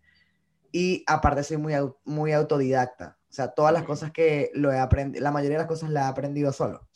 Y 0.72 1.04
aparte 1.06 1.44
soy 1.44 1.58
muy, 1.58 1.74
muy 2.04 2.32
autodidacta. 2.32 3.18
O 3.30 3.34
sea, 3.34 3.48
todas 3.48 3.72
las 3.72 3.84
cosas 3.84 4.10
que 4.10 4.50
lo 4.54 4.72
he 4.72 4.78
aprendido, 4.78 5.22
la 5.22 5.30
mayoría 5.30 5.56
de 5.56 5.62
las 5.62 5.68
cosas 5.68 5.90
las 5.90 6.06
he 6.06 6.08
aprendido 6.08 6.52
solo. 6.52 6.88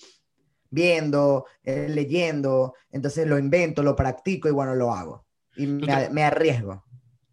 Viendo, 0.70 1.46
eh, 1.62 1.87
leyendo, 1.88 2.74
entonces 2.90 3.26
lo 3.26 3.38
invento, 3.38 3.83
lo 3.83 3.96
practico 3.96 4.48
y 4.48 4.52
bueno, 4.52 4.74
lo 4.74 4.92
hago. 4.92 5.26
Y 5.57 5.66
me, 5.66 6.22
arriesgo. 6.22 6.85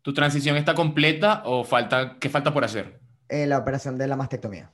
¿Tu 0.02 0.14
transición 0.14 0.56
está 0.56 0.74
completa 0.74 1.44
o 1.46 1.64
falta, 1.64 2.18
qué 2.20 2.30
falta 2.30 2.54
por 2.54 2.64
hacer? 2.64 3.00
Eh, 3.28 3.48
la 3.48 3.58
operación 3.58 3.98
de 3.98 4.08
la 4.08 4.16
mastectomía. 4.16 4.74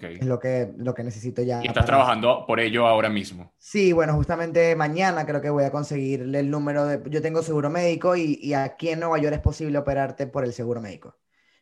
Es 0.00 0.26
lo 0.26 0.38
que, 0.38 0.70
lo 0.76 0.94
que 0.94 1.02
necesito 1.02 1.40
ya. 1.40 1.62
¿Y 1.64 1.66
estás 1.66 1.86
trabajando 1.86 2.44
por 2.46 2.60
ello 2.60 2.86
ahora 2.86 3.08
mismo? 3.08 3.54
Sí, 3.56 3.92
bueno, 3.94 4.14
justamente 4.14 4.76
mañana 4.76 5.24
creo 5.24 5.40
que 5.40 5.48
voy 5.48 5.64
a 5.64 5.70
conseguir 5.70 6.20
el 6.34 6.50
número 6.50 6.84
de... 6.84 7.00
Yo 7.08 7.22
tengo 7.22 7.42
seguro 7.42 7.70
médico 7.70 8.14
y, 8.14 8.38
y 8.42 8.52
aquí 8.52 8.90
en 8.90 9.00
Nueva 9.00 9.18
York 9.18 9.36
es 9.36 9.40
posible 9.40 9.78
operarte 9.78 10.26
por 10.26 10.44
el 10.44 10.52
seguro 10.52 10.82
médico. 10.82 11.16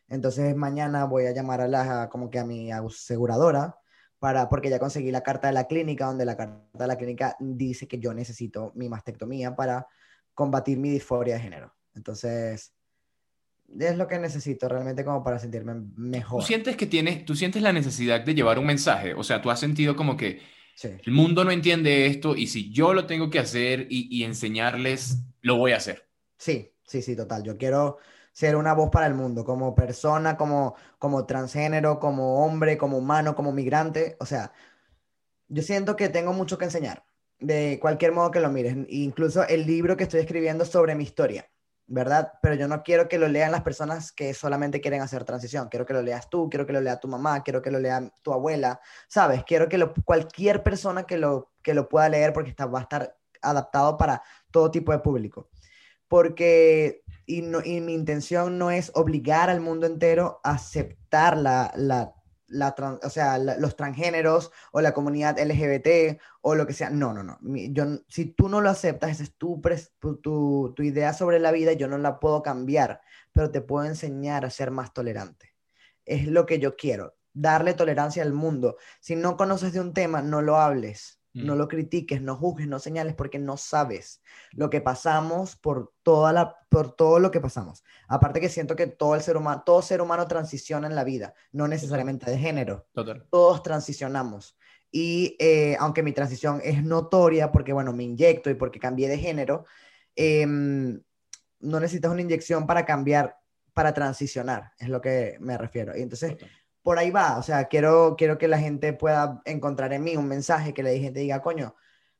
Entonces 0.09 0.55
mañana 0.55 1.05
voy 1.05 1.25
a 1.25 1.31
llamar 1.31 1.61
a 1.61 1.67
la, 1.67 2.09
como 2.09 2.29
que 2.29 2.39
a 2.39 2.45
mi 2.45 2.71
aseguradora 2.71 3.77
para, 4.19 4.49
porque 4.49 4.69
ya 4.69 4.79
conseguí 4.79 5.11
la 5.11 5.21
carta 5.21 5.47
de 5.47 5.53
la 5.53 5.67
clínica, 5.67 6.05
donde 6.05 6.25
la 6.25 6.35
carta 6.35 6.65
de 6.73 6.87
la 6.87 6.97
clínica 6.97 7.35
dice 7.39 7.87
que 7.87 7.99
yo 7.99 8.13
necesito 8.13 8.71
mi 8.75 8.89
mastectomía 8.89 9.55
para 9.55 9.87
combatir 10.33 10.77
mi 10.77 10.89
disforia 10.89 11.35
de 11.35 11.41
género. 11.41 11.73
Entonces, 11.95 12.73
es 13.79 13.97
lo 13.97 14.07
que 14.07 14.19
necesito 14.19 14.69
realmente 14.69 15.03
como 15.03 15.23
para 15.23 15.39
sentirme 15.39 15.73
mejor. 15.95 16.41
¿Tú 16.41 16.47
sientes 16.47 16.75
que 16.75 16.85
tienes, 16.85 17.25
tú 17.25 17.35
sientes 17.35 17.61
la 17.61 17.73
necesidad 17.73 18.21
de 18.21 18.33
llevar 18.33 18.59
un 18.59 18.65
mensaje? 18.65 19.13
O 19.13 19.23
sea, 19.23 19.41
tú 19.41 19.49
has 19.49 19.59
sentido 19.59 19.95
como 19.95 20.15
que 20.15 20.41
el 20.83 21.11
mundo 21.11 21.43
no 21.43 21.51
entiende 21.51 22.05
esto 22.05 22.35
y 22.35 22.47
si 22.47 22.71
yo 22.71 22.93
lo 22.93 23.05
tengo 23.07 23.29
que 23.29 23.39
hacer 23.39 23.87
y, 23.89 24.23
enseñarles, 24.23 25.23
lo 25.41 25.57
voy 25.57 25.71
a 25.71 25.77
hacer. 25.77 26.07
Sí, 26.37 26.71
sí, 26.85 27.01
sí, 27.01 27.15
total. 27.15 27.43
Yo 27.43 27.57
quiero 27.57 27.97
ser 28.37 28.55
una 28.55 28.73
voz 28.73 28.91
para 28.91 29.07
el 29.07 29.15
mundo, 29.15 29.43
como 29.43 29.73
persona, 29.73 30.37
como, 30.37 30.75
como 30.99 31.25
transgénero, 31.25 31.99
como 31.99 32.45
hombre, 32.45 32.77
como 32.77 32.97
humano, 32.99 33.35
como 33.35 33.51
migrante. 33.51 34.15
O 34.19 34.27
sea, 34.27 34.51
yo 35.47 35.63
siento 35.63 35.95
que 35.95 36.09
tengo 36.09 36.33
mucho 36.33 36.59
que 36.59 36.65
enseñar, 36.65 37.03
de 37.39 37.79
cualquier 37.81 38.11
modo 38.11 38.29
que 38.29 38.39
lo 38.39 38.51
mires. 38.51 38.75
Incluso 38.89 39.47
el 39.47 39.65
libro 39.65 39.97
que 39.97 40.03
estoy 40.03 40.19
escribiendo 40.19 40.65
sobre 40.65 40.93
mi 40.93 41.03
historia 41.03 41.49
¿verdad? 41.87 42.33
Pero 42.41 42.55
yo 42.55 42.67
no 42.67 42.83
quiero 42.83 43.07
que 43.07 43.17
lo 43.17 43.29
lean 43.29 43.51
las 43.51 43.63
personas 43.63 44.11
que 44.11 44.33
solamente 44.33 44.81
quieren 44.81 45.01
hacer 45.01 45.23
transición. 45.23 45.69
Quiero 45.69 45.85
que 45.85 45.93
lo 45.93 46.01
leas 46.01 46.29
tú, 46.29 46.49
quiero 46.49 46.65
que 46.65 46.73
lo 46.73 46.81
lea 46.81 46.99
tu 46.99 47.07
mamá, 47.07 47.43
quiero 47.43 47.61
que 47.61 47.71
lo 47.71 47.79
lea 47.79 48.11
tu 48.21 48.33
abuela, 48.33 48.81
¿sabes? 49.07 49.43
Quiero 49.45 49.69
que 49.69 49.77
lo, 49.77 49.93
cualquier 50.03 50.63
persona 50.63 51.05
que 51.05 51.17
lo, 51.17 51.53
que 51.63 51.73
lo 51.73 51.87
pueda 51.87 52.09
leer 52.09 52.33
porque 52.33 52.49
está, 52.49 52.65
va 52.65 52.79
a 52.79 52.81
estar 52.83 53.17
adaptado 53.41 53.97
para 53.97 54.21
todo 54.51 54.69
tipo 54.69 54.91
de 54.91 54.99
público. 54.99 55.49
Porque, 56.09 57.03
y, 57.27 57.41
mi 57.43 57.93
intención 57.93 58.57
no 58.57 58.71
es 58.71 58.91
obligar 58.95 59.49
al 59.49 59.59
mundo 59.59 59.85
entero 59.85 60.39
a 60.43 60.51
aceptar 60.51 61.37
la, 61.37 61.71
la 61.75 62.15
la 62.47 62.73
o 63.03 63.09
sea, 63.09 63.37
los 63.37 63.75
transgéneros 63.75 64.51
o 64.71 64.81
la 64.81 64.93
comunidad 64.93 65.37
LGBT 65.37 66.19
o 66.41 66.55
lo 66.55 66.65
que 66.65 66.73
sea. 66.73 66.89
No, 66.89 67.13
no, 67.13 67.23
no. 67.23 67.37
Yo, 67.41 67.83
si 68.07 68.25
tú 68.25 68.49
no 68.49 68.61
lo 68.61 68.69
aceptas, 68.69 69.11
esa 69.11 69.23
es 69.23 69.33
tu, 69.37 69.61
tu, 70.21 70.73
tu, 70.75 70.83
idea 70.83 71.13
sobre 71.13 71.39
la 71.39 71.51
vida, 71.51 71.73
yo 71.73 71.87
no 71.87 71.97
la 71.97 72.19
puedo 72.19 72.41
cambiar, 72.43 73.01
pero 73.33 73.51
te 73.51 73.61
puedo 73.61 73.85
enseñar 73.85 74.45
a 74.45 74.49
ser 74.49 74.71
más 74.71 74.93
tolerante. 74.93 75.55
Es 76.05 76.25
lo 76.27 76.45
que 76.45 76.59
yo 76.59 76.77
quiero, 76.77 77.17
darle 77.33 77.73
tolerancia 77.73 78.23
al 78.23 78.33
mundo. 78.33 78.77
Si 79.01 79.15
no 79.15 79.35
conoces 79.35 79.73
de 79.73 79.81
un 79.81 79.93
tema, 79.93 80.21
no 80.21 80.41
lo 80.41 80.57
hables. 80.57 81.16
No 81.43 81.55
lo 81.55 81.67
critiques, 81.67 82.21
no 82.21 82.35
juzgues, 82.35 82.67
no 82.67 82.79
señales, 82.79 83.15
porque 83.15 83.39
no 83.39 83.57
sabes 83.57 84.21
lo 84.51 84.69
que 84.69 84.81
pasamos 84.81 85.55
por, 85.55 85.93
toda 86.03 86.33
la, 86.33 86.55
por 86.69 86.95
todo 86.95 87.19
lo 87.19 87.31
que 87.31 87.39
pasamos. 87.39 87.83
Aparte 88.07 88.41
que 88.41 88.49
siento 88.49 88.75
que 88.75 88.87
todo 88.87 89.15
el 89.15 89.21
ser 89.21 89.37
humano, 89.37 89.63
todo 89.65 89.81
ser 89.81 90.01
humano 90.01 90.27
transiciona 90.27 90.87
en 90.87 90.95
la 90.95 91.03
vida, 91.03 91.33
no 91.51 91.67
necesariamente 91.67 92.29
de 92.29 92.37
género. 92.37 92.87
Todos 93.29 93.61
transicionamos. 93.63 94.57
Y 94.91 95.35
eh, 95.39 95.75
aunque 95.79 96.03
mi 96.03 96.13
transición 96.13 96.61
es 96.63 96.83
notoria 96.83 97.51
porque, 97.51 97.73
bueno, 97.73 97.93
me 97.93 98.03
inyecto 98.03 98.49
y 98.49 98.55
porque 98.55 98.79
cambié 98.79 99.07
de 99.07 99.17
género, 99.17 99.65
em, 100.15 101.01
no 101.59 101.79
necesitas 101.79 102.11
una 102.11 102.21
inyección 102.21 102.65
para 102.65 102.85
cambiar, 102.85 103.37
para 103.73 103.93
transicionar, 103.93 104.71
es 104.79 104.89
lo 104.89 105.01
que 105.01 105.37
me 105.39 105.57
refiero. 105.57 105.95
Y 105.95 106.01
entonces, 106.01 106.37
por 106.87 106.99
ahí 106.99 107.11
va, 107.11 107.37
o 107.37 107.43
sea, 107.43 107.65
quiero, 107.65 108.15
quiero 108.17 108.37
que 108.37 108.47
la 108.47 108.59
gente 108.59 108.93
pueda 108.93 109.41
encontrar 109.43 109.91
en 109.91 110.05
mí 110.05 110.15
un 110.15 110.25
mensaje 110.25 110.73
que 110.73 110.83
la 110.83 110.91
gente 110.91 111.19
diga, 111.19 111.41
coño, 111.41 111.75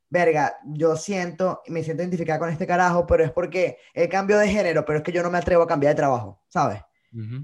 verga, 0.10 0.58
yo 0.65 0.97
siento, 0.97 1.62
me 1.67 1.86
siento 1.86 2.03
identificada 2.03 2.38
con 2.38 2.49
este 2.49 2.67
carajo, 2.67 3.08
pero 3.08 3.23
es 3.23 3.32
porque 3.32 3.77
el 3.93 4.10
cambio 4.10 4.38
de 4.38 4.49
género, 4.49 4.84
pero 4.84 4.97
es 4.97 5.06
que 5.06 5.13
yo 5.13 5.23
no 5.23 5.32
me 5.32 5.38
atrevo 5.38 5.63
a 5.63 5.67
cambiar 5.67 5.93
de 5.93 5.95
trabajo, 5.95 6.43
¿sabes? 6.49 6.82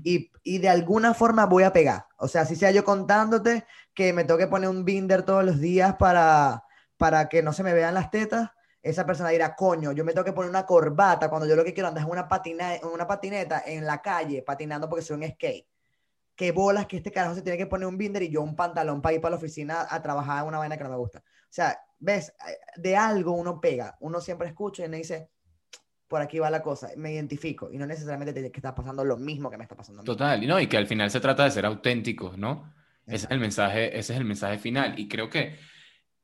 y, 0.03 0.33
y, 0.43 0.57
de 0.57 0.67
alguna 0.67 1.13
forma 1.13 1.45
voy 1.45 1.63
a 1.63 1.71
pegar. 1.71 2.07
O 2.17 2.27
sea, 2.27 2.43
si 2.43 2.57
sea 2.57 2.71
yo 2.71 2.83
contándote 2.83 3.63
que 3.93 4.12
me 4.12 4.25
tengo 4.25 4.38
que 4.38 4.47
poner 4.47 4.69
un 4.69 4.83
binder 4.83 5.24
todos 5.24 5.45
los 5.45 5.61
días 5.61 5.95
para, 5.95 6.65
para 6.97 7.30
que 7.30 7.41
no 7.41 7.53
se 7.53 7.63
me 7.63 7.74
vean 7.74 7.93
las 7.93 8.11
tetas, 8.11 8.49
esa 8.82 9.05
persona 9.05 9.30
dirá, 9.30 9.55
coño, 9.55 9.93
yo 9.93 10.03
me 10.03 10.11
tengo 10.11 10.26
que 10.26 10.34
poner 10.34 10.49
una 10.49 10.65
corbata 10.65 11.30
cuando 11.30 11.47
yo 11.47 11.55
lo 11.55 11.63
que 11.63 11.74
quiero 11.74 11.88
andar 11.88 12.03
es 12.03 12.09
una, 12.09 12.28
patina, 12.28 12.74
una 12.93 13.07
patineta 13.07 13.63
en 13.65 13.86
la 13.86 14.01
calle, 14.01 14.41
patinando 14.41 14.89
porque 14.89 15.05
soy 15.05 15.15
un 15.15 15.32
skate 15.32 15.72
qué 16.36 16.51
bolas 16.51 16.88
que 16.88 16.97
este 16.97 17.11
carajo 17.11 17.36
se 17.36 17.41
tiene 17.41 17.57
que 17.57 17.67
poner 17.67 17.88
un 17.88 17.97
binder 17.97 18.23
y 18.23 18.29
yo 18.29 18.41
un 18.41 18.55
pantalón 18.55 19.01
para 19.01 19.15
ir 19.15 19.21
para 19.21 19.31
la 19.31 19.38
oficina 19.38 19.88
a 19.89 20.01
trabajar 20.01 20.41
en 20.41 20.47
una 20.47 20.57
vaina 20.57 20.77
que 20.77 20.84
no 20.84 20.89
me 20.89 20.97
gusta. 20.97 21.19
O 21.19 21.55
sea, 21.55 21.77
ves, 21.99 22.34
de 22.75 22.95
algo 22.95 23.34
uno 23.34 23.61
pega, 23.61 23.95
uno 23.99 24.19
siempre 24.19 24.47
escucha 24.47 24.86
y 24.86 24.89
me 24.89 24.97
dice, 24.97 25.29
por 26.07 26.21
aquí 26.21 26.39
va 26.39 26.49
la 26.49 26.61
cosa, 26.61 26.89
me 26.97 27.13
identifico 27.13 27.71
y 27.71 27.77
no 27.77 27.86
necesariamente 27.86 28.34
tiene 28.34 28.51
que 28.51 28.59
estar 28.59 28.75
pasando 28.75 29.03
lo 29.03 29.17
mismo 29.17 29.49
que 29.49 29.57
me 29.57 29.63
está 29.63 29.75
pasando. 29.75 30.03
Total, 30.03 30.43
y 30.43 30.47
no, 30.47 30.59
y 30.59 30.67
que 30.67 30.77
al 30.77 30.88
final 30.88 31.09
se 31.11 31.19
trata 31.19 31.43
de 31.43 31.51
ser 31.51 31.65
auténticos, 31.65 32.38
¿no? 32.38 32.73
Ese 33.05 33.25
es 33.25 33.31
el 33.31 33.39
mensaje, 33.39 33.97
ese 33.97 34.13
es 34.13 34.19
el 34.19 34.25
mensaje 34.25 34.57
final. 34.57 34.97
Y 34.97 35.07
creo 35.07 35.29
que 35.29 35.57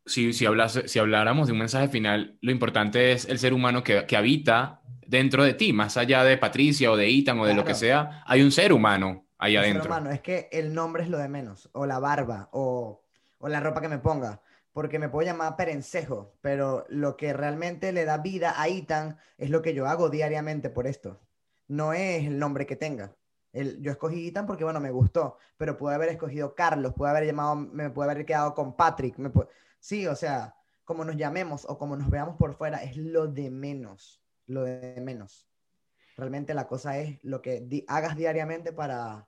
si, 0.05 0.31
si, 0.33 0.45
si 0.85 0.99
habláramos 0.99 1.47
de 1.47 1.53
un 1.53 1.59
mensaje 1.59 1.89
final, 1.89 2.37
lo 2.41 2.51
importante 2.51 3.11
es 3.11 3.25
el 3.25 3.37
ser 3.37 3.53
humano 3.53 3.83
que, 3.83 4.05
que 4.05 4.15
habita 4.15 4.81
dentro 5.05 5.43
de 5.43 5.53
ti, 5.53 5.73
más 5.73 5.97
allá 5.97 6.23
de 6.23 6.37
Patricia 6.37 6.91
o 6.91 6.95
de 6.95 7.09
Ethan 7.09 7.39
o 7.39 7.45
de 7.45 7.53
lo 7.53 7.65
que 7.65 7.75
sea, 7.75 8.23
hay 8.25 8.41
un 8.41 8.51
ser 8.51 8.71
humano 8.71 9.28
ahí 9.39 9.55
adentro. 9.55 9.83
Ser 9.83 9.91
humano, 9.91 10.11
es 10.11 10.21
que 10.21 10.47
el 10.51 10.73
nombre 10.73 11.03
es 11.03 11.09
lo 11.09 11.17
de 11.17 11.27
menos, 11.27 11.69
o 11.73 11.85
la 11.87 11.99
barba, 11.99 12.49
o, 12.51 13.01
o 13.39 13.49
la 13.49 13.59
ropa 13.59 13.81
que 13.81 13.89
me 13.89 13.97
ponga 13.97 14.41
porque 14.73 14.99
me 14.99 15.09
puedo 15.09 15.25
llamar 15.25 15.55
perencejo, 15.55 16.37
pero 16.41 16.85
lo 16.89 17.17
que 17.17 17.33
realmente 17.33 17.91
le 17.91 18.05
da 18.05 18.17
vida 18.17 18.53
a 18.55 18.67
Ethan 18.67 19.17
es 19.37 19.49
lo 19.49 19.61
que 19.61 19.73
yo 19.73 19.87
hago 19.87 20.09
diariamente 20.09 20.69
por 20.69 20.87
esto. 20.87 21.19
No 21.67 21.93
es 21.93 22.25
el 22.25 22.39
nombre 22.39 22.65
que 22.65 22.75
tenga. 22.75 23.15
El, 23.51 23.81
yo 23.81 23.91
escogí 23.91 24.27
Ethan 24.27 24.45
porque, 24.45 24.63
bueno, 24.63 24.79
me 24.79 24.91
gustó, 24.91 25.37
pero 25.57 25.77
pude 25.77 25.95
haber 25.95 26.09
escogido 26.09 26.55
Carlos, 26.55 26.93
pude 26.93 27.09
haber 27.09 27.25
llamado, 27.25 27.55
me 27.55 27.89
puede 27.89 28.11
haber 28.11 28.25
quedado 28.25 28.53
con 28.53 28.75
Patrick. 28.75 29.17
Me 29.17 29.31
Sí, 29.79 30.07
o 30.07 30.15
sea, 30.15 30.55
como 30.85 31.03
nos 31.03 31.17
llamemos 31.17 31.65
o 31.67 31.77
como 31.77 31.95
nos 31.95 32.09
veamos 32.09 32.35
por 32.37 32.53
fuera, 32.53 32.83
es 32.83 32.95
lo 32.95 33.27
de 33.27 33.49
menos, 33.49 34.21
lo 34.45 34.63
de 34.63 35.01
menos. 35.01 35.47
Realmente 36.15 36.53
la 36.53 36.67
cosa 36.67 36.97
es 36.99 37.19
lo 37.23 37.41
que 37.41 37.85
hagas 37.87 38.15
diariamente 38.15 38.71
para, 38.71 39.27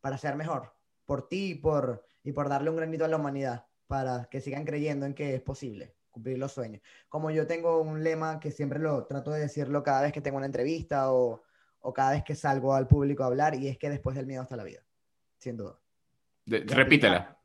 para 0.00 0.18
ser 0.18 0.36
mejor, 0.36 0.74
por 1.04 1.28
ti 1.28 1.50
y 1.50 1.54
por, 1.54 2.04
y 2.22 2.32
por 2.32 2.48
darle 2.48 2.70
un 2.70 2.76
granito 2.76 3.04
a 3.04 3.08
la 3.08 3.16
humanidad 3.16 3.66
para 3.86 4.28
que 4.30 4.40
sigan 4.40 4.64
creyendo 4.64 5.06
en 5.06 5.14
que 5.14 5.34
es 5.34 5.42
posible 5.42 5.94
cumplir 6.10 6.38
los 6.38 6.52
sueños. 6.52 6.80
Como 7.08 7.30
yo 7.30 7.46
tengo 7.46 7.82
un 7.82 8.02
lema 8.02 8.40
que 8.40 8.50
siempre 8.50 8.78
lo 8.78 9.04
trato 9.04 9.30
de 9.32 9.40
decirlo 9.40 9.82
cada 9.82 10.02
vez 10.02 10.12
que 10.12 10.22
tengo 10.22 10.38
una 10.38 10.46
entrevista 10.46 11.12
o, 11.12 11.42
o 11.80 11.92
cada 11.92 12.12
vez 12.12 12.24
que 12.24 12.34
salgo 12.34 12.74
al 12.74 12.88
público 12.88 13.22
a 13.22 13.26
hablar, 13.26 13.54
y 13.54 13.68
es 13.68 13.78
que 13.78 13.90
después 13.90 14.16
del 14.16 14.26
miedo 14.26 14.42
está 14.42 14.56
la 14.56 14.64
vida, 14.64 14.80
sin 15.38 15.56
duda. 15.56 15.78
repítela. 16.46 17.38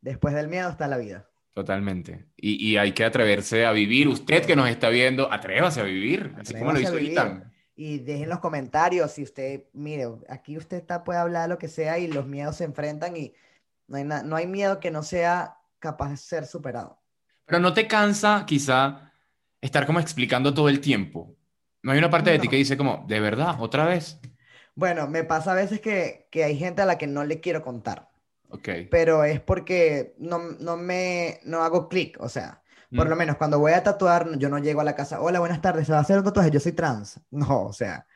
Después 0.00 0.34
del 0.34 0.48
miedo 0.48 0.70
está 0.70 0.88
la 0.88 0.96
vida. 0.96 1.28
Totalmente. 1.52 2.26
Y, 2.36 2.70
y, 2.70 2.76
hay 2.76 2.92
que 2.92 3.04
atreverse 3.04 3.66
a 3.66 3.72
vivir. 3.72 4.08
Usted 4.08 4.46
que 4.46 4.56
nos 4.56 4.68
está 4.68 4.88
viendo, 4.88 5.30
atrévase 5.32 5.80
a 5.80 5.84
vivir, 5.84 6.34
así 6.38 6.54
como 6.54 6.72
lo 6.72 6.80
hizo 6.80 6.96
Y 7.80 8.00
dejen 8.00 8.28
los 8.28 8.40
comentarios 8.40 9.12
si 9.12 9.22
usted, 9.22 9.62
mire, 9.72 10.08
aquí 10.28 10.56
usted 10.56 10.78
está, 10.78 11.04
puede 11.04 11.20
hablar 11.20 11.48
lo 11.48 11.58
que 11.58 11.68
sea 11.68 11.96
y 12.00 12.08
los 12.08 12.26
miedos 12.26 12.56
se 12.56 12.64
enfrentan 12.64 13.16
y 13.16 13.32
no 13.86 13.98
hay, 13.98 14.04
no 14.04 14.34
hay 14.34 14.48
miedo 14.48 14.80
que 14.80 14.90
no 14.90 15.04
sea 15.04 15.58
capaz 15.78 16.10
de 16.10 16.16
ser 16.16 16.46
superado. 16.46 17.00
Pero 17.46 17.60
no 17.60 17.72
te 17.72 17.86
cansa 17.86 18.44
quizá 18.46 19.12
estar 19.60 19.86
como 19.86 20.00
explicando 20.00 20.52
todo 20.52 20.68
el 20.68 20.80
tiempo. 20.80 21.36
No 21.84 21.92
hay 21.92 21.98
una 21.98 22.10
parte 22.10 22.32
de 22.32 22.40
ti 22.40 22.48
que 22.48 22.56
dice 22.56 22.76
como, 22.76 23.04
¿de 23.06 23.20
verdad? 23.20 23.54
¿Otra 23.60 23.84
vez? 23.84 24.18
Bueno, 24.74 25.06
me 25.06 25.22
pasa 25.22 25.52
a 25.52 25.54
veces 25.54 25.80
que, 25.80 26.26
que 26.32 26.42
hay 26.42 26.58
gente 26.58 26.82
a 26.82 26.84
la 26.84 26.98
que 26.98 27.06
no 27.06 27.22
le 27.22 27.38
quiero 27.38 27.62
contar. 27.62 28.10
Ok. 28.48 28.68
Pero 28.90 29.22
es 29.22 29.40
porque 29.40 30.16
no, 30.18 30.40
no 30.58 30.76
me, 30.76 31.38
no 31.44 31.62
hago 31.62 31.88
clic, 31.88 32.16
o 32.20 32.28
sea, 32.28 32.60
por 32.94 33.08
lo 33.08 33.16
menos 33.16 33.36
cuando 33.36 33.58
voy 33.58 33.72
a 33.72 33.82
tatuar, 33.82 34.38
yo 34.38 34.48
no 34.48 34.58
llego 34.58 34.80
a 34.80 34.84
la 34.84 34.94
casa, 34.94 35.20
hola, 35.20 35.40
buenas 35.40 35.60
tardes, 35.60 35.86
¿se 35.86 35.92
va 35.92 35.98
a 35.98 36.02
hacer 36.02 36.18
un 36.18 36.24
tatuaje? 36.24 36.50
Yo 36.50 36.60
soy 36.60 36.72
trans. 36.72 37.20
No, 37.30 37.66
o 37.66 37.72
sea. 37.72 38.06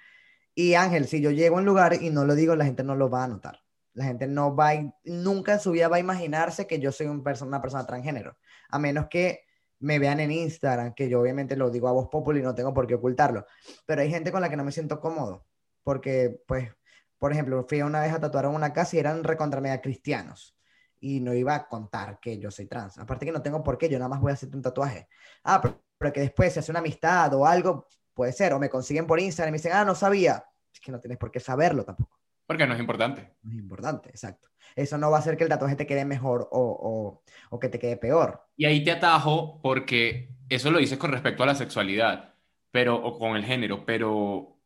Y 0.54 0.74
Ángel, 0.74 1.06
si 1.06 1.20
yo 1.20 1.30
llego 1.30 1.56
a 1.56 1.60
un 1.60 1.64
lugar 1.64 1.94
y 2.02 2.10
no 2.10 2.24
lo 2.24 2.34
digo, 2.34 2.56
la 2.56 2.64
gente 2.64 2.82
no 2.82 2.94
lo 2.94 3.08
va 3.10 3.24
a 3.24 3.28
notar. 3.28 3.60
La 3.94 4.04
gente 4.04 4.26
no 4.26 4.54
va, 4.54 4.72
nunca 5.04 5.54
en 5.54 5.60
su 5.60 5.70
vida 5.70 5.88
va 5.88 5.96
a 5.96 6.00
imaginarse 6.00 6.66
que 6.66 6.78
yo 6.78 6.92
soy 6.92 7.06
un 7.06 7.22
una 7.42 7.62
persona 7.62 7.86
transgénero, 7.86 8.36
a 8.70 8.78
menos 8.78 9.06
que 9.08 9.44
me 9.80 9.98
vean 9.98 10.20
en 10.20 10.30
Instagram, 10.30 10.94
que 10.94 11.08
yo 11.08 11.20
obviamente 11.20 11.56
lo 11.56 11.70
digo 11.70 11.88
a 11.88 11.92
voz 11.92 12.08
popular 12.08 12.40
y 12.40 12.44
no 12.44 12.54
tengo 12.54 12.72
por 12.72 12.86
qué 12.86 12.94
ocultarlo. 12.94 13.46
Pero 13.84 14.00
hay 14.00 14.10
gente 14.10 14.32
con 14.32 14.40
la 14.40 14.48
que 14.48 14.56
no 14.56 14.64
me 14.64 14.72
siento 14.72 15.00
cómodo, 15.00 15.44
porque, 15.82 16.40
pues, 16.46 16.70
por 17.18 17.32
ejemplo, 17.32 17.64
fui 17.68 17.82
una 17.82 18.00
vez 18.00 18.12
a 18.12 18.20
tatuar 18.20 18.46
en 18.46 18.52
una 18.52 18.72
casa 18.72 18.96
y 18.96 19.00
eran 19.00 19.24
recontra 19.24 19.60
media 19.60 19.80
cristianos. 19.80 20.56
Y 21.02 21.20
no 21.20 21.34
iba 21.34 21.54
a 21.54 21.68
contar 21.68 22.18
que 22.20 22.38
yo 22.38 22.50
soy 22.50 22.66
trans. 22.66 22.96
Aparte 22.98 23.26
que 23.26 23.32
no 23.32 23.42
tengo 23.42 23.62
por 23.62 23.76
qué, 23.76 23.88
yo 23.88 23.98
nada 23.98 24.08
más 24.08 24.20
voy 24.20 24.30
a 24.30 24.34
hacerte 24.34 24.56
un 24.56 24.62
tatuaje. 24.62 25.08
Ah, 25.44 25.60
pero, 25.60 25.82
pero 25.98 26.12
que 26.12 26.20
después 26.20 26.52
se 26.52 26.60
hace 26.60 26.70
una 26.70 26.78
amistad 26.78 27.34
o 27.34 27.44
algo, 27.44 27.86
puede 28.14 28.32
ser. 28.32 28.52
O 28.54 28.58
me 28.58 28.70
consiguen 28.70 29.06
por 29.06 29.20
Instagram 29.20 29.50
y 29.50 29.52
me 29.52 29.58
dicen, 29.58 29.72
ah, 29.72 29.84
no 29.84 29.94
sabía. 29.94 30.44
Es 30.72 30.80
que 30.80 30.92
no 30.92 31.00
tienes 31.00 31.18
por 31.18 31.30
qué 31.30 31.40
saberlo 31.40 31.84
tampoco. 31.84 32.22
Porque 32.46 32.66
no 32.66 32.74
es 32.74 32.80
importante. 32.80 33.34
No 33.42 33.52
es 33.52 33.58
importante, 33.58 34.10
exacto. 34.10 34.48
Eso 34.74 34.98
no 34.98 35.10
va 35.10 35.18
a 35.18 35.20
hacer 35.20 35.36
que 35.36 35.44
el 35.44 35.48
tatuaje 35.48 35.76
te 35.76 35.86
quede 35.86 36.04
mejor 36.04 36.48
o, 36.50 37.22
o, 37.50 37.58
que 37.58 37.68
te 37.68 37.78
quede 37.78 37.96
peor. 37.96 38.42
Y 38.56 38.64
ahí 38.64 38.82
te 38.84 38.92
atajo 38.92 39.60
porque 39.62 40.30
eso 40.48 40.70
lo 40.70 40.78
dices 40.78 40.98
con 40.98 41.12
respecto 41.12 41.42
a 41.42 41.46
la 41.46 41.54
sexualidad, 41.54 42.34
pero, 42.70 42.96
o 42.96 43.18
con 43.18 43.36
el 43.36 43.44
género, 43.44 43.84
pero 43.84 44.58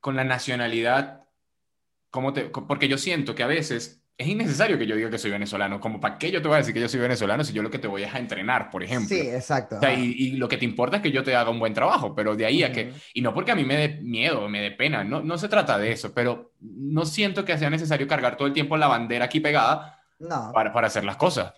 con 0.00 0.16
la 0.16 0.24
nacionalidad, 0.24 1.26
¿cómo 2.10 2.32
te, 2.32 2.46
porque 2.46 2.88
yo 2.88 2.98
siento 2.98 3.34
que 3.34 3.42
a 3.42 3.46
veces 3.46 4.01
es 4.18 4.28
innecesario 4.28 4.78
que 4.78 4.86
yo 4.86 4.94
diga 4.94 5.10
que 5.10 5.18
soy 5.18 5.30
venezolano. 5.30 5.80
Como, 5.80 6.00
¿para 6.00 6.18
qué 6.18 6.30
yo 6.30 6.40
te 6.40 6.48
voy 6.48 6.56
a 6.56 6.58
decir 6.58 6.74
que 6.74 6.80
yo 6.80 6.88
soy 6.88 7.00
venezolano 7.00 7.44
si 7.44 7.52
yo 7.52 7.62
lo 7.62 7.70
que 7.70 7.78
te 7.78 7.88
voy 7.88 8.04
a 8.04 8.18
entrenar, 8.18 8.70
por 8.70 8.82
ejemplo? 8.82 9.08
Sí, 9.08 9.20
exacto. 9.20 9.78
y, 9.96 10.32
lo 10.32 10.48
que 10.48 10.58
te 10.58 10.64
importa 10.64 10.96
es 10.96 11.02
que 11.02 11.10
yo 11.10 11.22
te 11.22 11.34
haga 11.34 11.50
un 11.50 11.58
buen 11.58 11.74
trabajo, 11.74 12.14
pero 12.14 12.36
de 12.36 12.46
ahí 12.46 12.62
a 12.62 12.72
que, 12.72 12.92
y 13.14 13.20
no 13.20 13.34
porque 13.34 13.52
a 13.52 13.54
mí 13.54 13.64
me 13.64 13.76
dé 13.76 14.00
miedo, 14.00 14.48
me 14.48 14.60
dé 14.60 14.70
pena, 14.70 15.02
no, 15.02 15.22
no 15.22 15.38
se 15.38 15.48
trata 15.48 15.78
de 15.78 15.92
eso, 15.92 16.12
pero 16.14 16.52
no 16.60 17.04
siento 17.04 17.44
que 17.44 17.56
sea 17.58 17.70
necesario 17.70 18.06
cargar 18.06 18.36
todo 18.36 18.46
el 18.46 18.54
tiempo 18.54 18.76
la 18.76 18.88
bandera 18.88 19.24
aquí 19.24 19.40
pegada 19.40 20.00
no. 20.18 20.52
para, 20.52 20.72
para 20.72 20.86
hacer 20.86 21.04
las 21.04 21.16
cosas. 21.16 21.52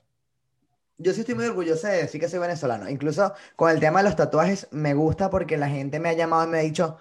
Yo 0.97 1.13
sí 1.13 1.21
estoy 1.21 1.35
muy 1.35 1.47
orgullosa 1.47 1.89
de 1.89 2.03
decir 2.03 2.21
que 2.21 2.29
soy 2.29 2.39
venezolano. 2.39 2.89
Incluso 2.89 3.35
con 3.57 3.71
el 3.71 3.81
tema 3.81 4.01
de 4.01 4.09
los 4.09 4.17
tatuajes 4.17 4.69
me 4.71 4.95
gusta 4.95 5.29
porque 5.29 5.59
la 5.59 5.69
gente 5.69 5.99
me 5.99 6.09
ha 6.09 6.13
llamado 6.13 6.45
y 6.45 6.51
me 6.51 6.59
ha 6.59 6.63
dicho, 6.63 6.99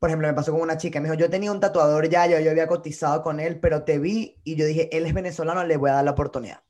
por 0.00 0.08
ejemplo, 0.08 0.26
me 0.26 0.34
pasó 0.34 0.52
con 0.52 0.62
una 0.62 0.78
chica, 0.78 0.98
me 0.98 1.08
dijo, 1.08 1.20
yo 1.20 1.28
tenía 1.28 1.52
un 1.52 1.60
tatuador 1.60 2.08
ya, 2.08 2.26
yo, 2.26 2.40
yo 2.40 2.50
había 2.50 2.66
cotizado 2.66 3.22
con 3.22 3.38
él, 3.38 3.60
pero 3.60 3.84
te 3.84 3.98
vi 3.98 4.40
y 4.44 4.56
yo 4.56 4.64
dije, 4.64 4.88
él 4.96 5.04
es 5.04 5.12
venezolano, 5.12 5.62
le 5.62 5.76
voy 5.76 5.90
a 5.90 5.94
dar 5.94 6.04
la 6.04 6.12
oportunidad. 6.12 6.62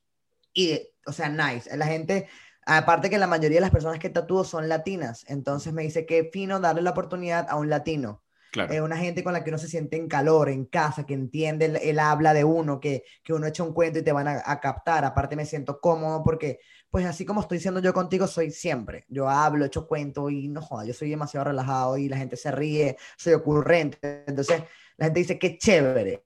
Y, 0.52 0.80
o 1.06 1.12
sea, 1.12 1.28
nice. 1.28 1.74
La 1.76 1.86
gente, 1.86 2.28
aparte 2.66 3.08
que 3.08 3.18
la 3.18 3.28
mayoría 3.28 3.58
de 3.58 3.60
las 3.60 3.70
personas 3.70 4.00
que 4.00 4.10
tatúo 4.10 4.42
son 4.42 4.68
latinas, 4.68 5.24
entonces 5.28 5.72
me 5.72 5.82
dice, 5.82 6.06
qué 6.06 6.28
fino 6.32 6.58
darle 6.58 6.82
la 6.82 6.90
oportunidad 6.90 7.46
a 7.48 7.54
un 7.54 7.70
latino. 7.70 8.24
Claro. 8.50 8.74
Es 8.74 8.80
una 8.80 8.96
gente 8.96 9.22
con 9.22 9.32
la 9.32 9.44
que 9.44 9.50
uno 9.50 9.58
se 9.58 9.68
siente 9.68 9.96
en 9.96 10.08
calor, 10.08 10.48
en 10.48 10.64
casa, 10.64 11.06
que 11.06 11.14
entiende 11.14 11.66
el, 11.66 11.98
habla 12.00 12.34
de 12.34 12.42
uno, 12.42 12.80
que, 12.80 13.04
que, 13.22 13.32
uno 13.32 13.46
echa 13.46 13.62
un 13.62 13.72
cuento 13.72 14.00
y 14.00 14.02
te 14.02 14.10
van 14.10 14.26
a, 14.26 14.42
a 14.44 14.58
captar. 14.58 15.04
Aparte 15.04 15.36
me 15.36 15.46
siento 15.46 15.80
cómodo 15.80 16.24
porque 16.24 16.58
pues 16.90 17.06
así 17.06 17.24
como 17.24 17.40
estoy 17.40 17.60
siendo 17.60 17.80
yo 17.80 17.94
contigo, 17.94 18.26
soy 18.26 18.50
siempre. 18.50 19.04
Yo 19.08 19.28
hablo, 19.28 19.64
echo 19.64 19.86
cuento 19.86 20.28
y 20.28 20.48
no 20.48 20.60
joda, 20.60 20.84
yo 20.84 20.92
soy 20.92 21.10
demasiado 21.10 21.44
relajado 21.44 21.96
y 21.96 22.08
la 22.08 22.16
gente 22.16 22.36
se 22.36 22.50
ríe, 22.50 22.96
soy 23.16 23.34
ocurrente. 23.34 24.24
Entonces, 24.26 24.62
la 24.96 25.06
gente 25.06 25.20
dice, 25.20 25.38
qué 25.38 25.56
chévere. 25.56 26.24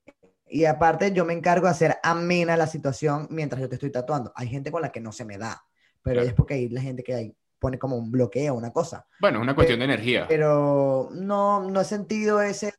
Y 0.49 0.65
aparte, 0.65 1.13
yo 1.13 1.25
me 1.25 1.35
encargo 1.35 1.67
de 1.67 1.73
hacer 1.73 1.99
amena 2.03 2.57
la 2.57 2.67
situación 2.67 3.27
mientras 3.31 3.61
yo 3.61 3.69
te 3.69 3.75
estoy 3.75 3.91
tatuando. 3.91 4.33
Hay 4.37 4.49
gente 4.49 4.73
con 4.73 4.81
la 4.81 4.91
que 4.91 5.01
no 5.01 5.13
se 5.13 5.25
me 5.25 5.37
da, 5.37 5.67
pero 6.03 6.23
es 6.23 6.33
porque 6.33 6.55
hay 6.55 6.69
la 6.71 6.81
gente 6.81 7.03
que 7.03 7.15
hay, 7.15 7.37
pone 7.59 7.79
como 7.79 7.97
un 7.97 8.11
bloqueo, 8.11 8.55
una 8.55 8.73
cosa. 8.73 9.07
Bueno, 9.21 9.41
una 9.41 9.55
cuestión 9.55 9.81
de 9.81 9.85
energía. 9.85 10.27
Pero 10.29 11.11
no, 11.13 11.69
no 11.69 11.81
he 11.81 11.85
sentido 11.85 12.41
ese... 12.41 12.73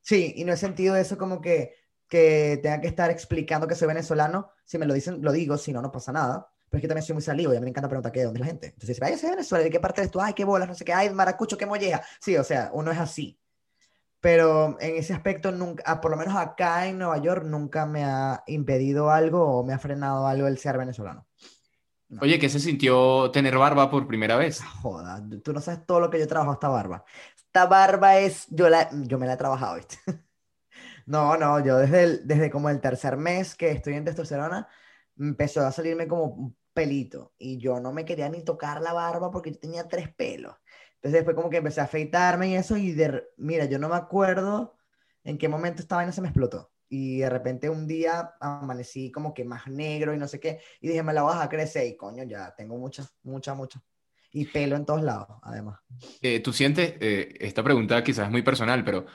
Sí, 0.00 0.34
y 0.36 0.44
no 0.44 0.52
he 0.52 0.56
sentido 0.56 0.96
eso 0.96 1.16
como 1.16 1.40
que, 1.40 1.76
que 2.08 2.58
tenga 2.62 2.80
que 2.80 2.88
estar 2.88 3.10
explicando 3.10 3.68
que 3.68 3.74
soy 3.74 3.88
venezolano. 3.88 4.50
Si 4.64 4.76
me 4.76 4.86
lo 4.86 4.92
dicen, 4.92 5.22
lo 5.22 5.32
digo, 5.32 5.56
si 5.56 5.72
no, 5.72 5.80
no 5.80 5.92
pasa 5.92 6.12
nada 6.12 6.50
pero 6.74 6.78
es 6.78 6.82
que 6.82 6.88
también 6.88 7.06
soy 7.06 7.14
muy 7.14 7.22
salido 7.22 7.54
y 7.54 7.56
a 7.56 7.60
mí 7.60 7.64
me 7.66 7.70
encanta 7.70 7.88
preguntar 7.88 8.10
qué, 8.10 8.24
dónde 8.24 8.40
es 8.40 8.40
la 8.40 8.46
gente. 8.46 8.66
Entonces, 8.66 8.88
dice, 8.88 9.00
vaya, 9.00 9.16
a 9.16 9.30
Venezuela, 9.30 9.62
¿de 9.62 9.70
qué 9.70 9.78
parte 9.78 10.00
eres 10.00 10.10
tú? 10.10 10.20
Ay, 10.20 10.34
qué 10.34 10.44
bolas, 10.44 10.68
no 10.68 10.74
sé 10.74 10.84
qué, 10.84 10.92
ay, 10.92 11.08
maracucho, 11.10 11.56
qué 11.56 11.66
molleja. 11.66 12.02
Sí, 12.18 12.36
o 12.36 12.42
sea, 12.42 12.70
uno 12.72 12.90
es 12.90 12.98
así. 12.98 13.38
Pero 14.18 14.76
en 14.80 14.96
ese 14.96 15.14
aspecto, 15.14 15.52
nunca, 15.52 15.84
ah, 15.86 16.00
por 16.00 16.10
lo 16.10 16.16
menos 16.16 16.34
acá 16.34 16.88
en 16.88 16.98
Nueva 16.98 17.18
York, 17.18 17.44
nunca 17.44 17.86
me 17.86 18.02
ha 18.04 18.42
impedido 18.48 19.08
algo 19.08 19.58
o 19.58 19.64
me 19.64 19.72
ha 19.72 19.78
frenado 19.78 20.26
algo 20.26 20.48
el 20.48 20.58
ser 20.58 20.76
venezolano. 20.76 21.28
Oye, 22.20 22.40
¿qué 22.40 22.48
se 22.48 22.58
sintió 22.58 23.30
tener 23.30 23.56
barba 23.56 23.88
por 23.88 24.08
primera 24.08 24.36
vez? 24.36 24.60
Ah, 24.60 24.70
joda, 24.82 25.24
tú 25.44 25.52
no 25.52 25.60
sabes 25.60 25.86
todo 25.86 26.00
lo 26.00 26.10
que 26.10 26.18
yo 26.18 26.24
he 26.24 26.26
trabajado 26.26 26.54
esta 26.54 26.68
barba. 26.70 27.04
Esta 27.36 27.66
barba 27.66 28.18
es, 28.18 28.48
yo, 28.50 28.68
la, 28.68 28.90
yo 28.90 29.16
me 29.20 29.28
la 29.28 29.34
he 29.34 29.36
trabajado, 29.36 29.76
¿viste? 29.76 29.98
no, 31.06 31.36
no, 31.36 31.64
yo 31.64 31.76
desde, 31.76 32.18
desde 32.24 32.50
como 32.50 32.68
el 32.68 32.80
tercer 32.80 33.16
mes 33.16 33.54
que 33.54 33.70
estoy 33.70 33.94
en 33.94 34.04
testosterona, 34.04 34.66
empezó 35.18 35.60
a 35.64 35.72
salirme 35.72 36.08
como 36.08 36.54
pelito 36.74 37.32
y 37.38 37.58
yo 37.58 37.80
no 37.80 37.92
me 37.92 38.04
quería 38.04 38.28
ni 38.28 38.42
tocar 38.42 38.82
la 38.82 38.92
barba 38.92 39.30
porque 39.30 39.52
yo 39.52 39.58
tenía 39.58 39.88
tres 39.88 40.12
pelos. 40.14 40.54
Entonces 40.96 41.20
después 41.20 41.36
como 41.36 41.50
que 41.50 41.58
empecé 41.58 41.80
a 41.80 41.84
afeitarme 41.84 42.48
y 42.48 42.56
eso 42.56 42.76
y 42.76 42.92
de, 42.92 43.24
mira, 43.36 43.66
yo 43.66 43.78
no 43.78 43.88
me 43.88 43.96
acuerdo 43.96 44.76
en 45.22 45.38
qué 45.38 45.48
momento 45.48 45.80
esta 45.82 45.96
vaina 45.96 46.12
se 46.12 46.20
me 46.20 46.28
explotó. 46.28 46.72
Y 46.88 47.18
de 47.18 47.30
repente 47.30 47.70
un 47.70 47.86
día 47.86 48.34
amanecí 48.40 49.10
como 49.10 49.32
que 49.34 49.44
más 49.44 49.66
negro 49.66 50.14
y 50.14 50.18
no 50.18 50.28
sé 50.28 50.38
qué. 50.38 50.60
Y 50.80 50.88
dije, 50.88 51.02
me 51.02 51.12
la 51.12 51.22
vas 51.22 51.42
a 51.42 51.48
crecer. 51.48 51.86
Y 51.86 51.96
coño, 51.96 52.24
ya 52.24 52.54
tengo 52.54 52.76
muchas, 52.76 53.14
muchas, 53.22 53.56
muchas. 53.56 53.82
Y 54.32 54.46
pelo 54.46 54.76
en 54.76 54.84
todos 54.84 55.02
lados, 55.02 55.38
además. 55.42 55.80
Eh, 56.20 56.40
Tú 56.40 56.52
sientes, 56.52 56.94
eh, 57.00 57.34
esta 57.40 57.62
pregunta 57.62 58.02
quizás 58.02 58.26
es 58.26 58.30
muy 58.30 58.42
personal, 58.42 58.84
pero 58.84 59.06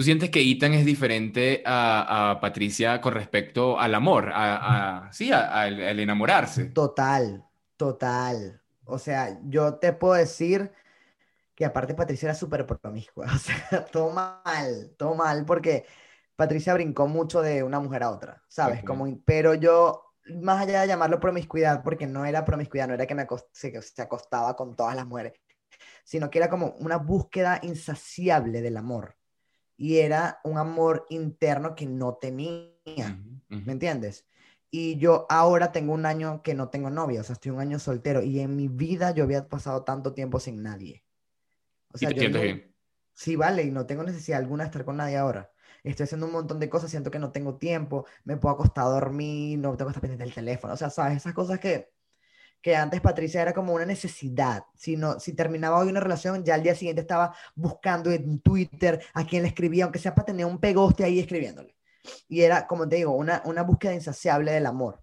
¿Tú 0.00 0.04
sientes 0.04 0.30
que 0.30 0.40
Ethan 0.40 0.72
es 0.72 0.86
diferente 0.86 1.62
a, 1.66 2.38
Patricia 2.40 3.02
con 3.02 3.12
respecto 3.12 3.78
al 3.78 3.94
amor, 3.94 4.30
a, 4.32 5.10
sí, 5.12 5.30
al 5.30 6.00
enamorarse? 6.00 6.64
Total, 6.70 7.44
total. 7.76 8.62
O 8.86 8.98
sea, 8.98 9.38
yo 9.44 9.74
te 9.74 9.92
puedo 9.92 10.14
decir 10.14 10.72
que 11.54 11.66
aparte 11.66 11.92
Patricia 11.92 12.28
era 12.28 12.34
súper 12.34 12.64
promiscua, 12.64 13.26
o 13.34 13.36
sea, 13.36 13.84
todo 13.92 14.08
mal, 14.08 14.94
todo 14.96 15.14
mal, 15.14 15.44
porque 15.44 15.84
Patricia 16.34 16.72
brincó 16.72 17.06
mucho 17.06 17.42
de 17.42 17.62
una 17.62 17.78
mujer 17.78 18.04
a 18.04 18.10
otra, 18.10 18.42
¿sabes? 18.48 18.82
Como, 18.82 19.06
pero 19.26 19.52
yo, 19.52 20.14
más 20.40 20.62
allá 20.62 20.80
de 20.80 20.86
llamarlo 20.86 21.20
promiscuidad, 21.20 21.82
porque 21.82 22.06
no 22.06 22.24
era 22.24 22.46
promiscuidad, 22.46 22.88
no 22.88 22.94
era 22.94 23.06
que 23.06 23.14
me 23.14 23.26
se, 23.52 23.82
se 23.82 24.00
acostaba 24.00 24.56
con 24.56 24.74
todas 24.74 24.96
las 24.96 25.06
mujeres, 25.06 25.34
sino 26.04 26.30
que 26.30 26.38
era 26.38 26.48
como 26.48 26.74
una 26.78 26.96
búsqueda 26.96 27.60
insaciable 27.62 28.62
del 28.62 28.78
amor. 28.78 29.19
Y 29.80 29.96
era 29.96 30.40
un 30.44 30.58
amor 30.58 31.06
interno 31.08 31.74
que 31.74 31.86
no 31.86 32.16
tenía, 32.16 33.18
¿me 33.48 33.72
entiendes? 33.72 34.26
Y 34.70 34.98
yo 34.98 35.24
ahora 35.30 35.72
tengo 35.72 35.94
un 35.94 36.04
año 36.04 36.42
que 36.42 36.52
no 36.54 36.68
tengo 36.68 36.90
novia, 36.90 37.22
o 37.22 37.24
sea, 37.24 37.32
estoy 37.32 37.50
un 37.50 37.60
año 37.60 37.78
soltero 37.78 38.22
y 38.22 38.40
en 38.40 38.56
mi 38.56 38.68
vida 38.68 39.12
yo 39.14 39.24
había 39.24 39.48
pasado 39.48 39.82
tanto 39.82 40.12
tiempo 40.12 40.38
sin 40.38 40.62
nadie. 40.62 41.02
O 41.94 41.96
sea, 41.96 42.10
yo 42.10 42.22
Sí, 43.14 43.36
vale, 43.36 43.62
y 43.64 43.70
no 43.70 43.86
tengo 43.86 44.02
necesidad 44.02 44.38
alguna 44.40 44.64
de 44.64 44.68
estar 44.68 44.84
con 44.84 44.98
nadie 44.98 45.16
ahora. 45.16 45.50
Estoy 45.82 46.04
haciendo 46.04 46.26
un 46.26 46.32
montón 46.32 46.60
de 46.60 46.68
cosas, 46.70 46.90
siento 46.90 47.10
que 47.10 47.18
no 47.18 47.32
tengo 47.32 47.56
tiempo, 47.56 48.06
me 48.24 48.36
puedo 48.36 48.54
acostar 48.54 48.84
a 48.84 48.88
dormir, 48.90 49.58
no 49.58 49.76
tengo 49.76 49.86
que 49.88 49.92
estar 49.92 50.02
pendiente 50.02 50.24
del 50.24 50.34
teléfono, 50.34 50.74
o 50.74 50.76
sea, 50.76 50.90
sabes, 50.90 51.16
esas 51.18 51.34
cosas 51.34 51.58
que, 51.58 51.90
que 52.62 52.76
antes 52.76 53.00
Patricia 53.00 53.42
era 53.42 53.54
como 53.54 53.72
una 53.72 53.86
necesidad. 53.86 54.64
Si, 54.76 54.96
no, 54.96 55.18
si 55.20 55.32
terminaba 55.34 55.78
hoy 55.78 55.88
una 55.88 56.00
relación, 56.00 56.44
ya 56.44 56.54
al 56.54 56.62
día 56.62 56.74
siguiente 56.74 57.02
estaba 57.02 57.34
buscando 57.54 58.10
en 58.10 58.40
Twitter 58.40 59.00
a 59.14 59.24
quien 59.26 59.42
le 59.42 59.48
escribía, 59.48 59.84
aunque 59.84 59.98
sea 59.98 60.14
para 60.14 60.26
tener 60.26 60.46
un 60.46 60.58
pegoste 60.58 61.04
ahí 61.04 61.18
escribiéndole. 61.18 61.76
Y 62.28 62.42
era, 62.42 62.66
como 62.66 62.88
te 62.88 62.96
digo, 62.96 63.12
una, 63.12 63.42
una 63.44 63.62
búsqueda 63.62 63.94
insaciable 63.94 64.52
del 64.52 64.66
amor. 64.66 65.02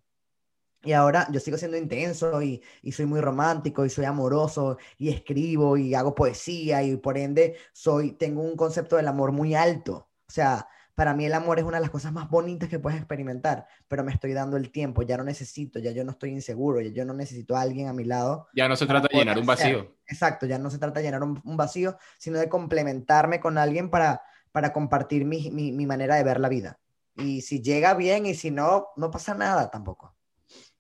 Y 0.84 0.93
ahora 0.93 1.28
yo 1.32 1.39
sigo 1.39 1.58
siendo 1.58 1.78
intenso 1.78 2.41
y, 2.41 2.62
y, 2.82 2.91
soy 2.91 3.05
muy 3.08 3.20
romántico 3.20 3.86
y 3.86 3.89
soy 3.89 4.05
amoroso 4.05 4.78
y 4.97 5.10
escribo 5.10 5.76
y 5.76 5.95
hago 5.95 6.16
poesía 6.16 6.84
y 6.84 6.95
por 6.97 7.18
ende 7.18 7.58
soy, 7.74 8.14
tengo 8.14 8.41
un 8.41 8.55
concepto 8.55 8.95
del 8.95 9.08
amor 9.08 9.32
muy 9.32 9.55
alto. 9.55 10.10
O 10.28 10.32
sea, 10.32 10.68
para 10.98 11.14
mí 11.14 11.26
el 11.26 11.34
amor 11.36 11.60
es 11.60 11.64
una 11.64 11.78
de 11.78 11.82
las 11.82 11.91
cosas 11.91 12.12
más 12.12 12.28
bonitas 12.28 12.70
que 12.70 12.80
puedes 12.80 12.98
experimentar, 12.98 13.68
pero 13.88 14.04
me 14.04 14.12
estoy 14.12 14.34
dando 14.34 14.58
el 14.58 14.72
tiempo, 14.72 15.04
ya 15.04 15.16
no 15.16 15.24
necesito, 15.24 15.78
ya 15.78 15.91
yo 15.91 16.04
no 16.04 16.14
estoy 16.14 16.32
inseguro, 16.32 16.82
ya 16.82 16.89
yo 16.89 17.06
no 17.06 17.14
necesito 17.14 17.56
a 17.56 17.62
alguien 17.62 17.88
a 17.88 17.93
mi 17.93 18.04
lado. 18.04 18.48
Ya 18.56 18.68
no 18.68 18.76
se 18.76 18.88
trata 18.88 19.08
de 19.08 19.20
llenar 19.20 19.38
un 19.38 19.45
vacío. 19.45 19.95
Exacto, 20.08 20.48
ya 20.48 20.58
no 20.58 20.72
se 20.72 20.80
trata 20.80 21.00
de 21.00 21.06
llenar 21.06 21.22
un, 21.22 21.39
un, 21.45 21.56
vacío, 21.56 22.00
sino 22.18 22.39
de 22.39 22.50
complementarme 22.50 23.39
con 23.39 23.60
alguien 23.60 23.91
para, 23.91 24.24
para 24.52 24.74
compartir 24.74 25.24
mi, 25.24 25.52
mi, 25.52 25.72
mi 25.72 25.86
manera 25.86 26.16
de 26.16 26.24
ver 26.24 26.39
la 26.39 26.50
vida. 26.50 26.80
Y 27.16 27.41
si 27.41 27.62
llega 27.62 27.93
bien 27.93 28.26
y 28.26 28.34
si 28.34 28.50
no, 28.50 28.88
no 28.95 29.12
pasa 29.12 29.36
nada 29.36 29.70
tampoco. 29.70 30.16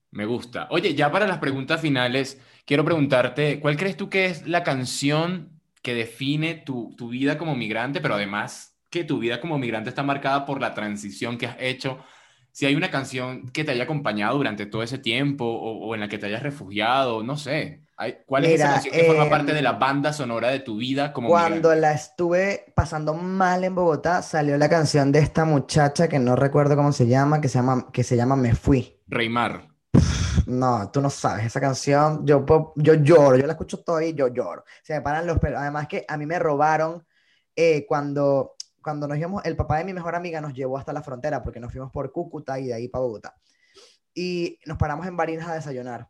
Me 0.09 0.25
gusta. 0.25 0.67
Oye, 0.71 0.95
ya 0.95 1.11
para 1.11 1.27
las 1.27 1.37
preguntas 1.37 1.79
finales, 1.79 2.41
quiero 2.65 2.83
preguntarte, 2.83 3.59
¿cuál 3.59 3.77
crees 3.77 3.95
tú 3.95 4.09
que 4.09 4.25
es 4.25 4.47
la 4.47 4.63
canción 4.63 5.61
que 5.83 5.93
define 5.93 6.55
tu, 6.55 6.95
tu 6.97 7.09
vida 7.09 7.37
como 7.37 7.55
migrante, 7.55 8.01
pero 8.01 8.15
además 8.15 8.76
que 8.97 9.03
tu 9.03 9.19
vida 9.19 9.39
como 9.39 9.57
migrante 9.57 9.89
está 9.89 10.03
marcada 10.03 10.45
por 10.45 10.59
la 10.59 10.73
transición 10.73 11.37
que 11.37 11.47
has 11.47 11.57
hecho? 11.59 11.99
Si 12.51 12.65
hay 12.65 12.75
una 12.75 12.89
canción 12.89 13.49
que 13.49 13.63
te 13.63 13.71
haya 13.71 13.83
acompañado 13.83 14.37
durante 14.37 14.65
todo 14.65 14.81
ese 14.81 14.97
tiempo 14.97 15.45
o, 15.45 15.93
en 15.93 16.01
la 16.01 16.07
que 16.07 16.17
te 16.17 16.25
hayas 16.25 16.41
refugiado, 16.41 17.21
no 17.21 17.37
sé. 17.37 17.83
¿Cuál 18.25 18.45
es 18.45 18.59
esa 18.59 18.73
canción 18.73 18.95
que 18.95 19.03
forma 19.03 19.29
parte 19.29 19.53
de 19.53 19.61
la 19.61 19.71
em, 19.71 19.79
banda 19.79 20.13
sonora 20.13 20.49
de 20.49 20.59
tu 20.59 20.77
vida 20.77 21.13
como 21.13 21.29
Cuando 21.29 21.73
la 21.75 21.93
estuve 21.93 22.65
pasando 22.75 23.13
mal 23.13 23.63
en 23.63 23.75
Bogotá, 23.75 24.23
salió 24.23 24.57
la 24.57 24.69
canción 24.69 25.11
de 25.11 25.19
esta 25.19 25.45
muchacha 25.45 26.07
que 26.07 26.17
no 26.17 26.35
recuerdo 26.35 26.75
cómo 26.75 26.91
se 26.91 27.07
llama, 27.07 27.41
que 27.41 27.47
se 27.47 27.59
llama, 27.59 27.91
que 27.91 28.03
se 28.03 28.15
llama 28.15 28.35
Me 28.35 28.55
Fui. 28.55 28.99
Reymar. 29.07 29.67
No, 30.47 30.89
tú 30.91 31.01
no 31.01 31.09
sabes, 31.09 31.45
esa 31.45 31.59
canción, 31.59 32.25
yo, 32.25 32.45
yo 32.75 32.93
lloro, 32.95 33.37
yo 33.37 33.45
la 33.45 33.53
escucho 33.53 33.83
todavía 33.83 34.09
y 34.09 34.15
yo 34.15 34.27
lloro. 34.29 34.63
Se 34.81 34.93
me 34.93 35.01
paran 35.01 35.27
los 35.27 35.39
pelos. 35.39 35.59
Además 35.59 35.87
que 35.87 36.05
a 36.07 36.17
mí 36.17 36.25
me 36.25 36.39
robaron 36.39 37.05
eh, 37.55 37.85
cuando, 37.87 38.56
cuando 38.87 39.05
nos 39.05 39.17
íbamos, 39.17 39.43
el 39.43 39.57
papá 39.57 39.79
de 39.79 39.83
mi 39.83 39.93
mejor 39.93 40.15
amiga 40.15 40.39
nos 40.39 40.53
llevó 40.53 40.77
hasta 40.77 40.93
la 40.93 41.01
frontera 41.01 41.43
porque 41.43 41.59
nos 41.59 41.73
fuimos 41.73 41.91
por 41.91 42.09
Cúcuta 42.13 42.57
y 42.57 42.67
de 42.67 42.73
ahí 42.73 42.87
para 42.87 43.01
Bogotá. 43.01 43.35
Y 44.13 44.59
nos 44.65 44.77
paramos 44.77 45.05
en 45.07 45.17
Barinas 45.17 45.45
a 45.49 45.55
desayunar. 45.55 46.09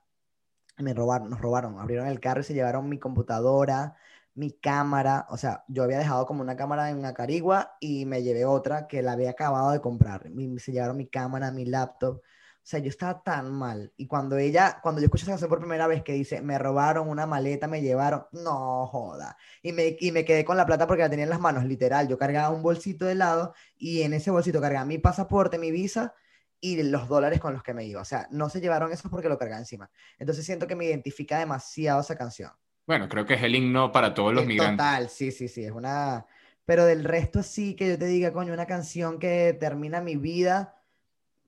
Me 0.77 0.93
robaron, 0.93 1.31
nos 1.31 1.41
robaron, 1.41 1.79
abrieron 1.79 2.05
el 2.05 2.19
carro 2.19 2.41
y 2.41 2.43
se 2.43 2.53
llevaron 2.53 2.87
mi 2.87 2.99
computadora, 2.99 3.95
mi 4.35 4.51
cámara, 4.51 5.25
o 5.31 5.37
sea, 5.37 5.63
yo 5.67 5.81
había 5.81 5.97
dejado 5.97 6.27
como 6.27 6.43
una 6.43 6.55
cámara 6.55 6.91
en 6.91 7.03
Acarigua 7.03 7.77
y 7.79 8.05
me 8.05 8.21
llevé 8.21 8.45
otra 8.45 8.87
que 8.87 9.01
la 9.01 9.13
había 9.13 9.31
acabado 9.31 9.71
de 9.71 9.81
comprar. 9.81 10.29
se 10.59 10.71
llevaron 10.71 10.97
mi 10.97 11.07
cámara, 11.07 11.49
mi 11.49 11.65
laptop. 11.65 12.21
O 12.67 12.69
sea, 12.69 12.81
yo 12.81 12.89
estaba 12.89 13.23
tan 13.23 13.49
mal. 13.53 13.93
Y 13.95 14.07
cuando 14.07 14.37
ella, 14.37 14.79
cuando 14.83 14.99
yo 14.99 15.05
escuché 15.05 15.23
esa 15.23 15.31
canción 15.31 15.47
por 15.49 15.59
primera 15.61 15.87
vez 15.87 16.03
que 16.03 16.11
dice, 16.11 16.41
me 16.41 16.59
robaron 16.59 17.07
una 17.07 17.25
maleta, 17.25 17.65
me 17.65 17.81
llevaron, 17.81 18.25
no 18.33 18.85
joda. 18.87 19.37
Y 19.61 19.71
me, 19.71 19.95
y 19.97 20.11
me 20.11 20.25
quedé 20.25 20.43
con 20.43 20.57
la 20.57 20.65
plata 20.65 20.85
porque 20.85 21.03
la 21.03 21.09
tenía 21.09 21.23
en 21.23 21.29
las 21.29 21.39
manos, 21.39 21.63
literal. 21.63 22.09
Yo 22.09 22.17
cargaba 22.17 22.53
un 22.53 22.61
bolsito 22.61 23.05
de 23.05 23.15
lado 23.15 23.53
y 23.77 24.01
en 24.01 24.11
ese 24.11 24.31
bolsito 24.31 24.59
cargaba 24.59 24.83
mi 24.83 24.97
pasaporte, 24.97 25.57
mi 25.57 25.71
visa 25.71 26.13
y 26.59 26.83
los 26.83 27.07
dólares 27.07 27.39
con 27.39 27.53
los 27.53 27.63
que 27.63 27.73
me 27.73 27.85
iba. 27.85 28.01
O 28.01 28.05
sea, 28.05 28.27
no 28.31 28.49
se 28.49 28.59
llevaron 28.59 28.91
eso 28.91 29.09
porque 29.09 29.29
lo 29.29 29.37
cargaba 29.37 29.61
encima. 29.61 29.89
Entonces 30.19 30.45
siento 30.45 30.67
que 30.67 30.75
me 30.75 30.83
identifica 30.83 31.39
demasiado 31.39 32.01
esa 32.01 32.17
canción. 32.17 32.51
Bueno, 32.85 33.07
creo 33.07 33.25
que 33.25 33.35
es 33.35 33.43
el 33.43 33.55
himno 33.55 33.93
para 33.93 34.13
todos 34.13 34.33
los 34.33 34.45
migrantes. 34.45 34.75
Total, 34.75 35.09
sí, 35.09 35.31
sí, 35.31 35.47
sí. 35.47 35.63
Es 35.63 35.71
una. 35.71 36.25
Pero 36.65 36.83
del 36.83 37.05
resto 37.05 37.43
sí 37.43 37.77
que 37.77 37.87
yo 37.87 37.97
te 37.97 38.07
diga, 38.07 38.33
coño, 38.33 38.51
una 38.51 38.65
canción 38.65 39.19
que 39.19 39.55
termina 39.57 40.01
mi 40.01 40.17
vida 40.17 40.76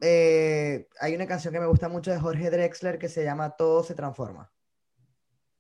eh, 0.02 0.88
hay 1.00 1.16
una 1.16 1.28
canción 1.28 1.54
que 1.54 1.60
me 1.60 1.66
gusta 1.66 1.89
mucho 1.89 2.12
de 2.12 2.20
Jorge 2.20 2.50
Drexler 2.50 2.97
que 2.97 3.10
se 3.10 3.24
llama 3.24 3.52
Todo 3.52 3.84
se 3.84 3.95
transforma. 3.95 4.52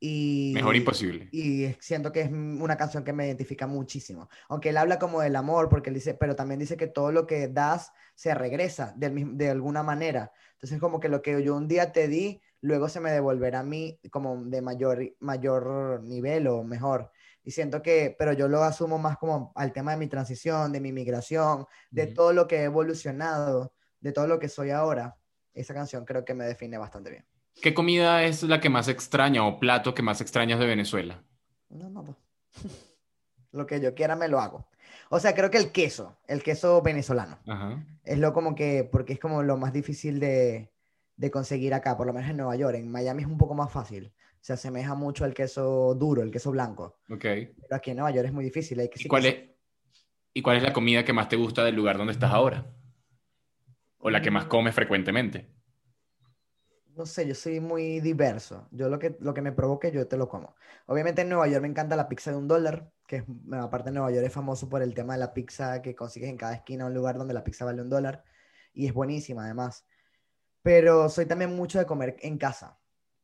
Y, 0.01 0.51
Mejor 0.55 0.77
imposible. 0.77 1.27
Y 1.31 1.75
siento 1.81 2.11
que 2.13 2.21
es 2.21 2.31
una 2.31 2.77
canción 2.77 3.03
que 3.03 3.11
me 3.11 3.27
identifica 3.27 3.67
muchísimo. 3.67 4.29
Aunque 4.47 4.69
él 4.69 4.77
habla 4.77 4.97
como 4.97 5.19
del 5.19 5.35
amor, 5.35 5.67
porque 5.67 5.89
él 5.89 5.95
dice, 5.95 6.13
pero 6.13 6.37
también 6.37 6.59
dice 6.59 6.77
que 6.77 6.87
todo 6.87 7.11
lo 7.11 7.27
que 7.27 7.49
das 7.49 7.91
se 8.15 8.33
regresa 8.33 8.93
de, 8.95 9.09
de 9.09 9.49
alguna 9.49 9.83
manera. 9.83 10.31
Entonces, 10.53 10.79
como 10.79 11.01
que 11.01 11.09
lo 11.09 11.21
que 11.21 11.43
yo 11.43 11.55
un 11.55 11.67
día 11.67 11.91
te 11.91 12.07
di, 12.07 12.41
luego 12.61 12.87
se 12.87 13.01
me 13.01 13.11
devolverá 13.11 13.59
a 13.59 13.63
mí 13.63 13.99
como 14.09 14.41
de 14.45 14.61
mayor, 14.61 15.03
mayor 15.19 16.01
nivel 16.03 16.47
o 16.47 16.63
mejor. 16.63 17.11
Y 17.43 17.51
siento 17.51 17.81
que, 17.81 18.15
pero 18.17 18.31
yo 18.31 18.47
lo 18.47 18.63
asumo 18.63 18.97
más 18.99 19.17
como 19.17 19.51
al 19.55 19.73
tema 19.73 19.91
de 19.91 19.97
mi 19.97 20.07
transición, 20.07 20.71
de 20.71 20.79
mi 20.79 20.93
migración, 20.93 21.65
de 21.91 22.07
todo 22.07 22.31
lo 22.31 22.47
que 22.47 22.57
he 22.57 22.63
evolucionado 22.63 23.73
de 23.99 24.11
todo 24.11 24.27
lo 24.27 24.39
que 24.39 24.49
soy 24.49 24.71
ahora, 24.71 25.17
esa 25.53 25.73
canción 25.73 26.05
creo 26.05 26.25
que 26.25 26.33
me 26.33 26.45
define 26.45 26.77
bastante 26.77 27.09
bien. 27.09 27.25
¿Qué 27.61 27.73
comida 27.73 28.23
es 28.23 28.43
la 28.43 28.61
que 28.61 28.69
más 28.69 28.87
extraña 28.87 29.45
o 29.45 29.59
plato 29.59 29.93
que 29.93 30.01
más 30.01 30.21
extrañas 30.21 30.59
de 30.59 30.65
Venezuela? 30.65 31.23
No, 31.69 31.89
no, 31.89 32.03
no. 32.03 32.17
lo 33.51 33.65
que 33.65 33.81
yo 33.81 33.93
quiera 33.93 34.15
me 34.15 34.27
lo 34.27 34.39
hago. 34.39 34.67
O 35.09 35.19
sea, 35.19 35.33
creo 35.33 35.49
que 35.49 35.57
el 35.57 35.71
queso, 35.71 36.17
el 36.27 36.43
queso 36.43 36.81
venezolano. 36.81 37.39
Es 38.03 38.17
lo 38.19 38.31
como 38.33 38.55
que, 38.55 38.87
porque 38.89 39.13
es 39.13 39.19
como 39.19 39.43
lo 39.43 39.57
más 39.57 39.73
difícil 39.73 40.19
de, 40.19 40.71
de, 41.15 41.31
conseguir 41.31 41.73
acá, 41.73 41.97
por 41.97 42.07
lo 42.07 42.13
menos 42.13 42.29
en 42.29 42.37
Nueva 42.37 42.55
York. 42.55 42.75
En 42.75 42.91
Miami 42.91 43.23
es 43.23 43.27
un 43.27 43.37
poco 43.37 43.55
más 43.55 43.71
fácil. 43.71 44.11
Se 44.39 44.53
asemeja 44.53 44.95
mucho 44.95 45.25
al 45.25 45.33
queso 45.33 45.95
duro, 45.95 46.21
el 46.21 46.31
queso 46.31 46.51
blanco. 46.51 46.99
Ok. 47.09 47.21
Pero 47.21 47.55
aquí 47.71 47.91
en 47.91 47.97
Nueva 47.97 48.11
York 48.11 48.27
es 48.27 48.33
muy 48.33 48.45
difícil. 48.45 48.79
Hay 48.79 48.89
que 48.89 49.01
¿Y, 49.03 49.07
cuál 49.07 49.25
es, 49.25 49.35
¿Y 50.33 50.41
cuál 50.41 50.57
es 50.57 50.63
la 50.63 50.73
comida 50.73 51.03
que 51.03 51.13
más 51.13 51.27
te 51.27 51.35
gusta 51.35 51.63
del 51.63 51.75
lugar 51.75 51.97
donde 51.97 52.13
estás 52.13 52.31
ahora? 52.31 52.65
O 53.99 54.09
la 54.09 54.21
que 54.21 54.31
más 54.31 54.45
comes 54.45 54.75
frecuentemente? 54.75 55.47
No 56.95 57.05
sé, 57.05 57.25
yo 57.27 57.33
soy 57.35 57.59
muy 57.61 58.01
diverso. 58.01 58.67
Yo 58.71 58.89
lo 58.89 58.99
que, 58.99 59.15
lo 59.21 59.33
que 59.33 59.41
me 59.41 59.53
provoque, 59.53 59.91
yo 59.91 60.07
te 60.07 60.17
lo 60.17 60.27
como. 60.27 60.55
Obviamente 60.85 61.21
en 61.21 61.29
Nueva 61.29 61.47
York 61.47 61.61
me 61.61 61.69
encanta 61.69 61.95
la 61.95 62.09
pizza 62.09 62.31
de 62.31 62.37
un 62.37 62.47
dólar, 62.47 62.91
que 63.07 63.23
aparte 63.53 63.91
Nueva 63.91 64.11
York 64.11 64.25
es 64.25 64.33
famoso 64.33 64.67
por 64.67 64.81
el 64.81 64.93
tema 64.93 65.13
de 65.13 65.19
la 65.19 65.33
pizza 65.33 65.81
que 65.81 65.95
consigues 65.95 66.29
en 66.29 66.37
cada 66.37 66.53
esquina, 66.55 66.85
un 66.87 66.93
lugar 66.93 67.17
donde 67.17 67.33
la 67.33 67.43
pizza 67.43 67.63
vale 67.65 67.81
un 67.81 67.89
dólar. 67.89 68.25
Y 68.73 68.87
es 68.87 68.93
buenísima 68.93 69.45
además. 69.45 69.85
Pero 70.63 71.09
soy 71.09 71.25
también 71.27 71.55
mucho 71.55 71.79
de 71.79 71.85
comer 71.85 72.17
en 72.21 72.37
casa. 72.37 72.78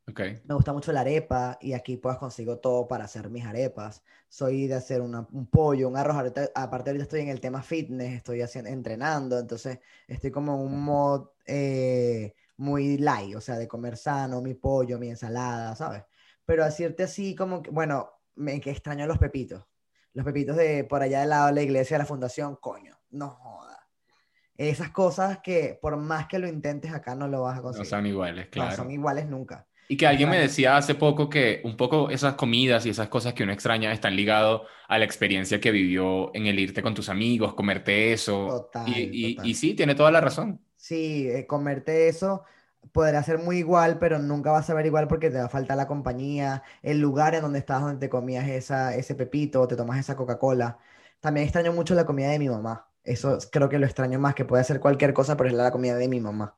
Me 0.07 0.53
gusta 0.53 0.71
mucho 0.71 0.91
la 0.91 1.01
arepa 1.01 1.57
y 1.59 1.73
aquí 1.73 1.97
pues 1.97 2.17
consigo 2.17 2.59
todo 2.59 2.87
para 2.87 3.05
hacer 3.05 3.29
mis 3.29 3.43
arepas. 3.43 4.03
Soy 4.29 4.67
de 4.67 4.75
hacer 4.75 5.01
un 5.01 5.47
pollo, 5.47 5.87
un 5.87 5.97
arroz. 5.97 6.17
aparte 6.53 6.89
ahorita 6.91 7.03
estoy 7.03 7.21
en 7.21 7.29
el 7.29 7.41
tema 7.41 7.63
fitness, 7.63 8.13
estoy 8.13 8.41
haciendo, 8.41 8.69
entrenando, 8.69 9.39
entonces 9.39 9.79
estoy 10.07 10.29
como 10.29 10.55
en 10.55 10.61
un 10.61 10.83
mod 10.83 11.29
eh, 11.47 12.35
muy 12.57 12.97
light, 12.97 13.35
o 13.35 13.41
sea, 13.41 13.57
de 13.57 13.67
comer 13.67 13.97
sano, 13.97 14.41
mi 14.41 14.53
pollo, 14.53 14.99
mi 14.99 15.09
ensalada, 15.09 15.75
¿sabes? 15.75 16.03
Pero 16.45 16.63
decirte 16.63 17.03
así 17.03 17.33
como 17.33 17.63
que, 17.63 17.71
bueno, 17.71 18.11
me 18.35 18.61
que 18.61 18.69
extraño 18.69 19.07
los 19.07 19.17
pepitos. 19.17 19.65
Los 20.13 20.23
pepitos 20.23 20.55
de 20.55 20.83
por 20.83 21.01
allá 21.01 21.21
del 21.21 21.29
lado 21.29 21.47
de 21.47 21.53
la 21.53 21.61
iglesia 21.63 21.97
de 21.97 22.03
la 22.03 22.07
fundación, 22.07 22.57
coño, 22.57 22.95
no 23.09 23.31
joda. 23.31 23.89
Esas 24.55 24.91
cosas 24.91 25.39
que 25.39 25.77
por 25.81 25.97
más 25.97 26.27
que 26.27 26.39
lo 26.39 26.47
intentes 26.47 26.93
acá 26.93 27.15
no 27.15 27.27
lo 27.27 27.41
vas 27.41 27.57
a 27.57 27.61
conseguir. 27.63 27.91
No 27.91 27.97
son 27.97 28.05
iguales, 28.05 28.47
claro. 28.47 28.69
No 28.69 28.75
son 28.75 28.91
iguales 28.91 29.27
nunca. 29.27 29.67
Y 29.87 29.97
que 29.97 30.07
alguien 30.07 30.29
me 30.29 30.39
decía 30.39 30.77
hace 30.77 30.95
poco 30.95 31.29
que 31.29 31.61
un 31.63 31.77
poco 31.77 32.09
esas 32.09 32.35
comidas 32.35 32.85
y 32.85 32.89
esas 32.89 33.07
cosas 33.09 33.33
que 33.35 33.43
uno 33.43 33.53
extraña 33.53 33.91
están 33.93 34.15
ligados 34.15 34.63
a 34.87 34.97
la 34.97 35.05
experiencia 35.05 35.61
que 35.61 35.71
vivió 35.71 36.31
en 36.35 36.47
el 36.47 36.59
irte 36.59 36.81
con 36.81 36.95
tus 36.95 37.09
amigos, 37.09 37.53
comerte 37.53 38.11
eso. 38.13 38.71
y, 38.83 39.39
y, 39.43 39.53
sí, 39.55 39.75
tiene 39.75 39.93
toda 39.95 40.11
la 40.11 40.21
razón. 40.21 40.59
Sí, 40.77 41.27
eh, 41.29 41.47
comerte 41.47 42.07
eso. 42.07 42.43
podrá 42.93 43.23
ser 43.23 43.39
muy 43.39 43.57
igual, 43.59 43.99
pero 43.99 44.19
nunca 44.19 44.51
vas 44.51 44.69
a 44.69 44.75
ver 44.75 44.87
igual 44.87 45.07
porque 45.07 45.29
te 45.31 45.37
va 45.39 45.45
a 45.45 45.49
faltar 45.49 45.77
la 45.77 45.87
compañía, 45.87 46.63
el 46.83 46.99
lugar 47.01 47.35
en 47.35 47.43
donde 47.43 47.59
estás, 47.59 47.81
donde 47.83 47.99
te 47.99 48.09
comías 48.09 48.47
esa, 48.49 48.95
ese 48.95 49.15
pepito, 49.15 49.67
te 49.67 49.77
tomas 49.77 49.99
esa 49.99 50.17
Coca-Cola. 50.17 50.79
También 51.21 51.45
extraño 51.45 51.73
mucho 51.73 51.95
la 51.95 52.05
comida 52.07 52.29
de 52.31 52.39
mi 52.39 52.49
mamá. 52.49 52.89
Eso 53.03 53.37
creo 53.51 53.69
que 53.69 53.79
lo 53.79 53.85
extraño 53.87 54.19
más, 54.19 54.35
que 54.35 54.45
puede 54.45 54.63
ser 54.63 54.79
cualquier 54.81 55.13
cosa, 55.13 55.37
pero 55.37 55.49
es 55.49 55.55
la 55.55 55.71
comida 55.71 55.95
de 55.97 56.07
mi 56.09 56.19
mamá. 56.21 56.57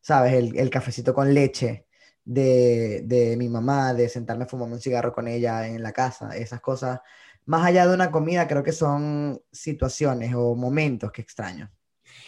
¿Sabes? 0.00 0.34
El, 0.34 0.58
el 0.58 0.70
cafecito 0.70 1.14
con 1.14 1.34
leche 1.34 1.87
de, 2.28 3.02
de 3.06 3.36
mi 3.38 3.48
mamá, 3.48 3.94
de 3.94 4.08
sentarme 4.10 4.44
a 4.44 4.46
fumar 4.46 4.68
un 4.68 4.80
cigarro 4.80 5.14
con 5.14 5.28
ella 5.28 5.66
en 5.66 5.82
la 5.82 5.92
casa, 5.92 6.36
esas 6.36 6.60
cosas. 6.60 7.00
Más 7.46 7.64
allá 7.64 7.86
de 7.86 7.94
una 7.94 8.10
comida, 8.10 8.46
creo 8.46 8.62
que 8.62 8.72
son 8.72 9.40
situaciones 9.50 10.34
o 10.34 10.54
momentos 10.54 11.10
que 11.10 11.22
extraño. 11.22 11.70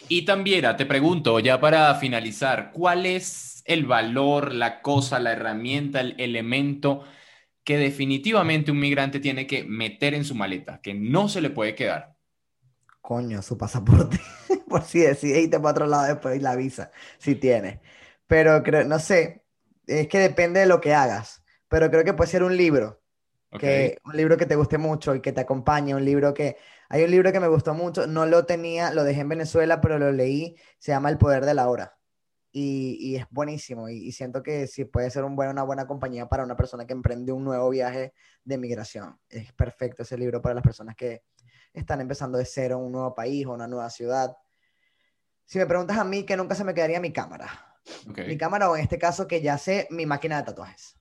Y 0.09 0.25
también 0.25 0.65
te 0.75 0.87
pregunto, 0.87 1.39
ya 1.39 1.59
para 1.61 1.93
finalizar, 1.95 2.71
¿cuál 2.73 3.05
es 3.05 3.61
el 3.65 3.85
valor, 3.85 4.53
la 4.55 4.81
cosa, 4.81 5.19
la 5.19 5.33
herramienta, 5.33 6.01
el 6.01 6.19
elemento 6.19 7.03
que 7.63 7.77
definitivamente 7.77 8.71
un 8.71 8.79
migrante 8.79 9.19
tiene 9.19 9.45
que 9.45 9.63
meter 9.63 10.15
en 10.15 10.25
su 10.25 10.33
maleta, 10.33 10.81
que 10.81 10.95
no 10.95 11.29
se 11.29 11.41
le 11.41 11.51
puede 11.51 11.75
quedar? 11.75 12.15
Coño, 13.01 13.41
su 13.43 13.55
pasaporte, 13.55 14.19
por 14.67 14.83
si 14.83 14.99
decide 14.99 15.41
irte 15.41 15.59
para 15.59 15.71
otro 15.71 15.85
lado 15.85 16.07
después 16.07 16.37
y 16.37 16.39
la 16.39 16.55
visa, 16.55 16.91
si 17.19 17.35
tiene. 17.35 17.81
Pero 18.27 18.63
creo, 18.63 18.83
no 18.85 18.99
sé, 18.99 19.43
es 19.87 20.07
que 20.07 20.19
depende 20.19 20.59
de 20.59 20.65
lo 20.65 20.81
que 20.81 20.93
hagas, 20.93 21.43
pero 21.67 21.89
creo 21.89 22.03
que 22.03 22.13
puede 22.13 22.29
ser 22.29 22.43
un 22.43 22.55
libro, 22.55 23.01
que, 23.59 23.97
un 24.05 24.15
libro 24.15 24.37
que 24.37 24.45
te 24.45 24.55
guste 24.55 24.77
mucho 24.77 25.13
y 25.15 25.21
que 25.21 25.31
te 25.31 25.41
acompañe, 25.41 25.93
un 25.93 26.05
libro 26.05 26.33
que 26.33 26.57
hay 26.93 27.05
un 27.05 27.11
libro 27.11 27.31
que 27.31 27.39
me 27.39 27.47
gustó 27.47 27.73
mucho, 27.73 28.05
no 28.05 28.25
lo 28.25 28.45
tenía, 28.45 28.91
lo 28.91 29.05
dejé 29.05 29.21
en 29.21 29.29
Venezuela, 29.29 29.79
pero 29.79 29.97
lo 29.97 30.11
leí, 30.11 30.57
se 30.77 30.91
llama 30.91 31.09
El 31.09 31.17
Poder 31.17 31.45
de 31.45 31.53
la 31.53 31.69
Hora. 31.69 31.97
Y, 32.51 33.15
es 33.15 33.25
buenísimo 33.29 33.87
y, 33.87 34.11
siento 34.11 34.43
que 34.43 34.67
sí 34.67 34.83
puede 34.83 35.09
ser 35.09 35.23
un 35.23 35.37
buen, 35.37 35.49
una 35.49 35.63
buena 35.63 35.87
compañía 35.87 36.27
para 36.27 36.43
una 36.43 36.57
persona 36.57 36.85
que 36.85 36.91
emprende 36.91 37.31
un 37.31 37.45
nuevo 37.45 37.69
viaje 37.69 38.13
de 38.43 38.57
migración. 38.57 39.17
Es 39.29 39.53
perfecto 39.53 40.03
ese 40.03 40.17
libro 40.17 40.41
para 40.41 40.55
las 40.55 40.63
personas 40.65 40.97
que 40.97 41.23
están 41.71 42.01
empezando 42.01 42.37
de 42.37 42.43
cero 42.43 42.77
en 42.77 42.87
un 42.87 42.91
nuevo 42.91 43.15
país 43.15 43.45
o 43.45 43.53
una 43.53 43.69
nueva 43.69 43.89
ciudad. 43.89 44.35
Si 45.45 45.59
me 45.59 45.65
preguntas 45.65 45.97
a 45.97 46.03
mí, 46.03 46.25
que 46.25 46.35
nunca 46.35 46.55
se 46.55 46.65
me 46.65 46.73
quedaría 46.73 46.99
mi 46.99 47.13
cámara. 47.13 47.70
Mi 48.27 48.37
cámara 48.37 48.69
o 48.69 48.75
en 48.75 48.83
este 48.83 48.97
caso 48.97 49.27
que 49.27 49.41
ya 49.41 49.57
sé 49.57 49.87
mi 49.89 50.05
máquina 50.05 50.37
de 50.37 50.43
tatuajes. 50.43 50.97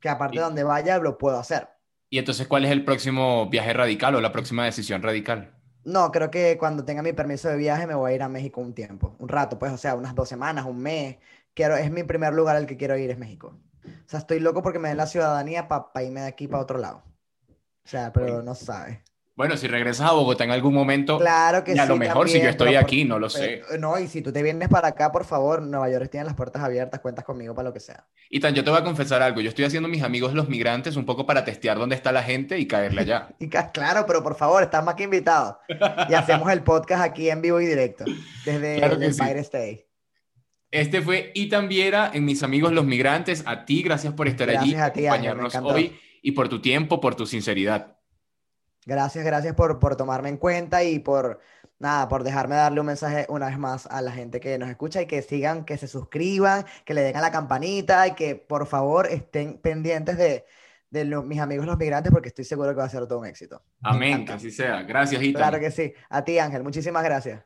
Que 0.00 0.08
aparte 0.08 0.36
de 0.36 0.42
donde 0.42 0.64
vaya 0.64 0.98
lo 0.98 1.18
puedo 1.18 1.38
hacer. 1.38 1.68
¿Y 2.10 2.18
entonces 2.18 2.46
cuál 2.46 2.64
es 2.64 2.70
el 2.70 2.84
próximo 2.84 3.48
viaje 3.48 3.72
radical 3.72 4.14
o 4.14 4.20
la 4.20 4.32
próxima 4.32 4.64
decisión 4.64 5.02
radical? 5.02 5.54
No, 5.84 6.12
creo 6.12 6.30
que 6.30 6.58
cuando 6.58 6.84
tenga 6.84 7.02
mi 7.02 7.12
permiso 7.12 7.48
de 7.48 7.56
viaje 7.56 7.86
me 7.86 7.94
voy 7.94 8.12
a 8.12 8.14
ir 8.14 8.22
a 8.22 8.28
México 8.28 8.60
un 8.60 8.74
tiempo, 8.74 9.16
un 9.18 9.28
rato, 9.28 9.58
pues, 9.58 9.72
o 9.72 9.76
sea, 9.76 9.94
unas 9.94 10.14
dos 10.14 10.28
semanas, 10.28 10.64
un 10.66 10.78
mes. 10.78 11.16
Quiero, 11.54 11.76
es 11.76 11.90
mi 11.90 12.02
primer 12.04 12.32
lugar 12.32 12.56
al 12.56 12.66
que 12.66 12.76
quiero 12.76 12.96
ir, 12.96 13.10
es 13.10 13.18
México. 13.18 13.58
O 13.84 14.08
sea, 14.08 14.20
estoy 14.20 14.40
loco 14.40 14.62
porque 14.62 14.78
me 14.78 14.88
den 14.88 14.96
la 14.96 15.06
ciudadanía 15.06 15.68
para 15.68 16.04
irme 16.04 16.20
de 16.20 16.28
aquí 16.28 16.46
para 16.46 16.62
otro 16.62 16.78
lado. 16.78 17.02
O 17.84 17.88
sea, 17.88 18.12
pero 18.12 18.42
no 18.42 18.54
sabes. 18.54 18.98
Bueno, 19.42 19.56
si 19.56 19.66
regresas 19.66 20.08
a 20.08 20.12
Bogotá 20.12 20.44
en 20.44 20.52
algún 20.52 20.72
momento, 20.72 21.18
claro 21.18 21.64
que 21.64 21.74
y 21.74 21.78
a 21.80 21.84
lo 21.84 21.96
mejor 21.96 22.28
si 22.28 22.40
yo 22.40 22.48
estoy 22.48 22.76
aquí, 22.76 23.04
no 23.04 23.18
lo 23.18 23.28
sé. 23.28 23.60
No, 23.76 23.98
y 23.98 24.06
si 24.06 24.22
tú 24.22 24.32
te 24.32 24.40
vienes 24.40 24.68
para 24.68 24.86
acá, 24.86 25.10
por 25.10 25.24
favor, 25.24 25.60
Nueva 25.62 25.90
York 25.90 26.08
tiene 26.12 26.26
las 26.26 26.36
puertas 26.36 26.62
abiertas, 26.62 27.00
cuentas 27.00 27.24
conmigo 27.24 27.52
para 27.52 27.70
lo 27.70 27.74
que 27.74 27.80
sea. 27.80 28.06
Y 28.30 28.38
tan, 28.38 28.54
yo 28.54 28.62
te 28.62 28.70
voy 28.70 28.78
a 28.78 28.84
confesar 28.84 29.20
algo, 29.20 29.40
yo 29.40 29.48
estoy 29.48 29.64
haciendo 29.64 29.88
mis 29.88 30.04
amigos 30.04 30.32
los 30.32 30.48
migrantes 30.48 30.94
un 30.94 31.04
poco 31.04 31.26
para 31.26 31.44
testear 31.44 31.76
dónde 31.76 31.96
está 31.96 32.12
la 32.12 32.22
gente 32.22 32.56
y 32.60 32.68
caerle 32.68 33.00
allá. 33.00 33.30
y 33.40 33.48
claro, 33.48 34.04
pero 34.06 34.22
por 34.22 34.36
favor, 34.36 34.62
estás 34.62 34.84
más 34.84 34.94
que 34.94 35.02
invitado. 35.02 35.58
y 36.08 36.14
hacemos 36.14 36.48
el 36.52 36.62
podcast 36.62 37.02
aquí 37.02 37.28
en 37.28 37.42
vivo 37.42 37.60
y 37.60 37.66
directo, 37.66 38.04
desde 38.44 38.76
el 38.84 39.02
Empire 39.02 39.40
State. 39.40 39.88
Este 40.70 41.02
fue 41.02 41.32
Itan 41.34 41.68
Viera 41.68 42.12
en 42.14 42.24
Mis 42.24 42.44
Amigos 42.44 42.72
los 42.72 42.84
Migrantes. 42.84 43.42
A 43.44 43.64
ti, 43.64 43.82
gracias 43.82 44.14
por 44.14 44.28
estar 44.28 44.48
allí, 44.50 44.76
acompañarnos 44.76 45.52
hoy 45.56 45.98
y 46.22 46.30
por 46.30 46.48
tu 46.48 46.60
tiempo, 46.60 47.00
por 47.00 47.16
tu 47.16 47.26
sinceridad. 47.26 47.96
Gracias, 48.84 49.24
gracias 49.24 49.54
por, 49.54 49.78
por 49.78 49.96
tomarme 49.96 50.28
en 50.28 50.36
cuenta 50.36 50.82
y 50.82 50.98
por, 50.98 51.40
nada, 51.78 52.08
por 52.08 52.24
dejarme 52.24 52.56
darle 52.56 52.80
un 52.80 52.86
mensaje 52.86 53.26
una 53.28 53.46
vez 53.46 53.58
más 53.58 53.86
a 53.86 54.02
la 54.02 54.12
gente 54.12 54.40
que 54.40 54.58
nos 54.58 54.68
escucha 54.68 55.02
y 55.02 55.06
que 55.06 55.22
sigan, 55.22 55.64
que 55.64 55.76
se 55.78 55.86
suscriban, 55.86 56.64
que 56.84 56.94
le 56.94 57.02
den 57.02 57.16
a 57.16 57.20
la 57.20 57.30
campanita 57.30 58.06
y 58.08 58.12
que 58.12 58.34
por 58.34 58.66
favor 58.66 59.06
estén 59.06 59.58
pendientes 59.58 60.16
de, 60.16 60.44
de 60.90 61.04
mis 61.04 61.40
amigos 61.40 61.66
los 61.66 61.78
migrantes 61.78 62.12
porque 62.12 62.28
estoy 62.28 62.44
seguro 62.44 62.70
que 62.70 62.76
va 62.76 62.84
a 62.84 62.88
ser 62.88 63.06
todo 63.06 63.20
un 63.20 63.26
éxito. 63.26 63.62
Amén, 63.82 64.24
que 64.24 64.32
así 64.32 64.50
sea. 64.50 64.82
Gracias, 64.82 65.22
Ita. 65.22 65.38
Claro 65.38 65.60
que 65.60 65.70
sí. 65.70 65.92
A 66.08 66.24
ti, 66.24 66.38
Ángel, 66.38 66.62
muchísimas 66.62 67.04
gracias. 67.04 67.42